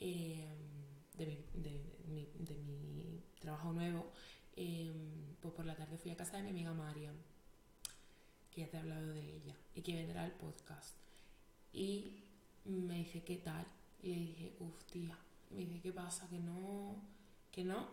eh, 0.00 0.48
de, 1.18 1.26
mi, 1.26 1.44
de, 1.52 2.54
mi, 2.56 3.20
trabajo 3.40 3.74
nuevo, 3.74 4.10
eh, 4.56 5.03
por 5.54 5.66
la 5.66 5.76
tarde 5.76 5.96
fui 5.98 6.10
a 6.10 6.16
casa 6.16 6.36
de 6.36 6.42
mi 6.42 6.50
amiga 6.50 6.72
Mariam 6.72 7.16
que 8.54 8.60
ya 8.60 8.70
te 8.70 8.76
he 8.76 8.80
hablado 8.80 9.08
de 9.08 9.36
ella 9.36 9.56
y 9.74 9.82
que 9.82 9.94
vendrá 9.94 10.24
el 10.24 10.32
podcast. 10.32 10.94
Y 11.72 12.22
me 12.64 12.98
dice, 12.98 13.24
¿qué 13.24 13.38
tal? 13.38 13.66
Y 14.02 14.08
le 14.08 14.20
dije, 14.20 14.56
uff, 14.60 14.84
tía. 14.84 15.18
Me 15.50 15.62
dice, 15.62 15.80
¿qué 15.80 15.92
pasa? 15.92 16.28
¿Que 16.28 16.38
no? 16.38 17.02
¿Que 17.50 17.64
no? 17.64 17.88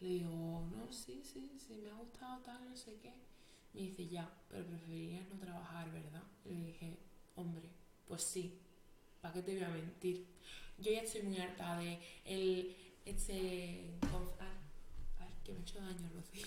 Le 0.00 0.08
digo, 0.08 0.66
no, 0.70 0.92
sí, 0.92 1.22
sí, 1.24 1.58
sí, 1.58 1.80
me 1.82 1.90
ha 1.90 1.94
gustado 1.94 2.40
tal, 2.42 2.68
no 2.68 2.76
sé 2.76 2.98
qué. 3.00 3.14
Me 3.72 3.80
dice, 3.82 4.06
ya, 4.06 4.30
pero 4.48 4.66
preferirías 4.66 5.26
no 5.28 5.38
trabajar, 5.38 5.90
¿verdad? 5.90 6.22
Le 6.44 6.66
dije, 6.66 6.98
hombre, 7.36 7.70
pues 8.06 8.22
sí, 8.22 8.58
¿para 9.22 9.34
qué 9.34 9.42
te 9.42 9.54
voy 9.54 9.64
a 9.64 9.68
mentir? 9.68 10.26
Yo 10.78 10.92
ya 10.92 11.00
estoy 11.00 11.22
muy 11.22 11.38
harta 11.38 11.78
de 11.78 11.98
el. 12.24 12.76
Ay, 15.50 15.52
que 15.52 15.52
me 15.52 15.58
he 15.58 15.62
hecho 15.62 15.80
daño, 15.80 16.10
Rocío. 16.14 16.46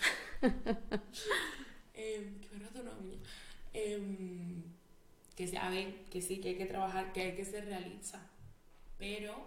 Em, 1.94 2.40
que 2.40 2.48
me 2.52 2.64
roto 2.64 2.80
una 2.80 2.92
uña. 2.92 3.18
Em, 3.72 4.62
que, 5.36 5.56
a 5.58 5.70
ver, 5.70 6.04
que 6.10 6.20
sí, 6.20 6.40
que 6.40 6.50
hay 6.50 6.56
que 6.56 6.66
trabajar, 6.66 7.12
que 7.12 7.22
hay 7.22 7.36
que 7.36 7.44
ser 7.44 7.64
realista. 7.66 8.30
Pero 8.98 9.46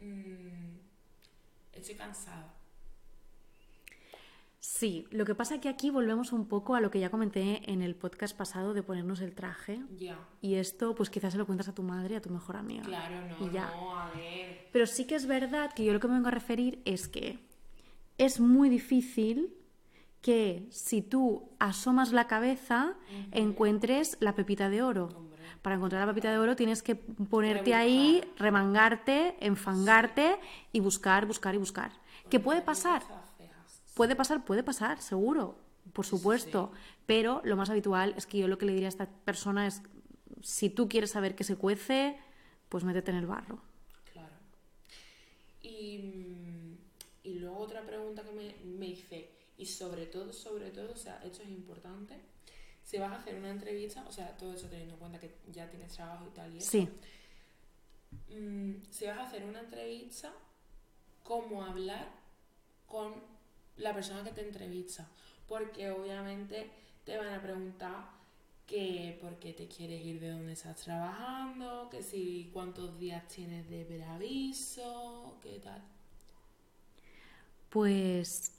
mmm, 0.00 0.76
estoy 1.72 1.94
cansada. 1.94 2.54
Sí, 4.60 5.06
lo 5.10 5.24
que 5.24 5.34
pasa 5.34 5.54
es 5.54 5.60
que 5.60 5.68
aquí 5.68 5.90
volvemos 5.90 6.32
un 6.32 6.46
poco 6.46 6.74
a 6.74 6.80
lo 6.80 6.90
que 6.90 7.00
ya 7.00 7.10
comenté 7.10 7.62
en 7.70 7.80
el 7.80 7.94
podcast 7.94 8.36
pasado 8.36 8.74
de 8.74 8.82
ponernos 8.82 9.20
el 9.20 9.34
traje. 9.34 9.80
Ya. 9.96 10.18
Y 10.42 10.54
esto, 10.56 10.94
pues 10.94 11.10
quizás 11.10 11.32
se 11.32 11.38
lo 11.38 11.46
cuentas 11.46 11.68
a 11.68 11.74
tu 11.74 11.82
madre 11.82 12.14
y 12.14 12.16
a 12.16 12.20
tu 12.20 12.30
mejor 12.30 12.56
amiga. 12.56 12.82
Claro, 12.82 13.20
no, 13.28 13.50
no, 13.50 13.98
a 13.98 14.10
ver. 14.10 14.68
Pero 14.72 14.86
sí 14.86 15.06
que 15.06 15.14
es 15.14 15.26
verdad 15.26 15.72
que 15.74 15.84
yo 15.84 15.92
lo 15.92 16.00
que 16.00 16.08
me 16.08 16.14
vengo 16.14 16.28
a 16.28 16.32
referir 16.32 16.82
es 16.84 17.08
que 17.08 17.38
es 18.18 18.40
muy 18.40 18.68
difícil 18.68 19.54
que 20.20 20.66
si 20.70 21.00
tú 21.00 21.50
asomas 21.58 22.12
la 22.12 22.26
cabeza 22.26 22.94
encuentres 23.30 24.16
la 24.20 24.34
pepita 24.34 24.68
de 24.68 24.82
oro. 24.82 25.28
Para 25.62 25.76
encontrar 25.76 26.06
la 26.06 26.12
pepita 26.12 26.30
de 26.30 26.38
oro 26.38 26.56
tienes 26.56 26.82
que 26.82 26.96
ponerte 26.96 27.74
ahí, 27.74 28.22
remangarte, 28.36 29.36
enfangarte 29.40 30.36
y 30.72 30.80
buscar, 30.80 31.26
buscar 31.26 31.54
y 31.54 31.58
buscar. 31.58 31.92
¿Qué 32.28 32.40
puede 32.40 32.62
pasar? 32.62 33.02
Puede 33.94 34.14
pasar, 34.14 34.44
puede 34.44 34.62
pasar, 34.62 35.00
seguro, 35.00 35.58
por 35.92 36.06
supuesto. 36.06 36.72
Pero 37.06 37.40
lo 37.44 37.56
más 37.56 37.70
habitual 37.70 38.14
es 38.16 38.26
que 38.26 38.38
yo 38.38 38.48
lo 38.48 38.58
que 38.58 38.66
le 38.66 38.72
diría 38.72 38.88
a 38.88 38.90
esta 38.90 39.06
persona 39.06 39.66
es, 39.66 39.82
si 40.42 40.70
tú 40.70 40.88
quieres 40.88 41.10
saber 41.10 41.34
qué 41.34 41.44
se 41.44 41.56
cuece, 41.56 42.16
pues 42.68 42.84
métete 42.84 43.10
en 43.10 43.16
el 43.16 43.26
barro. 43.26 43.60
Claro. 44.12 44.34
Y, 45.62 45.98
luego 46.28 46.47
otra 47.58 47.82
pregunta 47.84 48.22
que 48.22 48.32
me, 48.32 48.54
me 48.64 48.86
hice, 48.86 49.30
y 49.56 49.66
sobre 49.66 50.06
todo, 50.06 50.32
sobre 50.32 50.70
todo, 50.70 50.92
o 50.92 50.96
sea, 50.96 51.20
esto 51.24 51.42
es 51.42 51.48
importante, 51.48 52.14
si 52.82 52.98
vas 52.98 53.12
a 53.12 53.16
hacer 53.16 53.34
una 53.34 53.50
entrevista, 53.50 54.04
o 54.08 54.12
sea, 54.12 54.36
todo 54.36 54.54
eso 54.54 54.68
teniendo 54.68 54.94
en 54.94 55.00
cuenta 55.00 55.18
que 55.18 55.34
ya 55.52 55.68
tienes 55.68 55.92
trabajo 55.92 56.26
y 56.26 56.34
tal 56.34 56.54
y 56.54 56.58
eso, 56.58 56.70
sí. 56.70 56.88
Mm, 58.30 58.82
si 58.90 59.06
vas 59.06 59.18
a 59.18 59.24
hacer 59.24 59.44
una 59.44 59.60
entrevista, 59.60 60.32
cómo 61.22 61.62
hablar 61.62 62.08
con 62.86 63.14
la 63.76 63.94
persona 63.94 64.24
que 64.24 64.32
te 64.32 64.40
entrevista, 64.40 65.06
porque 65.46 65.90
obviamente 65.90 66.70
te 67.04 67.16
van 67.16 67.34
a 67.34 67.42
preguntar 67.42 68.18
que 68.66 69.18
por 69.20 69.38
qué 69.38 69.54
te 69.54 69.66
quieres 69.66 70.04
ir 70.04 70.20
de 70.20 70.30
donde 70.30 70.52
estás 70.52 70.76
trabajando, 70.82 71.88
que 71.90 72.02
si 72.02 72.50
cuántos 72.52 72.98
días 72.98 73.26
tienes 73.28 73.68
de 73.68 73.84
preaviso, 73.84 75.38
qué 75.42 75.58
tal. 75.58 75.82
Pues 77.68 78.58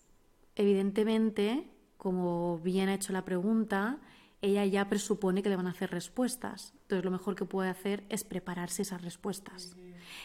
Evidentemente, 0.60 1.70
como 1.96 2.60
bien 2.60 2.90
ha 2.90 2.94
hecho 2.94 3.14
la 3.14 3.24
pregunta, 3.24 3.98
ella 4.42 4.66
ya 4.66 4.90
presupone 4.90 5.42
que 5.42 5.48
le 5.48 5.56
van 5.56 5.68
a 5.68 5.70
hacer 5.70 5.90
respuestas. 5.90 6.74
Entonces, 6.82 7.06
lo 7.06 7.12
mejor 7.12 7.36
que 7.36 7.46
puede 7.46 7.70
hacer 7.70 8.04
es 8.10 8.26
prepararse 8.26 8.82
esas 8.82 9.02
respuestas. 9.02 9.78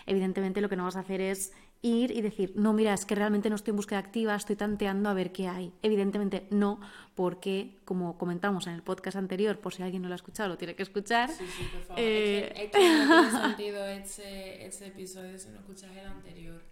Evidentemente, 0.06 0.60
lo 0.60 0.68
que 0.68 0.74
no 0.74 0.82
vas 0.82 0.96
a 0.96 1.00
hacer 1.00 1.20
es 1.20 1.52
ir 1.84 2.10
y 2.10 2.22
decir, 2.22 2.52
no, 2.56 2.72
mira, 2.72 2.94
es 2.94 3.04
que 3.04 3.14
realmente 3.14 3.50
no 3.50 3.56
estoy 3.56 3.72
en 3.72 3.76
búsqueda 3.76 3.98
activa, 3.98 4.34
estoy 4.34 4.56
tanteando 4.56 5.10
a 5.10 5.14
ver 5.14 5.32
qué 5.32 5.48
hay. 5.48 5.72
Evidentemente 5.82 6.46
no, 6.50 6.80
porque, 7.14 7.76
como 7.84 8.16
comentamos 8.16 8.66
en 8.66 8.72
el 8.72 8.82
podcast 8.82 9.18
anterior, 9.18 9.58
por 9.58 9.74
si 9.74 9.82
alguien 9.82 10.00
no 10.00 10.08
lo 10.08 10.14
ha 10.14 10.16
escuchado, 10.16 10.48
lo 10.48 10.56
tiene 10.56 10.74
que 10.74 10.82
escuchar. 10.82 11.30
Sí, 11.30 11.44
sí, 11.46 11.64
por 11.70 11.82
favor. 11.82 12.02
Es, 12.02 12.52
que, 12.52 12.70
eh, 12.72 13.04
no 13.06 13.20
tiene 13.20 13.30
sentido 13.46 13.86
ese, 13.86 14.86
episodio 14.86 15.38
si 15.38 15.50
no 15.50 15.58
escuchas 15.58 15.90
el 15.94 16.06
anterior. 16.06 16.62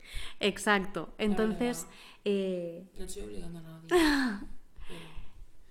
Exacto. 0.41 1.11
Entonces... 1.19 1.87
Eh, 2.25 2.85
no 2.99 3.05
estoy 3.05 3.25
obligando 3.25 3.59
a 3.59 3.63
nadie. 3.63 4.47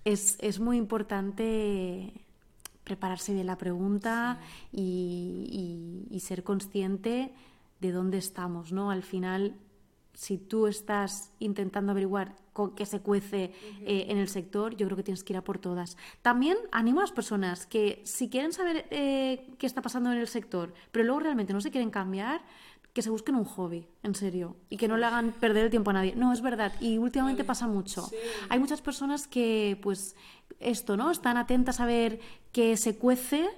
es, 0.04 0.60
muy 0.60 0.76
importante 0.76 2.12
prepararse 2.84 3.34
bien 3.34 3.46
la 3.46 3.58
pregunta 3.58 4.40
y, 4.70 6.18
ser 6.20 6.44
consciente 6.44 7.32
de 7.82 7.92
dónde 7.92 8.16
estamos, 8.16 8.72
¿no? 8.72 8.90
Al 8.90 9.02
final, 9.02 9.56
si 10.14 10.38
tú 10.38 10.68
estás 10.68 11.32
intentando 11.40 11.90
averiguar 11.90 12.36
con 12.52 12.74
qué 12.74 12.86
se 12.86 13.00
cuece 13.00 13.52
eh, 13.80 14.06
en 14.08 14.18
el 14.18 14.28
sector, 14.28 14.76
yo 14.76 14.86
creo 14.86 14.96
que 14.96 15.02
tienes 15.02 15.24
que 15.24 15.32
ir 15.32 15.36
a 15.36 15.42
por 15.42 15.58
todas. 15.58 15.96
También 16.22 16.56
animo 16.70 17.00
a 17.00 17.02
las 17.02 17.12
personas 17.12 17.66
que 17.66 18.00
si 18.04 18.28
quieren 18.28 18.52
saber 18.52 18.86
eh, 18.90 19.54
qué 19.58 19.66
está 19.66 19.82
pasando 19.82 20.12
en 20.12 20.18
el 20.18 20.28
sector, 20.28 20.72
pero 20.92 21.04
luego 21.04 21.20
realmente 21.20 21.52
no 21.52 21.60
se 21.60 21.72
quieren 21.72 21.90
cambiar, 21.90 22.42
que 22.92 23.02
se 23.02 23.10
busquen 23.10 23.34
un 23.34 23.44
hobby, 23.44 23.88
en 24.02 24.14
serio, 24.14 24.54
y 24.68 24.76
que 24.76 24.86
no 24.86 24.98
le 24.98 25.06
hagan 25.06 25.32
perder 25.32 25.64
el 25.64 25.70
tiempo 25.70 25.90
a 25.90 25.94
nadie. 25.94 26.14
No, 26.14 26.32
es 26.32 26.42
verdad, 26.42 26.72
y 26.78 26.98
últimamente 26.98 27.42
pasa 27.42 27.66
mucho. 27.66 28.08
Hay 28.50 28.58
muchas 28.58 28.82
personas 28.82 29.26
que, 29.26 29.78
pues, 29.82 30.14
esto, 30.60 30.96
¿no? 30.98 31.10
Están 31.10 31.38
atentas 31.38 31.80
a 31.80 31.86
ver 31.86 32.20
qué 32.52 32.76
se 32.76 32.98
cuece, 32.98 33.48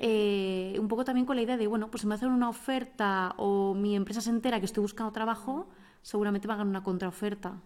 eh, 0.00 0.76
un 0.78 0.88
poco 0.88 1.04
también 1.04 1.26
con 1.26 1.36
la 1.36 1.42
idea 1.42 1.56
de, 1.56 1.66
bueno, 1.66 1.90
pues 1.90 2.02
si 2.02 2.06
me 2.06 2.14
hacen 2.14 2.30
una 2.30 2.48
oferta 2.48 3.34
o 3.36 3.74
mi 3.74 3.94
empresa 3.96 4.20
se 4.20 4.30
entera 4.30 4.58
que 4.60 4.66
estoy 4.66 4.82
buscando 4.82 5.12
trabajo, 5.12 5.68
seguramente 6.02 6.48
me 6.48 6.54
hagan 6.54 6.68
una 6.68 6.82
contraoferta. 6.82 7.60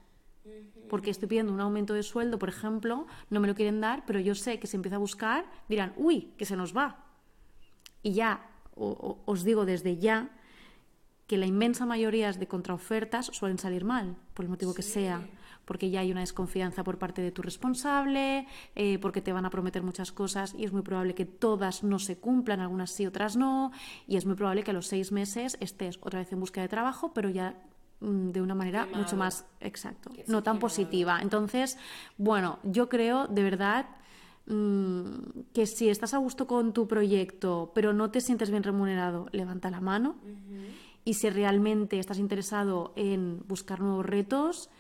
Porque 0.88 1.10
estoy 1.10 1.28
pidiendo 1.28 1.52
un 1.52 1.60
aumento 1.60 1.92
de 1.92 2.02
sueldo, 2.02 2.38
por 2.38 2.48
ejemplo, 2.48 3.06
no 3.28 3.40
me 3.40 3.48
lo 3.48 3.54
quieren 3.54 3.80
dar, 3.80 4.04
pero 4.06 4.20
yo 4.20 4.34
sé 4.34 4.58
que 4.58 4.66
si 4.66 4.76
empieza 4.76 4.96
a 4.96 4.98
buscar, 4.98 5.44
dirán, 5.68 5.92
uy, 5.96 6.32
que 6.38 6.46
se 6.46 6.56
nos 6.56 6.74
va. 6.74 7.04
Y 8.02 8.12
ya, 8.12 8.48
os 8.74 9.44
digo 9.44 9.66
desde 9.66 9.98
ya, 9.98 10.30
que 11.26 11.36
la 11.36 11.44
inmensa 11.44 11.84
mayoría 11.84 12.32
de 12.32 12.48
contraofertas 12.48 13.26
suelen 13.26 13.58
salir 13.58 13.84
mal, 13.84 14.16
por 14.32 14.46
el 14.46 14.50
motivo 14.50 14.72
que 14.72 14.82
sea, 14.82 15.28
porque 15.68 15.90
ya 15.90 16.00
hay 16.00 16.10
una 16.10 16.22
desconfianza 16.22 16.82
por 16.82 16.96
parte 16.96 17.20
de 17.20 17.30
tu 17.30 17.42
responsable, 17.42 18.46
eh, 18.74 18.98
porque 18.98 19.20
te 19.20 19.34
van 19.34 19.44
a 19.44 19.50
prometer 19.50 19.82
muchas 19.82 20.12
cosas 20.12 20.54
y 20.56 20.64
es 20.64 20.72
muy 20.72 20.80
probable 20.80 21.14
que 21.14 21.26
todas 21.26 21.84
no 21.84 21.98
se 21.98 22.16
cumplan, 22.16 22.60
algunas 22.60 22.90
sí, 22.90 23.04
otras 23.04 23.36
no, 23.36 23.70
y 24.06 24.16
es 24.16 24.24
muy 24.24 24.34
probable 24.34 24.62
que 24.62 24.70
a 24.70 24.74
los 24.74 24.86
seis 24.86 25.12
meses 25.12 25.58
estés 25.60 25.98
otra 26.00 26.20
vez 26.20 26.32
en 26.32 26.40
búsqueda 26.40 26.62
de 26.62 26.70
trabajo, 26.70 27.12
pero 27.12 27.28
ya 27.28 27.54
mm, 28.00 28.30
de 28.30 28.40
una 28.40 28.54
manera 28.54 28.86
mucho 28.86 29.14
más 29.16 29.44
exacto, 29.60 30.10
no 30.26 30.42
tan 30.42 30.58
positiva. 30.58 31.20
Entonces, 31.20 31.76
bueno, 32.16 32.60
yo 32.62 32.88
creo 32.88 33.26
de 33.26 33.42
verdad 33.42 33.88
mm, 34.46 35.50
que 35.52 35.66
si 35.66 35.90
estás 35.90 36.14
a 36.14 36.16
gusto 36.16 36.46
con 36.46 36.72
tu 36.72 36.88
proyecto, 36.88 37.72
pero 37.74 37.92
no 37.92 38.10
te 38.10 38.22
sientes 38.22 38.50
bien 38.50 38.62
remunerado, 38.62 39.26
levanta 39.32 39.70
la 39.70 39.82
mano 39.82 40.16
y 41.04 41.14
si 41.14 41.28
realmente 41.28 41.98
estás 41.98 42.18
interesado 42.18 42.92
en 42.96 43.42
buscar 43.46 43.80
nuevos 43.80 44.06
retos, 44.06 44.70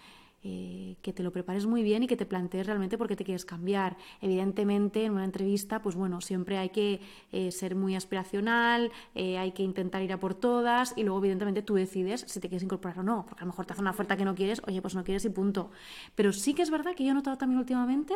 eh, 0.44 0.96
que 1.02 1.12
te 1.12 1.22
lo 1.22 1.32
prepares 1.32 1.66
muy 1.66 1.82
bien 1.82 2.02
y 2.04 2.06
que 2.06 2.16
te 2.16 2.24
plantees 2.26 2.66
realmente 2.66 2.96
por 2.96 3.08
qué 3.08 3.16
te 3.16 3.24
quieres 3.24 3.44
cambiar. 3.44 3.96
Evidentemente, 4.20 5.04
en 5.04 5.12
una 5.12 5.24
entrevista, 5.24 5.82
pues 5.82 5.96
bueno, 5.96 6.20
siempre 6.20 6.58
hay 6.58 6.68
que 6.70 7.00
eh, 7.32 7.50
ser 7.50 7.74
muy 7.74 7.96
aspiracional, 7.96 8.92
eh, 9.14 9.36
hay 9.38 9.52
que 9.52 9.62
intentar 9.62 10.02
ir 10.02 10.12
a 10.12 10.20
por 10.20 10.34
todas 10.34 10.94
y 10.96 11.02
luego, 11.02 11.18
evidentemente, 11.18 11.62
tú 11.62 11.74
decides 11.74 12.24
si 12.28 12.40
te 12.40 12.48
quieres 12.48 12.62
incorporar 12.62 13.00
o 13.00 13.02
no, 13.02 13.24
porque 13.26 13.42
a 13.42 13.44
lo 13.46 13.52
mejor 13.52 13.66
te 13.66 13.72
hace 13.72 13.82
una 13.82 13.90
oferta 13.90 14.16
que 14.16 14.24
no 14.24 14.34
quieres, 14.34 14.62
oye, 14.66 14.80
pues 14.80 14.94
no 14.94 15.02
quieres 15.04 15.24
y 15.24 15.30
punto. 15.30 15.70
Pero 16.14 16.32
sí 16.32 16.54
que 16.54 16.62
es 16.62 16.70
verdad 16.70 16.94
que 16.94 17.04
yo 17.04 17.10
he 17.10 17.14
notado 17.14 17.36
también 17.36 17.58
últimamente 17.58 18.14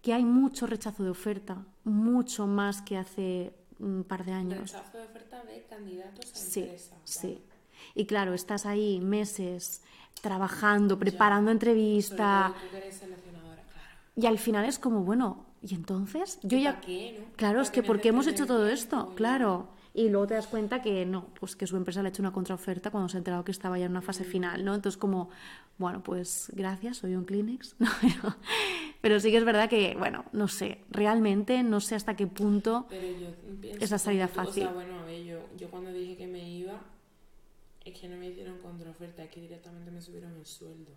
que 0.00 0.12
hay 0.14 0.24
mucho 0.24 0.66
rechazo 0.66 1.02
de 1.04 1.10
oferta, 1.10 1.64
mucho 1.84 2.46
más 2.46 2.80
que 2.82 2.96
hace 2.96 3.52
un 3.78 4.04
par 4.04 4.24
de 4.24 4.32
años. 4.32 4.72
Rechazo 4.72 4.98
de 4.98 5.04
oferta 5.04 5.42
de 5.44 5.64
candidatos 5.68 6.32
a 6.32 6.36
Sí, 6.36 6.60
empresa. 6.60 6.96
sí. 7.04 7.42
Y 7.94 8.06
claro, 8.06 8.32
estás 8.34 8.64
ahí 8.66 9.00
meses 9.00 9.82
trabajando, 10.20 10.98
preparando 10.98 11.50
entrevista 11.50 12.54
y 14.18 14.26
al 14.26 14.38
final 14.38 14.64
es 14.64 14.80
como, 14.80 15.04
bueno, 15.04 15.46
¿y 15.62 15.74
entonces? 15.76 16.40
Yo 16.42 16.58
ya... 16.58 16.74
¿Para 16.74 16.86
qué, 16.86 17.16
no? 17.20 17.26
Claro, 17.36 17.60
es 17.60 17.68
¿Para 17.68 17.74
que 17.74 17.80
qué 17.82 17.86
¿por 17.86 18.00
qué 18.00 18.08
hemos 18.08 18.26
hecho 18.26 18.46
todo 18.46 18.66
esto? 18.66 19.12
Claro. 19.14 19.68
Y 19.94 20.08
luego 20.08 20.26
te 20.26 20.34
das 20.34 20.48
cuenta 20.48 20.82
que 20.82 21.06
no, 21.06 21.26
pues 21.38 21.54
que 21.54 21.68
su 21.68 21.76
empresa 21.76 22.02
le 22.02 22.08
ha 22.08 22.10
hecho 22.10 22.22
una 22.22 22.32
contraoferta 22.32 22.90
cuando 22.90 23.08
se 23.08 23.16
ha 23.16 23.18
enterado 23.18 23.44
que 23.44 23.52
estaba 23.52 23.78
ya 23.78 23.84
en 23.84 23.92
una 23.92 24.02
fase 24.02 24.24
final, 24.24 24.64
¿no? 24.64 24.74
Entonces 24.74 24.98
como, 24.98 25.30
bueno, 25.78 26.02
pues 26.02 26.50
gracias, 26.52 26.96
soy 26.96 27.14
un 27.14 27.24
Kleenex, 27.24 27.76
¿no? 27.78 27.88
Pero, 28.00 28.36
pero 29.00 29.20
sí 29.20 29.30
que 29.30 29.36
es 29.36 29.44
verdad 29.44 29.68
que, 29.68 29.94
bueno, 29.96 30.24
no 30.32 30.48
sé, 30.48 30.84
realmente 30.90 31.62
no 31.62 31.80
sé 31.80 31.94
hasta 31.94 32.16
qué 32.16 32.26
punto 32.26 32.86
Pero 32.90 33.06
yo 33.18 33.28
Es 33.80 33.92
la 33.92 33.98
salida 33.98 34.26
fácil. 34.26 34.64
O 34.64 34.66
sea, 34.66 34.74
bueno, 34.74 34.98
a 34.98 35.04
ver, 35.04 35.22
yo, 35.22 35.38
yo 35.56 35.70
cuando 35.70 35.92
dije 35.92 36.16
que 36.16 36.26
me 36.26 36.48
iba, 36.48 36.80
es 37.88 37.98
que 37.98 38.08
no 38.08 38.16
me 38.16 38.28
hicieron 38.28 38.58
contraoferta, 38.58 39.24
es 39.24 39.30
que 39.30 39.40
directamente 39.40 39.90
me 39.90 40.00
subieron 40.00 40.34
el 40.34 40.46
sueldo. 40.46 40.92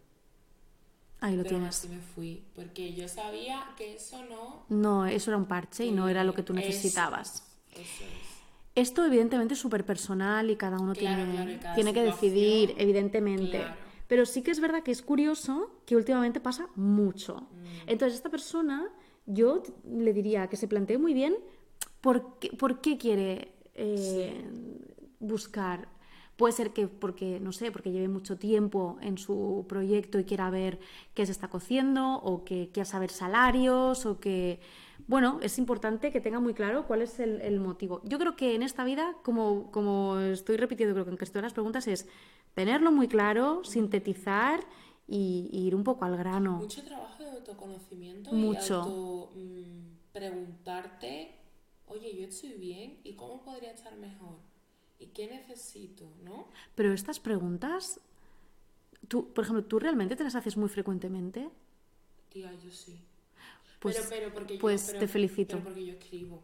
ahí 1.20 1.36
lo 1.36 1.44
Pero 1.44 1.58
tienes. 1.58 1.78
así 1.78 1.88
me 1.89 2.00
fui, 2.02 2.44
porque 2.56 2.94
yo 2.94 3.08
sabía 3.08 3.74
que 3.78 3.96
eso 3.96 4.24
no... 4.26 4.66
No, 4.70 5.06
eso 5.06 5.32
era 5.32 5.38
un 5.38 5.46
parche 5.46 5.86
y 5.86 5.92
no 5.92 6.10
era 6.10 6.24
lo 6.24 6.34
que 6.34 6.44
tú 6.44 6.54
necesitabas. 6.54 7.44
es, 7.72 7.80
Eso 7.80 8.04
es. 8.04 8.32
Esto 8.74 9.06
evidentemente 9.06 9.54
es 9.54 9.60
súper 9.60 9.86
personal 9.86 10.50
y 10.50 10.56
cada 10.56 10.80
uno 10.80 10.94
Claro, 10.94 11.24
tiene, 11.24 11.36
claro, 11.36 11.52
y 11.52 11.58
cada 11.58 11.76
tiene 11.76 11.94
que 11.94 12.04
decidir, 12.04 12.74
evidentemente. 12.78 13.58
claro. 13.60 13.76
Pero 14.08 14.26
sí 14.26 14.42
que 14.42 14.52
es 14.52 14.60
verdad 14.60 14.82
que 14.84 14.92
es 14.92 15.02
curioso 15.02 15.82
que 15.86 15.96
últimamente 15.96 16.39
pasa 16.39 16.68
mucho. 16.76 17.36
Mm. 17.52 17.89
Entonces, 17.89 18.16
esta 18.16 18.30
persona, 18.30 18.89
yo 19.26 19.62
le 19.86 20.12
diría 20.14 20.48
que 20.48 20.58
se 20.58 20.68
plantee 20.68 20.98
muy 20.98 21.14
bien 21.14 21.36
por 22.02 22.39
qué, 22.39 22.50
por 22.58 22.82
qué 22.82 22.98
quiere 22.98 23.54
eh, 23.76 24.44
buscar. 25.20 25.88
Puede 26.42 26.54
ser 26.54 26.74
que 26.74 26.88
porque, 26.88 27.39
no 27.39 27.52
sé, 27.52 27.72
porque 27.72 27.92
lleve 27.92 28.08
mucho 28.08 28.36
tiempo 28.36 28.98
en 29.02 29.20
su 29.20 29.64
proyecto 29.70 30.18
y 30.18 30.24
quiera 30.24 30.50
ver 30.50 30.80
qué 31.14 31.24
se 31.24 31.32
está 31.32 31.50
cociendo, 31.50 32.16
o 32.16 32.44
que 32.44 32.72
quiera 32.74 32.86
saber 32.86 33.12
salarios, 33.12 34.08
o 34.08 34.20
que. 34.20 34.60
Bueno, 35.06 35.38
es 35.44 35.60
importante 35.60 36.12
que 36.12 36.20
tenga 36.20 36.39
muy 36.39 36.56
claro 36.56 36.88
cuál 36.88 37.04
es 37.04 37.20
el, 37.20 37.42
el 37.42 37.60
motivo. 37.60 38.02
Yo 38.06 38.18
creo 38.18 38.36
que 38.36 38.56
en 38.56 38.64
esta 38.64 38.84
vida, 38.84 39.16
como, 39.22 39.70
como 39.70 40.18
estoy 40.18 40.58
repitiendo, 40.58 40.96
creo 40.96 41.06
que 41.06 41.12
en 41.12 41.18
casi 41.18 41.32
todas 41.32 41.44
las 41.44 41.54
preguntas, 41.54 41.86
es 41.86 42.08
tenerlo 42.56 42.92
muy 42.92 43.08
claro, 43.08 43.64
sintetizar 43.64 44.62
y, 45.08 45.48
y 45.52 45.68
ir 45.68 45.76
un 45.76 45.84
poco 45.84 46.06
al 46.06 46.18
grano. 46.18 46.54
Mucho 46.54 46.84
trabajo 46.84 47.22
de 47.22 47.30
autoconocimiento 47.30 48.32
Mucho. 48.32 48.74
y 48.74 48.89
auto, 48.89 49.32
mm, 49.36 50.12
preguntarte, 50.12 51.36
oye, 51.86 52.16
yo 52.16 52.26
estoy 52.26 52.54
bien 52.54 53.00
y 53.04 53.14
cómo 53.14 53.44
podría 53.44 53.74
estar 53.74 53.96
mejor 53.96 54.50
y 55.02 55.08
qué 55.08 55.28
necesito, 55.28 56.06
¿no? 56.24 56.47
Pero 56.76 56.93
estas 56.93 57.20
preguntas, 57.20 57.99
tú, 59.08 59.34
por 59.34 59.43
ejemplo, 59.43 59.66
¿tú 59.66 59.80
realmente 59.80 60.16
te 60.16 60.24
las 60.24 60.36
haces 60.36 60.56
muy 60.58 60.70
frecuentemente? 60.70 61.49
Tía, 62.30 62.54
yo 62.64 62.72
sí. 62.72 62.99
Pues, 63.80 63.97
pero, 63.97 64.10
pero 64.10 64.34
porque 64.34 64.54
yo- 64.56 64.62
pues 64.62 64.86
pero- 64.88 64.99
te 64.99 65.08
felicito. 65.08 65.52
Pero 65.58 65.64
porque 65.64 65.86
yo 65.86 65.93
escribo, 65.93 66.43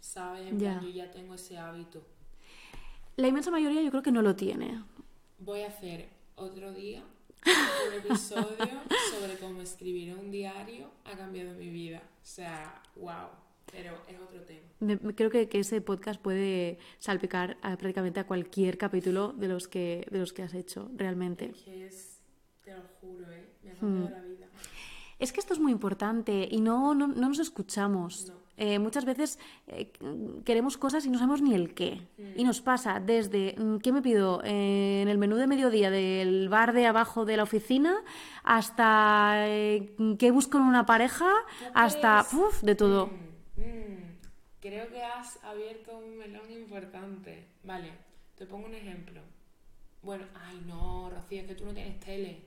¿sabes? 0.00 0.52
Ya. 0.58 0.80
yo 0.80 0.88
ya 0.88 1.10
tengo 1.10 1.34
ese 1.34 1.58
hábito. 1.58 2.02
La 3.16 3.28
inmensa 3.28 3.50
mayoría 3.50 3.82
yo 3.82 3.90
creo 3.90 4.02
que 4.02 4.12
no 4.12 4.22
lo 4.22 4.36
tiene. 4.36 4.82
Voy 5.38 5.62
a 5.62 5.68
hacer 5.68 6.08
otro 6.36 6.72
día 6.72 7.04
un 7.44 7.94
episodio 7.98 8.56
sobre 9.10 9.36
cómo 9.38 9.60
escribir 9.60 10.14
un 10.16 10.30
diario 10.30 10.88
ha 11.04 11.16
cambiado 11.16 11.52
mi 11.54 11.68
vida. 11.68 11.98
O 12.22 12.24
sea, 12.24 12.80
wow. 12.96 13.28
Pero 13.70 13.92
es 14.08 14.18
otro 14.20 14.40
tema. 14.42 14.60
Me- 14.80 14.98
me- 15.00 15.14
creo 15.14 15.30
que, 15.30 15.48
que 15.48 15.60
ese 15.60 15.80
podcast 15.80 16.20
puede 16.20 16.78
salpicar 16.98 17.56
a- 17.62 17.76
prácticamente 17.76 18.20
a 18.20 18.26
cualquier 18.26 18.78
capítulo 18.78 19.32
de 19.32 19.48
los 19.48 19.68
que, 19.68 20.06
de 20.10 20.18
los 20.18 20.32
que 20.32 20.42
has 20.42 20.54
hecho, 20.54 20.90
realmente. 20.96 21.50
Es 21.50 21.62
que 21.62 21.86
es, 21.86 22.20
te 22.64 22.74
lo 22.74 22.82
juro, 23.00 23.30
¿eh? 23.30 23.48
Me 23.62 23.70
ha 23.70 23.74
Hmm. 23.74 23.78
cambiado 23.78 24.10
la 24.10 24.22
vida. 24.22 24.46
Es 25.18 25.32
que 25.32 25.38
esto 25.40 25.52
es 25.54 25.60
muy 25.60 25.70
importante 25.70 26.48
y 26.50 26.60
no, 26.60 26.94
no, 26.96 27.06
no 27.06 27.28
nos 27.28 27.38
escuchamos. 27.38 28.28
No. 28.28 28.42
Eh, 28.58 28.78
muchas 28.78 29.04
veces 29.04 29.38
eh, 29.68 29.90
queremos 30.44 30.76
cosas 30.76 31.06
y 31.06 31.10
no 31.10 31.18
sabemos 31.18 31.40
ni 31.42 31.54
el 31.54 31.74
qué. 31.74 32.02
Y 32.36 32.44
nos 32.44 32.60
pasa 32.60 33.00
desde 33.00 33.54
mm, 33.56 33.78
qué 33.78 33.92
me 33.92 34.02
pido 34.02 34.42
eh, 34.44 35.00
en 35.02 35.08
el 35.08 35.16
menú 35.18 35.36
de 35.36 35.46
mediodía 35.46 35.90
del 35.90 36.48
bar 36.48 36.72
de 36.72 36.86
abajo 36.86 37.24
de 37.24 37.36
la 37.38 37.44
oficina 37.44 37.94
hasta 38.44 39.46
qué 40.18 40.30
busco 40.32 40.58
en 40.58 40.64
una 40.64 40.86
pareja, 40.86 41.30
hasta 41.74 42.26
uf, 42.32 42.60
de 42.62 42.74
todo. 42.74 43.06
Mm, 43.06 43.10
mm. 43.10 43.31
Creo 44.62 44.88
que 44.90 45.02
has 45.02 45.42
abierto 45.42 45.98
un 45.98 46.18
melón 46.18 46.48
importante. 46.52 47.48
Vale, 47.64 47.90
te 48.36 48.46
pongo 48.46 48.66
un 48.66 48.74
ejemplo. 48.76 49.20
Bueno, 50.02 50.24
ay 50.36 50.62
no, 50.66 51.10
Rocío, 51.10 51.40
es 51.40 51.48
que 51.48 51.56
tú 51.56 51.64
no 51.64 51.74
tienes 51.74 51.98
tele. 51.98 52.44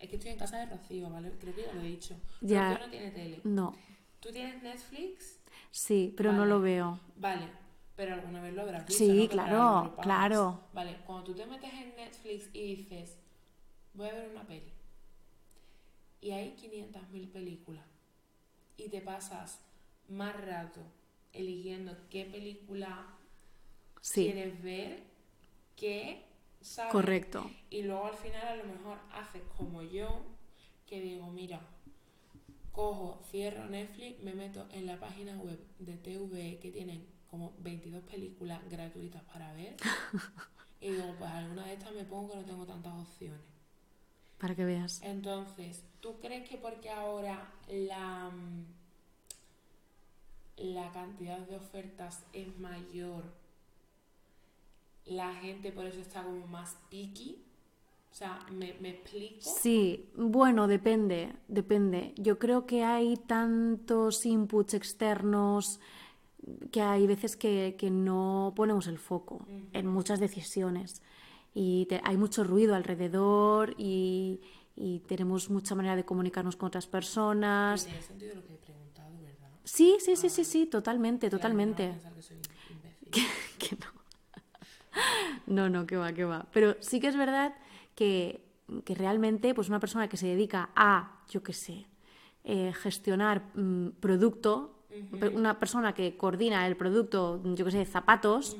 Es 0.00 0.08
que 0.10 0.16
estoy 0.16 0.32
en 0.32 0.38
casa 0.38 0.58
de 0.58 0.66
Rocío, 0.66 1.08
¿vale? 1.08 1.30
Creo 1.40 1.54
que 1.54 1.62
ya 1.62 1.72
lo 1.72 1.80
he 1.80 1.86
dicho. 1.86 2.16
Ya. 2.40 2.70
Rocío 2.70 2.86
no 2.86 2.90
tiene 2.90 3.10
tele. 3.12 3.40
No, 3.44 3.76
¿Tú 4.18 4.32
tienes 4.32 4.60
Netflix? 4.64 5.38
sí, 5.70 6.12
pero 6.16 6.32
no 6.32 6.44
lo 6.44 6.60
veo. 6.60 6.98
Vale, 7.14 7.46
pero 7.94 8.14
alguna 8.14 8.42
vez 8.42 8.52
lo 8.52 8.62
habrás 8.62 8.84
visto. 8.84 9.04
Sí, 9.04 9.28
claro, 9.28 9.84
lo 9.84 9.96
claro. 9.98 10.60
Vale, 10.72 10.96
cuando 11.06 11.22
tú 11.22 11.34
te 11.34 11.46
metes 11.46 11.72
en 11.72 11.94
Netflix 11.94 12.50
y 12.52 12.74
dices, 12.74 13.16
voy 13.92 14.08
a 14.08 14.14
ver 14.14 14.28
una 14.30 14.44
peli, 14.44 14.72
y 16.20 16.32
hay 16.32 16.56
500.000 16.56 17.30
películas, 17.30 17.86
y 18.76 18.88
te 18.88 19.00
pasas 19.00 19.60
más 20.08 20.34
rato 20.44 20.80
eligiendo 21.34 21.96
qué 22.10 22.24
película 22.24 23.06
Sí, 24.00 24.24
quieres 24.24 24.62
ver 24.62 25.02
que, 25.76 26.24
¿sabes? 26.60 26.92
correcto. 26.92 27.50
Y 27.70 27.82
luego 27.82 28.06
al 28.06 28.14
final 28.16 28.46
a 28.46 28.56
lo 28.56 28.64
mejor 28.64 28.98
haces 29.12 29.42
como 29.56 29.82
yo, 29.82 30.22
que 30.86 31.00
digo, 31.00 31.26
mira, 31.30 31.60
cojo, 32.72 33.20
cierro 33.30 33.66
Netflix, 33.66 34.22
me 34.22 34.34
meto 34.34 34.66
en 34.72 34.86
la 34.86 34.98
página 34.98 35.36
web 35.38 35.58
de 35.78 35.96
TV 35.96 36.58
que 36.60 36.70
tienen 36.70 37.06
como 37.30 37.54
22 37.58 38.02
películas 38.04 38.60
gratuitas 38.70 39.22
para 39.24 39.52
ver. 39.54 39.76
y 40.80 40.90
digo, 40.90 41.14
pues 41.18 41.30
alguna 41.30 41.66
de 41.66 41.74
estas 41.74 41.92
me 41.94 42.04
pongo 42.04 42.30
que 42.30 42.36
no 42.36 42.44
tengo 42.44 42.66
tantas 42.66 42.92
opciones. 42.94 43.40
Para 44.38 44.54
que 44.54 44.64
veas. 44.64 45.00
Entonces, 45.02 45.84
¿tú 46.00 46.20
crees 46.20 46.48
que 46.48 46.58
porque 46.58 46.90
ahora 46.90 47.52
la, 47.68 48.30
mm, 48.30 48.66
la 50.56 50.90
cantidad 50.92 51.38
de 51.40 51.56
ofertas 51.56 52.24
es 52.32 52.58
mayor, 52.58 53.24
la 55.06 55.34
gente 55.34 55.70
por 55.72 55.84
eso 55.86 56.00
está 56.00 56.22
como 56.22 56.46
más 56.46 56.76
picky? 56.90 57.42
O 58.10 58.14
sea, 58.14 58.38
¿me, 58.52 58.74
me 58.80 58.90
explico? 58.90 59.40
Sí, 59.40 60.08
bueno, 60.16 60.68
depende, 60.68 61.32
depende. 61.48 62.14
Yo 62.16 62.38
creo 62.38 62.64
que 62.64 62.84
hay 62.84 63.16
tantos 63.16 64.24
inputs 64.24 64.74
externos 64.74 65.80
que 66.70 66.80
hay 66.82 67.06
veces 67.06 67.36
que, 67.36 67.74
que 67.78 67.90
no 67.90 68.52
ponemos 68.54 68.86
el 68.86 68.98
foco 68.98 69.46
en 69.72 69.86
muchas 69.86 70.20
decisiones 70.20 71.02
y 71.54 71.86
te- 71.86 72.00
hay 72.04 72.16
mucho 72.16 72.44
ruido 72.44 72.74
alrededor 72.74 73.74
y, 73.78 74.40
y 74.76 75.00
tenemos 75.00 75.50
mucha 75.50 75.74
manera 75.74 75.96
de 75.96 76.04
comunicarnos 76.04 76.56
con 76.56 76.68
otras 76.68 76.86
personas. 76.86 77.86
Tiene 77.86 78.02
sentido 78.02 78.34
lo 78.36 78.44
que. 78.46 78.54
Sí, 79.64 79.96
sí, 80.00 80.14
sí, 80.16 80.28
sí, 80.28 80.44
sí, 80.44 80.66
totalmente, 80.66 81.30
totalmente. 81.30 81.94
que 83.10 83.76
no. 83.76 83.94
No, 85.46 85.68
no, 85.68 85.86
que 85.86 85.96
va, 85.96 86.12
que 86.12 86.24
va. 86.24 86.46
Pero 86.52 86.76
sí 86.80 87.00
que 87.00 87.08
es 87.08 87.16
verdad 87.16 87.54
que, 87.94 88.44
que 88.84 88.94
realmente, 88.94 89.54
pues 89.54 89.68
una 89.68 89.80
persona 89.80 90.08
que 90.08 90.16
se 90.16 90.26
dedica 90.26 90.70
a, 90.76 91.22
yo 91.28 91.42
qué 91.42 91.52
sé, 91.52 91.86
eh, 92.44 92.72
gestionar 92.74 93.42
mm, 93.54 93.88
producto, 94.00 94.70
una 95.34 95.58
persona 95.58 95.92
que 95.92 96.16
coordina 96.16 96.68
el 96.68 96.76
producto, 96.76 97.42
yo 97.42 97.64
qué 97.64 97.70
sé, 97.72 97.84
zapatos, 97.84 98.56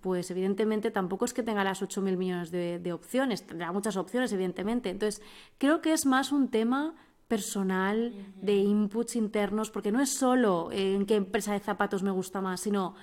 pues 0.00 0.28
evidentemente 0.32 0.90
tampoco 0.90 1.24
es 1.24 1.32
que 1.32 1.44
tenga 1.44 1.62
las 1.62 1.80
8.000 1.80 2.16
millones 2.16 2.50
de, 2.50 2.80
de 2.80 2.92
opciones, 2.92 3.46
tendrá 3.46 3.70
muchas 3.70 3.96
opciones, 3.96 4.32
evidentemente. 4.32 4.90
Entonces, 4.90 5.22
creo 5.58 5.80
que 5.80 5.92
es 5.92 6.06
más 6.06 6.32
un 6.32 6.48
tema 6.48 6.96
personal, 7.30 8.12
de 8.42 8.56
inputs 8.56 9.14
internos, 9.14 9.70
porque 9.70 9.92
no 9.92 10.00
es 10.00 10.10
solo 10.10 10.70
en 10.72 11.06
qué 11.06 11.14
empresa 11.14 11.52
de 11.52 11.60
zapatos 11.60 12.02
me 12.02 12.10
gusta 12.10 12.40
más, 12.40 12.60
sino 12.60 12.96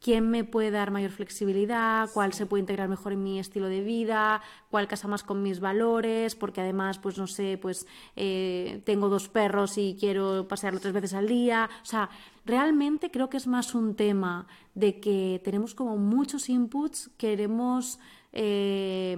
quién 0.00 0.30
me 0.30 0.44
puede 0.44 0.70
dar 0.70 0.92
mayor 0.92 1.10
flexibilidad, 1.10 2.08
cuál 2.14 2.32
se 2.32 2.46
puede 2.46 2.60
integrar 2.60 2.88
mejor 2.88 3.12
en 3.12 3.24
mi 3.24 3.40
estilo 3.40 3.66
de 3.66 3.80
vida, 3.80 4.40
cuál 4.70 4.86
casa 4.86 5.08
más 5.08 5.24
con 5.24 5.42
mis 5.42 5.58
valores, 5.58 6.36
porque 6.36 6.60
además, 6.60 7.00
pues 7.00 7.18
no 7.18 7.26
sé, 7.26 7.58
pues 7.60 7.88
eh, 8.14 8.82
tengo 8.84 9.08
dos 9.08 9.28
perros 9.28 9.78
y 9.78 9.96
quiero 9.98 10.46
pasearlo 10.46 10.78
tres 10.78 10.94
veces 10.94 11.14
al 11.14 11.26
día. 11.26 11.68
O 11.82 11.86
sea, 11.86 12.08
realmente 12.44 13.10
creo 13.10 13.28
que 13.28 13.36
es 13.36 13.48
más 13.48 13.74
un 13.74 13.96
tema 13.96 14.46
de 14.76 15.00
que 15.00 15.40
tenemos 15.42 15.74
como 15.74 15.96
muchos 15.96 16.48
inputs, 16.48 17.10
queremos 17.16 17.98
eh, 18.32 19.16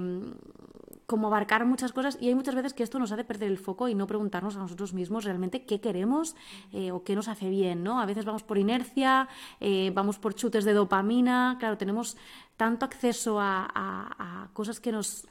como 1.08 1.28
abarcar 1.28 1.64
muchas 1.64 1.92
cosas 1.94 2.18
y 2.20 2.28
hay 2.28 2.34
muchas 2.34 2.54
veces 2.54 2.74
que 2.74 2.82
esto 2.82 2.98
nos 2.98 3.12
hace 3.12 3.24
perder 3.24 3.50
el 3.50 3.56
foco 3.56 3.88
y 3.88 3.94
no 3.94 4.06
preguntarnos 4.06 4.56
a 4.56 4.58
nosotros 4.58 4.92
mismos 4.92 5.24
realmente 5.24 5.64
qué 5.64 5.80
queremos 5.80 6.36
eh, 6.70 6.92
o 6.92 7.02
qué 7.02 7.14
nos 7.14 7.28
hace 7.28 7.48
bien, 7.48 7.82
¿no? 7.82 7.98
A 7.98 8.04
veces 8.04 8.26
vamos 8.26 8.42
por 8.42 8.58
inercia, 8.58 9.26
eh, 9.58 9.90
vamos 9.94 10.18
por 10.18 10.34
chutes 10.34 10.66
de 10.66 10.74
dopamina, 10.74 11.56
claro, 11.58 11.78
tenemos 11.78 12.18
tanto 12.58 12.84
acceso 12.84 13.38
a, 13.40 14.50
cosas 14.52 14.80
que 14.80 14.92
nos, 14.92 15.26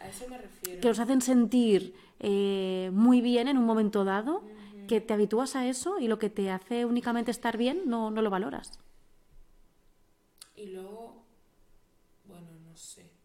que 0.64 0.88
nos 0.88 0.98
hacen 0.98 1.22
sentir 1.22 1.94
eh, 2.22 2.90
muy 2.92 3.22
bien 3.22 3.48
en 3.48 3.60
un 3.60 3.66
momento 3.66 4.04
dado, 4.04 4.42
que 4.88 5.00
te 5.00 5.14
habitúas 5.14 5.56
a 5.56 5.68
eso 5.68 6.00
y 6.00 6.08
lo 6.08 6.18
que 6.18 6.32
te 6.32 6.50
hace 6.50 6.86
únicamente 6.86 7.30
estar 7.30 7.56
bien 7.56 7.84
no, 7.86 8.10
no 8.10 8.24
lo 8.24 8.32
valoras. 8.32 8.80
Y 10.56 10.72
luego, 10.72 11.22
bueno, 12.26 12.48
no 12.68 12.76
sé, 12.76 13.17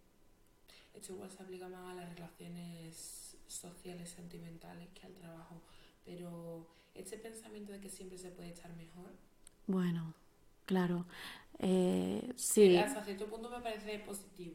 esto 1.03 1.15
igual 1.15 1.31
se 1.31 1.43
aplica 1.43 1.69
más 1.69 1.91
a 1.91 1.95
las 1.95 2.15
relaciones 2.15 3.37
sociales, 3.49 4.09
sentimentales 4.09 4.89
que 4.95 5.05
al 5.05 5.13
trabajo, 5.15 5.61
pero 6.05 6.69
ese 6.95 7.19
pensamiento 7.19 7.73
de 7.73 7.81
que 7.81 7.89
siempre 7.89 8.17
se 8.17 8.31
puede 8.31 8.51
estar 8.51 8.73
mejor. 8.77 9.11
Bueno, 9.67 10.15
claro. 10.65 11.05
Eh, 11.59 12.33
sí. 12.37 12.77
Hasta 12.77 13.03
cierto 13.03 13.27
punto 13.27 13.51
me 13.51 13.61
parece 13.61 13.99
positivo. 13.99 14.55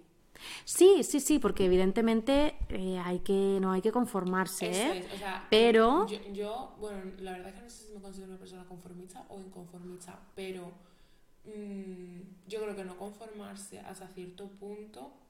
Sí, 0.63 1.03
sí, 1.03 1.19
sí, 1.19 1.39
porque 1.39 1.65
evidentemente 1.65 2.55
eh, 2.69 2.97
hay 2.99 3.19
que, 3.19 3.57
no 3.59 3.73
hay 3.73 3.81
que 3.81 3.91
conformarse, 3.91 4.69
¿eh? 4.71 5.03
pero... 5.49 6.07
Yo, 6.31 6.75
bueno, 6.79 7.11
la 7.19 7.31
verdad 7.31 7.49
es 7.49 7.55
que 7.55 7.61
no 7.61 7.69
sé 7.69 7.87
si 7.87 7.93
me 7.93 8.01
considero 8.01 8.29
una 8.29 8.39
persona 8.39 8.63
conformista 8.65 9.25
o 9.29 9.41
inconformista, 9.41 10.17
pero 10.35 10.71
mm, 11.43 12.47
yo 12.47 12.61
creo 12.61 12.75
que 12.75 12.85
no 12.85 12.95
conformarse 12.95 13.79
hasta 13.79 14.07
cierto 14.09 14.47
punto 14.47 15.26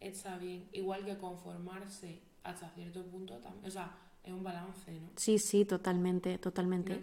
está 0.00 0.38
bien, 0.38 0.68
igual 0.72 1.04
que 1.04 1.16
conformarse 1.16 2.20
hasta 2.42 2.68
cierto 2.70 3.04
punto 3.06 3.38
también, 3.38 3.66
o 3.66 3.70
sea, 3.70 3.96
es 4.22 4.32
un 4.32 4.42
balance, 4.42 4.92
¿no? 4.92 5.08
Sí, 5.16 5.38
sí, 5.38 5.64
totalmente, 5.64 6.38
totalmente. 6.38 7.00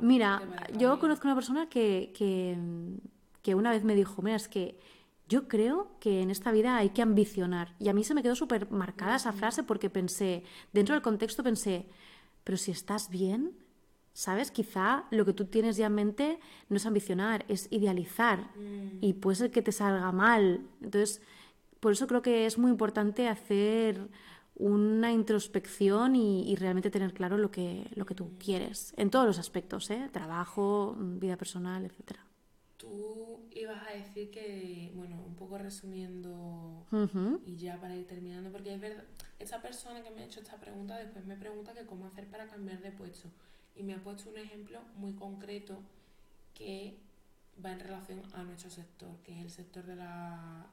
mira, 0.00 0.42
yo 0.78 0.98
conozco 0.98 1.26
una 1.28 1.34
persona 1.34 1.68
que, 1.68 2.12
que, 2.14 3.54
una 3.54 3.70
vez 3.70 3.84
me 3.84 3.94
dijo, 3.94 4.22
mira, 4.22 4.36
es 4.36 4.48
que 4.48 4.78
yo 5.28 5.48
creo 5.48 5.98
que 6.00 6.22
en 6.22 6.30
esta 6.30 6.50
vida 6.50 6.76
hay 6.76 6.90
que 6.90 7.02
ambicionar. 7.02 7.74
Y 7.78 7.88
a 7.88 7.92
mí 7.92 8.04
se 8.04 8.14
me 8.14 8.22
quedó 8.22 8.34
súper 8.34 8.70
marcada 8.70 9.16
esa 9.16 9.32
frase 9.32 9.62
porque 9.62 9.90
pensé, 9.90 10.42
dentro 10.72 10.94
del 10.94 11.02
contexto 11.02 11.42
pensé, 11.42 11.86
pero 12.42 12.56
si 12.56 12.70
estás 12.70 13.10
bien, 13.10 13.52
¿sabes? 14.12 14.50
Quizá 14.50 15.04
lo 15.10 15.24
que 15.24 15.32
tú 15.32 15.44
tienes 15.44 15.76
ya 15.76 15.86
en 15.86 15.94
mente 15.94 16.40
no 16.68 16.76
es 16.76 16.86
ambicionar, 16.86 17.44
es 17.48 17.68
idealizar. 17.70 18.50
Mm. 18.56 18.98
Y 19.02 19.12
puede 19.14 19.36
ser 19.36 19.50
que 19.50 19.62
te 19.62 19.72
salga 19.72 20.10
mal. 20.10 20.66
Entonces, 20.80 21.22
por 21.80 21.92
eso 21.92 22.06
creo 22.06 22.22
que 22.22 22.46
es 22.46 22.58
muy 22.58 22.70
importante 22.70 23.28
hacer 23.28 24.08
una 24.54 25.10
introspección 25.10 26.14
y, 26.14 26.54
realmente 26.56 26.90
tener 26.90 27.14
claro 27.14 27.38
lo 27.38 27.50
que, 27.50 27.86
lo 27.94 28.04
que 28.04 28.14
tú 28.14 28.36
quieres, 28.38 28.92
en 28.96 29.10
todos 29.10 29.26
los 29.26 29.38
aspectos, 29.38 29.90
¿eh? 29.90 30.10
trabajo, 30.12 30.94
vida 30.98 31.36
personal, 31.38 31.86
etc. 31.86 32.18
Tú 32.76 33.40
ibas 33.52 33.82
a 33.86 33.92
decir 33.92 34.30
que, 34.30 34.92
bueno, 34.94 35.16
un 35.26 35.34
poco 35.34 35.56
resumiendo 35.56 36.86
y 37.46 37.56
ya 37.56 37.80
para 37.80 37.96
ir 37.96 38.06
terminando, 38.06 38.52
porque 38.52 38.74
es 38.74 38.80
verdad, 38.80 39.04
esa 39.38 39.62
persona 39.62 40.02
que 40.02 40.10
me 40.10 40.22
ha 40.22 40.24
hecho 40.26 40.40
esta 40.40 40.58
pregunta 40.58 40.98
después 40.98 41.24
me 41.24 41.36
pregunta 41.36 41.72
que 41.72 41.86
cómo 41.86 42.06
hacer 42.06 42.26
para 42.26 42.46
cambiar 42.46 42.80
de 42.82 42.92
puesto 42.92 43.30
y 43.74 43.82
me 43.82 43.94
ha 43.94 44.02
puesto 44.02 44.28
un 44.28 44.36
ejemplo 44.36 44.80
muy 44.96 45.14
concreto 45.14 45.78
que 46.54 46.98
va 47.64 47.72
en 47.72 47.80
relación 47.80 48.22
a 48.32 48.42
nuestro 48.42 48.70
sector, 48.70 49.16
que 49.22 49.38
es 49.38 49.44
el 49.44 49.50
sector 49.50 49.84
de 49.84 49.96
la 49.96 50.66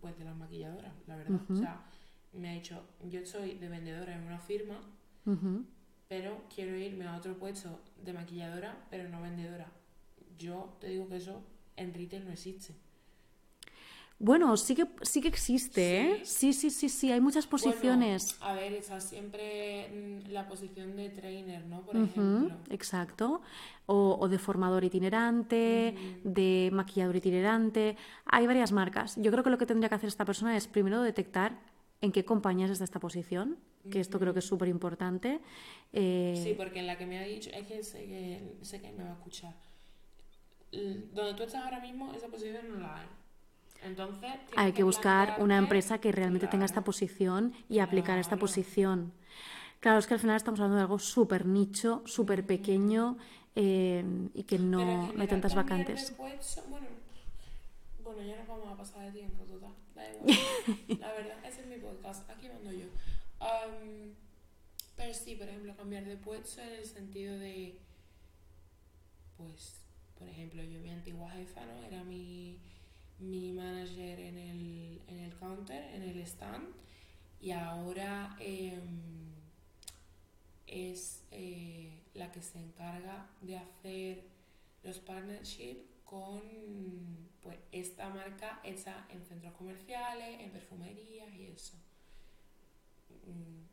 pues 0.00 0.18
de 0.18 0.24
las 0.24 0.36
maquilladoras, 0.36 0.92
la 1.06 1.16
verdad. 1.16 1.40
O 1.48 1.56
sea, 1.56 1.80
me 2.32 2.50
ha 2.50 2.52
dicho, 2.52 2.82
yo 3.08 3.24
soy 3.24 3.54
de 3.54 3.68
vendedora 3.68 4.14
en 4.14 4.22
una 4.22 4.38
firma, 4.38 4.80
pero 6.08 6.44
quiero 6.54 6.76
irme 6.76 7.06
a 7.06 7.16
otro 7.16 7.36
puesto 7.38 7.80
de 8.04 8.12
maquilladora, 8.12 8.86
pero 8.90 9.08
no 9.08 9.22
vendedora. 9.22 9.72
Yo 10.38 10.76
te 10.80 10.88
digo 10.88 11.08
que 11.08 11.16
eso 11.16 11.42
en 11.76 11.94
retail 11.94 12.24
no 12.24 12.32
existe. 12.32 12.74
Bueno, 14.18 14.56
sí 14.56 14.74
que, 14.74 14.86
sí 15.02 15.20
que 15.20 15.28
existe, 15.28 16.00
¿eh? 16.00 16.24
Sí, 16.24 16.54
sí, 16.54 16.70
sí, 16.70 16.88
sí, 16.88 17.12
hay 17.12 17.20
muchas 17.20 17.46
posiciones. 17.46 18.38
a 18.40 18.54
ver, 18.54 18.72
está 18.72 18.98
siempre 18.98 20.22
mm, 20.24 20.30
la 20.30 20.48
posición 20.48 20.96
de 20.96 21.10
trainer, 21.10 21.66
¿no? 21.66 21.82
Por 21.82 21.96
ejemplo. 21.96 22.56
Exacto. 22.70 23.42
O, 23.84 24.26
de 24.28 24.38
formador 24.38 24.84
itinerante, 24.84 25.94
de 26.24 26.70
maquillador 26.72 27.16
itinerante. 27.16 27.96
Hay 28.24 28.46
varias 28.46 28.72
marcas. 28.72 29.16
Yo 29.16 29.30
creo 29.30 29.44
que 29.44 29.50
lo 29.50 29.58
que 29.58 29.66
tendría 29.66 29.88
que 29.90 29.94
hacer 29.96 30.08
esta 30.08 30.24
persona 30.24 30.56
es 30.56 30.66
primero 30.66 31.02
detectar 31.02 31.60
en 32.00 32.10
qué 32.10 32.24
compañías 32.24 32.70
está 32.70 32.84
esta 32.84 33.00
posición, 33.00 33.58
que 33.90 34.00
esto 34.00 34.18
creo 34.18 34.32
que 34.32 34.40
es 34.40 34.46
súper 34.46 34.68
importante. 34.68 35.40
Eh, 35.92 36.40
sí, 36.42 36.54
porque 36.56 36.80
en 36.80 36.86
la 36.86 36.96
que 36.96 37.06
me 37.06 37.18
ha 37.18 37.22
dicho, 37.22 37.50
es 37.50 37.66
que 37.66 37.82
sé, 37.82 38.06
que 38.06 38.56
sé 38.62 38.80
que 38.80 38.92
me 38.92 39.04
va 39.04 39.10
a 39.10 39.14
escuchar. 39.14 39.54
Donde 40.72 41.34
tú 41.34 41.42
estás 41.42 41.64
ahora 41.64 41.80
mismo, 41.80 42.12
esa 42.14 42.28
posición 42.28 42.68
no 42.70 42.80
la 42.80 43.00
hay. 43.00 43.06
Entonces, 43.82 44.30
hay 44.56 44.72
que 44.72 44.82
buscar 44.82 45.36
una 45.38 45.58
empresa 45.58 45.98
que 45.98 46.12
realmente 46.12 46.46
tenga 46.46 46.64
esta 46.64 46.82
posición 46.82 47.52
y 47.68 47.78
aplicar 47.78 48.18
esta 48.18 48.36
posición. 48.36 49.12
Claro, 49.80 49.98
es 49.98 50.06
que 50.06 50.14
al 50.14 50.20
final 50.20 50.36
estamos 50.36 50.60
hablando 50.60 50.76
de 50.76 50.82
algo 50.82 50.98
súper 50.98 51.46
nicho, 51.46 52.02
súper 52.06 52.44
pequeño 52.46 53.18
eh, 53.54 54.04
y 54.34 54.42
que 54.44 54.58
no, 54.58 55.12
hay 55.18 55.28
tantas 55.28 55.54
vacantes. 55.54 56.14
bueno, 56.16 56.86
bueno, 58.02 58.22
ya 58.22 58.36
nos 58.36 58.48
vamos 58.48 58.68
a 58.68 58.76
pasar 58.76 59.04
de 59.06 59.18
tiempo, 59.18 59.44
total. 59.44 59.74
La 61.00 61.12
verdad, 61.12 61.38
ese 61.44 61.60
es 61.62 61.66
mi 61.66 61.76
podcast. 61.76 62.28
Aquí 62.30 62.48
mando 62.48 62.72
yo. 62.72 62.86
pero 64.96 65.14
sí, 65.14 65.36
por 65.36 65.48
ejemplo, 65.48 65.76
cambiar 65.76 66.04
de 66.04 66.16
puesto 66.16 66.60
en 66.62 66.72
el 66.72 66.86
sentido 66.86 67.38
de. 67.38 67.78
Pues, 69.36 69.80
por 70.18 70.28
ejemplo, 70.28 70.62
yo 70.62 70.80
mi 70.80 70.90
antigua 70.90 71.30
jefa, 71.30 71.64
¿no? 71.66 71.84
Era 71.84 72.02
mi 72.04 72.58
mi 73.18 73.52
manager 73.52 74.20
en 74.20 74.38
el, 74.38 75.02
en 75.08 75.18
el 75.20 75.34
counter, 75.36 75.94
en 75.94 76.02
el 76.02 76.18
stand, 76.20 76.68
y 77.40 77.50
ahora 77.50 78.36
em, 78.40 79.30
es 80.66 81.22
eh, 81.30 82.00
la 82.14 82.32
que 82.32 82.42
se 82.42 82.58
encarga 82.58 83.28
de 83.40 83.56
hacer 83.56 84.24
los 84.82 84.98
partnerships 84.98 85.84
con 86.04 86.40
pues, 87.42 87.58
esta 87.72 88.08
marca 88.08 88.60
hecha 88.64 89.06
en 89.08 89.24
centros 89.24 89.54
comerciales, 89.54 90.40
en 90.40 90.50
perfumerías 90.50 91.32
y 91.34 91.46
eso. 91.46 91.76
Mm, 93.26 93.66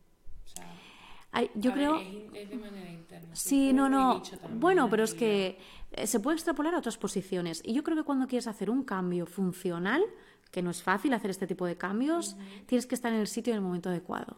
yo 1.55 1.73
creo... 1.73 1.97
Es, 2.33 2.49
de 2.49 2.55
manera 2.55 2.91
interna. 2.91 3.35
Sí, 3.35 3.73
no, 3.73 3.89
no. 3.89 4.21
Bueno, 4.55 4.89
pero 4.89 5.03
es 5.03 5.13
que 5.13 5.57
eh, 5.91 6.07
se 6.07 6.19
puede 6.19 6.35
extrapolar 6.35 6.75
a 6.75 6.79
otras 6.79 6.97
posiciones. 6.97 7.61
Y 7.63 7.73
yo 7.73 7.83
creo 7.83 7.97
que 7.97 8.03
cuando 8.03 8.27
quieres 8.27 8.47
hacer 8.47 8.69
un 8.69 8.83
cambio 8.83 9.25
funcional, 9.25 10.03
que 10.51 10.61
no 10.61 10.69
es 10.69 10.83
fácil 10.83 11.13
hacer 11.13 11.31
este 11.31 11.47
tipo 11.47 11.65
de 11.65 11.75
cambios, 11.77 12.35
tienes 12.67 12.85
que 12.85 12.95
estar 12.95 13.11
en 13.11 13.19
el 13.19 13.27
sitio 13.27 13.53
en 13.53 13.57
el 13.57 13.63
momento 13.63 13.89
adecuado. 13.89 14.37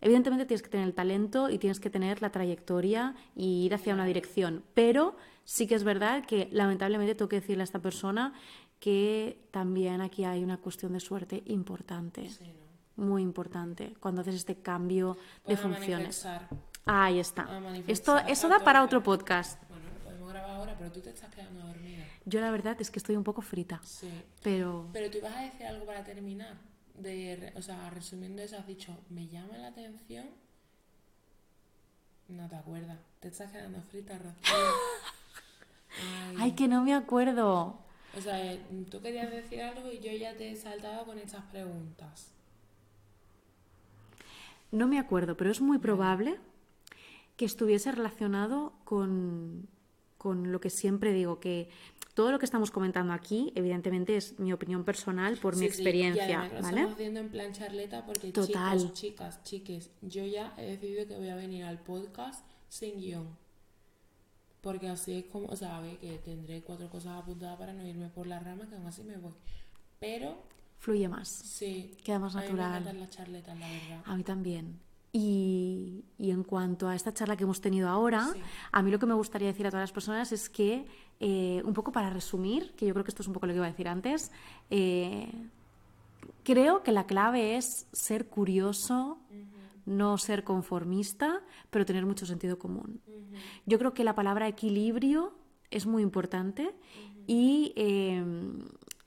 Evidentemente 0.00 0.46
tienes 0.46 0.62
que 0.62 0.70
tener 0.70 0.86
el 0.86 0.94
talento 0.94 1.50
y 1.50 1.58
tienes 1.58 1.78
que 1.78 1.90
tener 1.90 2.22
la 2.22 2.32
trayectoria 2.32 3.14
y 3.36 3.66
ir 3.66 3.74
hacia 3.74 3.92
una 3.92 4.06
dirección. 4.06 4.62
Pero 4.72 5.16
sí 5.44 5.66
que 5.66 5.74
es 5.74 5.84
verdad 5.84 6.24
que 6.24 6.48
lamentablemente 6.52 7.14
tengo 7.14 7.28
que 7.28 7.40
decirle 7.40 7.62
a 7.62 7.64
esta 7.64 7.80
persona 7.80 8.32
que 8.78 9.38
también 9.50 10.00
aquí 10.00 10.24
hay 10.24 10.42
una 10.42 10.56
cuestión 10.56 10.94
de 10.94 11.00
suerte 11.00 11.42
importante 11.44 12.30
muy 12.96 13.22
importante 13.22 13.94
cuando 14.00 14.20
haces 14.22 14.34
este 14.34 14.56
cambio 14.56 15.16
de 15.46 15.56
funciones. 15.56 16.26
Ahí 16.84 17.18
está. 17.18 17.48
Esto, 17.86 18.18
eso 18.18 18.48
da 18.48 18.60
para 18.60 18.82
otro 18.82 19.02
podcast. 19.02 19.62
Bueno, 19.68 19.84
lo 19.92 20.04
podemos 20.04 20.28
grabar 20.30 20.50
ahora, 20.50 20.74
pero 20.76 20.90
tú 20.90 21.00
te 21.00 21.10
estás 21.10 21.30
quedando 21.34 21.66
dormida. 21.66 22.04
Yo 22.24 22.40
la 22.40 22.50
verdad 22.50 22.76
es 22.80 22.90
que 22.90 22.98
estoy 22.98 23.16
un 23.16 23.24
poco 23.24 23.42
frita. 23.42 23.80
Sí. 23.84 24.10
Pero... 24.42 24.88
Pero 24.92 25.10
tú 25.10 25.18
ibas 25.18 25.36
a 25.36 25.42
decir 25.42 25.66
algo 25.66 25.86
para 25.86 26.04
terminar. 26.04 26.56
De, 26.94 27.52
o 27.56 27.62
sea, 27.62 27.88
resumiendo 27.90 28.42
eso, 28.42 28.58
has 28.58 28.66
dicho, 28.66 28.98
me 29.08 29.26
llama 29.28 29.56
la 29.56 29.68
atención. 29.68 30.28
No 32.28 32.48
te 32.48 32.56
acuerdas. 32.56 32.98
Te 33.20 33.28
estás 33.28 33.50
quedando 33.50 33.80
frita, 33.82 34.18
Rocío. 34.18 34.54
Ay. 36.38 36.52
que 36.52 36.68
no 36.68 36.82
me 36.82 36.94
acuerdo. 36.94 37.78
O 38.16 38.20
sea, 38.20 38.56
tú 38.90 39.00
querías 39.00 39.30
decir 39.30 39.62
algo 39.62 39.90
y 39.90 40.00
yo 40.00 40.12
ya 40.12 40.36
te 40.36 40.50
he 40.50 40.56
saltado 40.56 41.04
con 41.06 41.18
estas 41.18 41.44
preguntas. 41.46 42.32
No 44.72 44.86
me 44.88 44.98
acuerdo, 44.98 45.36
pero 45.36 45.50
es 45.50 45.60
muy 45.60 45.78
probable 45.78 46.38
que 47.36 47.44
estuviese 47.44 47.90
relacionado 47.92 48.72
con, 48.84 49.66
con 50.18 50.52
lo 50.52 50.60
que 50.60 50.70
siempre 50.70 51.12
digo, 51.12 51.40
que 51.40 51.68
todo 52.14 52.30
lo 52.32 52.38
que 52.38 52.44
estamos 52.44 52.70
comentando 52.70 53.12
aquí, 53.12 53.52
evidentemente, 53.54 54.16
es 54.16 54.38
mi 54.38 54.52
opinión 54.52 54.84
personal 54.84 55.36
por 55.38 55.54
mi 55.56 55.66
Sí, 55.66 55.72
sí, 55.72 55.80
experiencia, 55.80 56.28
y 56.28 56.32
además 56.32 56.52
lo 56.52 56.62
¿vale? 56.62 56.76
estamos 56.76 56.94
haciendo 56.94 57.20
en 57.20 57.28
plan 57.30 57.52
charleta 57.52 58.04
porque 58.04 58.32
Total. 58.32 58.78
chicos, 58.78 58.94
chicas, 58.94 59.42
chiques, 59.44 59.90
yo 60.02 60.24
ya 60.26 60.54
he 60.58 60.66
decidido 60.66 61.06
que 61.06 61.16
voy 61.16 61.28
a 61.30 61.36
venir 61.36 61.64
al 61.64 61.78
podcast 61.78 62.44
sin 62.68 62.98
guion. 63.00 63.28
Porque 64.60 64.88
así 64.88 65.14
es 65.14 65.24
como, 65.24 65.46
o 65.46 65.56
sea, 65.56 65.78
a 65.78 65.80
ver, 65.80 65.96
que 65.96 66.18
tendré 66.18 66.60
cuatro 66.62 66.90
cosas 66.90 67.18
apuntadas 67.18 67.58
para 67.58 67.72
no 67.72 67.86
irme 67.86 68.10
por 68.10 68.26
la 68.26 68.38
rama, 68.40 68.68
que 68.68 68.74
aún 68.74 68.86
así 68.86 69.02
me 69.02 69.16
voy. 69.16 69.32
Pero 69.98 70.36
Fluye 70.80 71.08
más. 71.08 71.28
sí, 71.28 71.94
Queda 72.02 72.18
más 72.18 72.34
a 72.34 72.40
mí 72.40 72.46
me 72.48 72.54
natural. 72.56 72.98
las 72.98 73.10
charletas, 73.10 73.56
la 73.58 73.68
verdad. 73.68 74.02
A 74.04 74.16
mí 74.16 74.24
también. 74.24 74.80
Y, 75.12 76.04
y 76.18 76.30
en 76.30 76.42
cuanto 76.44 76.88
a 76.88 76.94
esta 76.94 77.12
charla 77.12 77.36
que 77.36 77.44
hemos 77.44 77.60
tenido 77.60 77.88
ahora, 77.88 78.28
Sí. 78.32 78.40
a 78.72 78.82
mí 78.82 78.90
lo 78.90 78.98
que 78.98 79.06
me 79.06 79.14
gustaría 79.14 79.48
decir 79.48 79.66
a 79.66 79.70
todas 79.70 79.82
las 79.82 79.92
personas 79.92 80.32
es 80.32 80.48
que, 80.48 80.86
eh, 81.20 81.60
un 81.64 81.74
poco 81.74 81.90
para 81.92 82.10
resumir, 82.10 82.72
que 82.76 82.86
yo 82.86 82.94
creo 82.94 83.04
que 83.04 83.10
esto 83.10 83.22
es 83.22 83.26
un 83.28 83.34
poco 83.34 83.46
lo 83.46 83.52
que 83.52 83.56
iba 83.58 83.66
a 83.66 83.70
decir 83.70 83.88
antes, 83.88 84.30
eh, 84.70 85.30
creo 86.44 86.82
que 86.82 86.92
la 86.92 87.06
clave 87.06 87.56
es 87.56 87.86
ser 87.92 88.28
curioso, 88.28 89.18
no 89.84 90.16
ser 90.18 90.44
conformista, 90.44 91.42
pero 91.70 91.84
tener 91.84 92.06
mucho 92.06 92.24
sentido 92.24 92.58
común. 92.58 93.00
Yo 93.66 93.78
creo 93.78 93.92
que 93.92 94.04
la 94.04 94.14
palabra 94.14 94.46
equilibrio 94.48 95.34
es 95.70 95.86
muy 95.86 96.02
importante 96.02 96.74
y, 97.26 97.72
eh, 97.76 98.24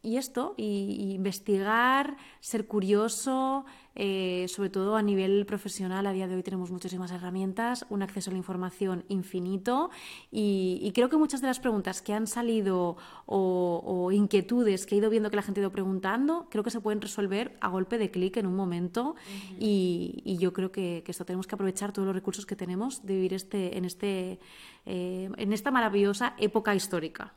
y 0.04 0.18
esto, 0.18 0.54
y, 0.58 0.97
y 0.99 1.14
investigar, 1.14 2.18
ser 2.41 2.68
curioso, 2.68 3.66
eh, 3.95 4.47
sobre 4.49 4.70
todo 4.70 4.95
a 4.95 5.01
nivel 5.01 5.45
profesional, 5.45 6.08
a 6.08 6.14
día 6.14 6.28
de 6.28 6.36
hoy 6.36 6.43
tenemos 6.43 6.72
muchísimas 6.72 7.12
herramientas, 7.12 7.86
un 7.89 8.01
acceso 8.01 8.32
a 8.32 8.34
la 8.34 8.38
información 8.38 9.06
infinito 9.08 9.91
y, 10.32 10.80
y 10.82 10.91
creo 10.93 11.10
que 11.10 11.18
muchas 11.18 11.41
de 11.41 11.47
las 11.47 11.60
preguntas 11.60 12.01
que 12.01 12.12
han 12.12 12.26
salido 12.26 12.97
o, 13.28 13.82
o 13.86 14.12
inquietudes 14.12 14.86
que 14.86 14.95
he 14.95 14.97
ido 14.97 15.10
viendo 15.10 15.30
que 15.30 15.36
la 15.36 15.43
gente 15.43 15.60
ha 15.60 15.64
ido 15.64 15.72
preguntando, 15.72 16.47
creo 16.49 16.64
que 16.64 16.72
se 16.72 16.82
pueden 16.82 17.01
resolver 17.01 17.56
a 17.62 17.70
golpe 17.70 17.97
de 17.97 18.10
clic 18.10 18.38
en 18.38 18.47
un 18.47 18.56
momento 18.56 19.16
y, 19.60 20.22
y 20.26 20.38
yo 20.38 20.54
creo 20.54 20.72
que, 20.72 21.04
que 21.06 21.12
esto 21.12 21.24
tenemos 21.24 21.45
que 21.45 21.56
aprovechar 21.56 21.93
todos 21.93 22.08
los 22.08 22.16
recursos 22.16 22.45
que 22.45 22.56
tenemos 22.56 23.06
de 23.06 23.14
vivir 23.16 23.34
este, 23.36 23.78
en, 23.78 23.86
este, 23.86 24.39
eh, 24.86 25.30
en 25.38 25.54
esta 25.54 25.70
maravillosa 25.72 26.34
época 26.39 26.74
histórica. 26.74 27.34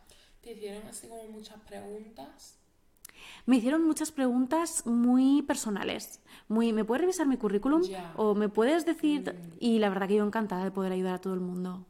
Te 0.47 0.53
hicieron 0.53 0.87
así 0.89 1.09
como 1.09 1.25
muchas 1.25 1.59
preguntas. 1.63 2.57
Me 3.47 3.57
hicieron 3.57 3.85
muchas 3.85 4.13
preguntas 4.13 4.87
muy 4.87 5.43
personales. 5.43 6.21
Muy, 6.47 6.73
¿me 6.73 6.85
puedes 6.85 7.01
revisar 7.01 7.27
mi 7.27 7.37
currículum? 7.37 7.83
Ya. 7.83 8.13
¿O 8.17 8.37
me 8.37 8.49
puedes 8.49 8.87
decir? 8.87 9.35
Y 9.59 9.81
la 9.81 9.89
verdad 9.89 10.07
que 10.07 10.15
yo 10.15 10.25
encantada 10.25 10.63
de 10.63 10.71
poder 10.71 10.93
ayudar 10.93 11.17
a 11.17 11.21
todo 11.21 11.35
el 11.35 11.41
mundo. 11.41 11.85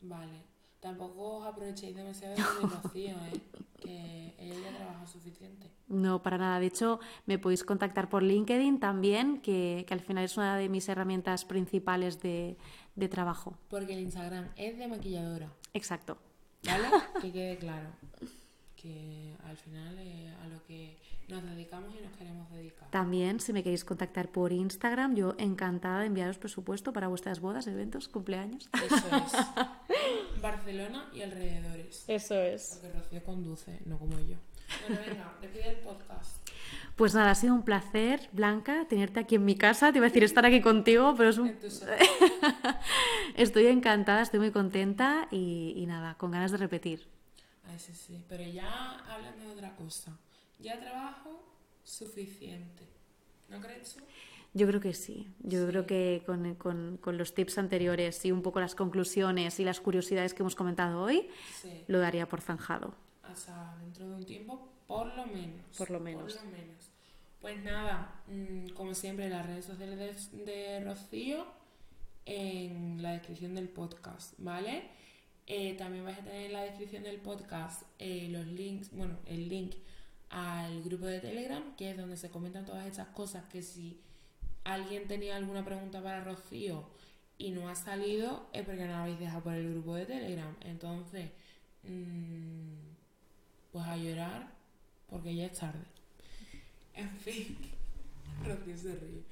Vale. 0.00 0.42
Tampoco 0.80 1.36
os 1.36 1.46
aprovechéis 1.46 1.94
demasiado 1.94 2.34
de 2.34 2.42
mi 2.42 2.74
Rocío, 2.74 3.14
¿eh? 3.32 3.40
Que 3.80 4.34
ella 4.36 4.54
ya 4.64 4.76
trabaja 4.76 5.06
suficiente. 5.06 5.70
No, 5.86 6.24
para 6.24 6.38
nada. 6.38 6.58
De 6.58 6.66
hecho, 6.66 6.98
me 7.26 7.38
podéis 7.38 7.62
contactar 7.62 8.08
por 8.08 8.24
LinkedIn 8.24 8.80
también, 8.80 9.40
que, 9.42 9.84
que 9.86 9.94
al 9.94 10.00
final 10.00 10.24
es 10.24 10.36
una 10.36 10.56
de 10.56 10.68
mis 10.68 10.88
herramientas 10.88 11.44
principales 11.44 12.20
de, 12.20 12.58
de 12.96 13.08
trabajo. 13.08 13.56
Porque 13.68 13.94
el 13.94 14.00
Instagram 14.00 14.48
es 14.56 14.76
de 14.76 14.88
maquilladora. 14.88 15.52
Exacto. 15.72 16.18
¿Vale? 16.64 16.88
que 17.20 17.32
quede 17.32 17.58
claro. 17.58 17.88
Que 18.76 19.34
al 19.44 19.56
final 19.56 19.98
es 19.98 20.34
a 20.42 20.48
lo 20.48 20.62
que 20.64 20.98
nos 21.28 21.44
dedicamos 21.44 21.94
y 21.98 22.02
nos 22.02 22.16
queremos 22.16 22.50
dedicar. 22.50 22.90
También, 22.90 23.40
si 23.40 23.52
me 23.52 23.62
queréis 23.62 23.84
contactar 23.84 24.28
por 24.28 24.52
Instagram, 24.52 25.14
yo 25.14 25.34
encantada 25.38 26.00
de 26.00 26.06
enviaros 26.06 26.38
presupuesto 26.38 26.92
para 26.92 27.08
vuestras 27.08 27.40
bodas, 27.40 27.66
eventos, 27.66 28.08
cumpleaños. 28.08 28.68
Eso 28.84 29.16
es. 29.16 29.32
Barcelona 30.42 31.08
y 31.14 31.22
alrededores. 31.22 32.04
Eso 32.08 32.34
es. 32.34 32.80
Porque 32.80 32.98
Rocío 32.98 33.24
conduce, 33.24 33.80
no 33.84 33.98
como 33.98 34.18
yo. 34.18 34.36
Bueno, 34.88 35.02
venga, 35.06 35.34
despide 35.40 35.70
el 35.70 35.76
podcast. 35.78 36.41
Pues 36.96 37.14
nada, 37.14 37.30
ha 37.30 37.34
sido 37.34 37.54
un 37.54 37.62
placer, 37.64 38.28
Blanca, 38.32 38.86
tenerte 38.88 39.20
aquí 39.20 39.34
en 39.36 39.44
mi 39.44 39.56
casa. 39.56 39.92
Te 39.92 39.98
iba 39.98 40.06
a 40.06 40.10
decir 40.10 40.24
estar 40.24 40.44
aquí 40.46 40.60
contigo, 40.60 41.14
pero 41.16 41.30
es 41.30 41.38
un... 41.38 41.54
Estoy 43.34 43.66
encantada, 43.66 44.22
estoy 44.22 44.40
muy 44.40 44.50
contenta 44.50 45.28
y, 45.30 45.72
y 45.76 45.86
nada, 45.86 46.14
con 46.18 46.30
ganas 46.30 46.50
de 46.52 46.58
repetir. 46.58 47.06
Ay, 47.70 47.78
sí, 47.78 47.92
sí. 47.94 48.22
Pero 48.28 48.44
ya 48.44 48.98
hablando 49.08 49.44
de 49.46 49.50
otra 49.52 49.74
cosa. 49.76 50.16
Ya 50.58 50.78
trabajo 50.80 51.42
suficiente. 51.84 52.86
¿No 53.48 53.60
crees? 53.60 53.96
Yo 54.54 54.66
creo 54.66 54.80
que 54.80 54.92
sí. 54.92 55.32
Yo 55.40 55.66
creo 55.66 55.86
que 55.86 56.22
con, 56.26 56.54
con- 56.56 56.98
con 56.98 57.16
los 57.16 57.34
tips 57.34 57.56
anteriores 57.58 58.22
y 58.24 58.32
un 58.32 58.42
poco 58.42 58.60
las 58.60 58.74
conclusiones 58.74 59.58
y 59.60 59.64
las 59.64 59.80
curiosidades 59.80 60.34
que 60.34 60.42
hemos 60.42 60.54
comentado 60.54 61.00
hoy, 61.02 61.28
Sí. 61.60 61.84
lo 61.88 61.98
daría 62.00 62.28
por 62.28 62.40
zanjado. 62.42 62.94
hasta 63.22 63.74
dentro 63.80 64.08
de 64.10 64.14
un 64.16 64.26
tiempo, 64.26 64.71
por 64.92 65.16
lo 65.16 65.26
menos. 65.26 65.76
Por 65.78 65.90
lo 65.90 66.00
menos. 66.00 66.34
Por 66.34 66.44
lo 66.44 66.50
menos. 66.50 66.90
Pues 67.40 67.62
nada, 67.64 68.22
mm, 68.28 68.68
como 68.74 68.94
siempre, 68.94 69.30
las 69.30 69.46
redes 69.46 69.64
sociales 69.64 70.30
de, 70.32 70.44
de 70.44 70.84
Rocío 70.84 71.46
en 72.26 73.02
la 73.02 73.12
descripción 73.12 73.54
del 73.54 73.68
podcast, 73.70 74.34
¿vale? 74.36 74.90
Eh, 75.46 75.74
también 75.74 76.04
vais 76.04 76.18
a 76.18 76.22
tener 76.22 76.46
en 76.46 76.52
la 76.52 76.62
descripción 76.62 77.02
del 77.02 77.16
podcast 77.16 77.82
eh, 77.98 78.28
los 78.30 78.46
links, 78.46 78.90
bueno, 78.92 79.16
el 79.26 79.48
link 79.48 79.74
al 80.28 80.82
grupo 80.82 81.06
de 81.06 81.20
Telegram, 81.20 81.74
que 81.76 81.90
es 81.90 81.96
donde 81.96 82.18
se 82.18 82.30
comentan 82.30 82.66
todas 82.66 82.86
estas 82.86 83.08
cosas 83.08 83.44
que 83.46 83.62
si 83.62 83.98
alguien 84.64 85.08
tenía 85.08 85.36
alguna 85.36 85.64
pregunta 85.64 86.02
para 86.02 86.22
Rocío 86.22 86.84
y 87.38 87.50
no 87.50 87.68
ha 87.68 87.74
salido, 87.74 88.46
es 88.52 88.64
porque 88.64 88.82
no 88.82 88.92
la 88.92 89.02
habéis 89.02 89.18
dejado 89.18 89.42
por 89.42 89.54
el 89.54 89.70
grupo 89.70 89.94
de 89.94 90.04
Telegram. 90.04 90.54
Entonces, 90.60 91.30
mm, 91.82 92.74
pues 93.72 93.84
a 93.86 93.96
llorar, 93.96 94.61
porque 95.12 95.34
ya 95.36 95.44
es 95.46 95.58
tarde. 95.58 95.84
En 96.94 97.10
fin, 97.18 97.56
Rocío 98.46 98.76
se 98.76 98.96
ríe. 98.96 99.22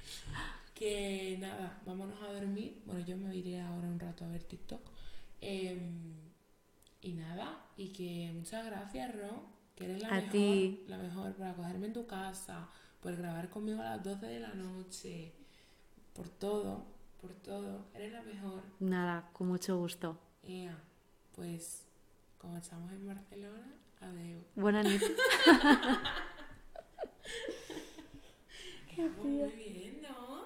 Que 0.74 1.36
nada, 1.40 1.80
vámonos 1.86 2.20
a 2.22 2.32
dormir. 2.32 2.80
Bueno, 2.86 3.00
yo 3.04 3.16
me 3.16 3.34
iré 3.34 3.60
ahora 3.60 3.88
un 3.88 3.98
rato 3.98 4.24
a 4.24 4.28
ver 4.28 4.44
TikTok. 4.44 4.80
Em, 5.40 6.12
y 7.02 7.12
nada, 7.14 7.64
y 7.76 7.88
que 7.88 8.30
muchas 8.34 8.64
gracias, 8.66 9.14
Ro, 9.16 9.42
que 9.74 9.84
eres 9.86 10.02
la 10.02 10.08
A 10.08 10.14
mejor, 10.16 10.30
ti. 10.30 10.84
la 10.86 10.98
mejor 10.98 11.32
por 11.34 11.46
acogerme 11.46 11.86
en 11.86 11.92
tu 11.94 12.06
casa, 12.06 12.68
por 13.00 13.16
grabar 13.16 13.48
conmigo 13.48 13.80
a 13.80 13.96
las 13.96 14.04
12 14.04 14.26
de 14.26 14.40
la 14.40 14.54
noche, 14.54 15.32
por 16.14 16.28
todo, 16.28 16.84
por 17.22 17.32
todo. 17.34 17.86
Eres 17.94 18.12
la 18.12 18.22
mejor. 18.22 18.62
Nada, 18.80 19.30
con 19.32 19.48
mucho 19.48 19.78
gusto. 19.78 20.18
Ea, 20.44 20.78
pues 21.34 21.86
como 22.38 22.56
estamos 22.58 22.90
en 22.92 23.06
Barcelona, 23.06 23.74
adiós. 24.00 24.42
Buena 24.54 24.82
noche. 24.82 25.14
Quedamos 28.94 29.24
muy 29.24 29.68
bien, 29.72 30.02
¿no? 30.02 30.29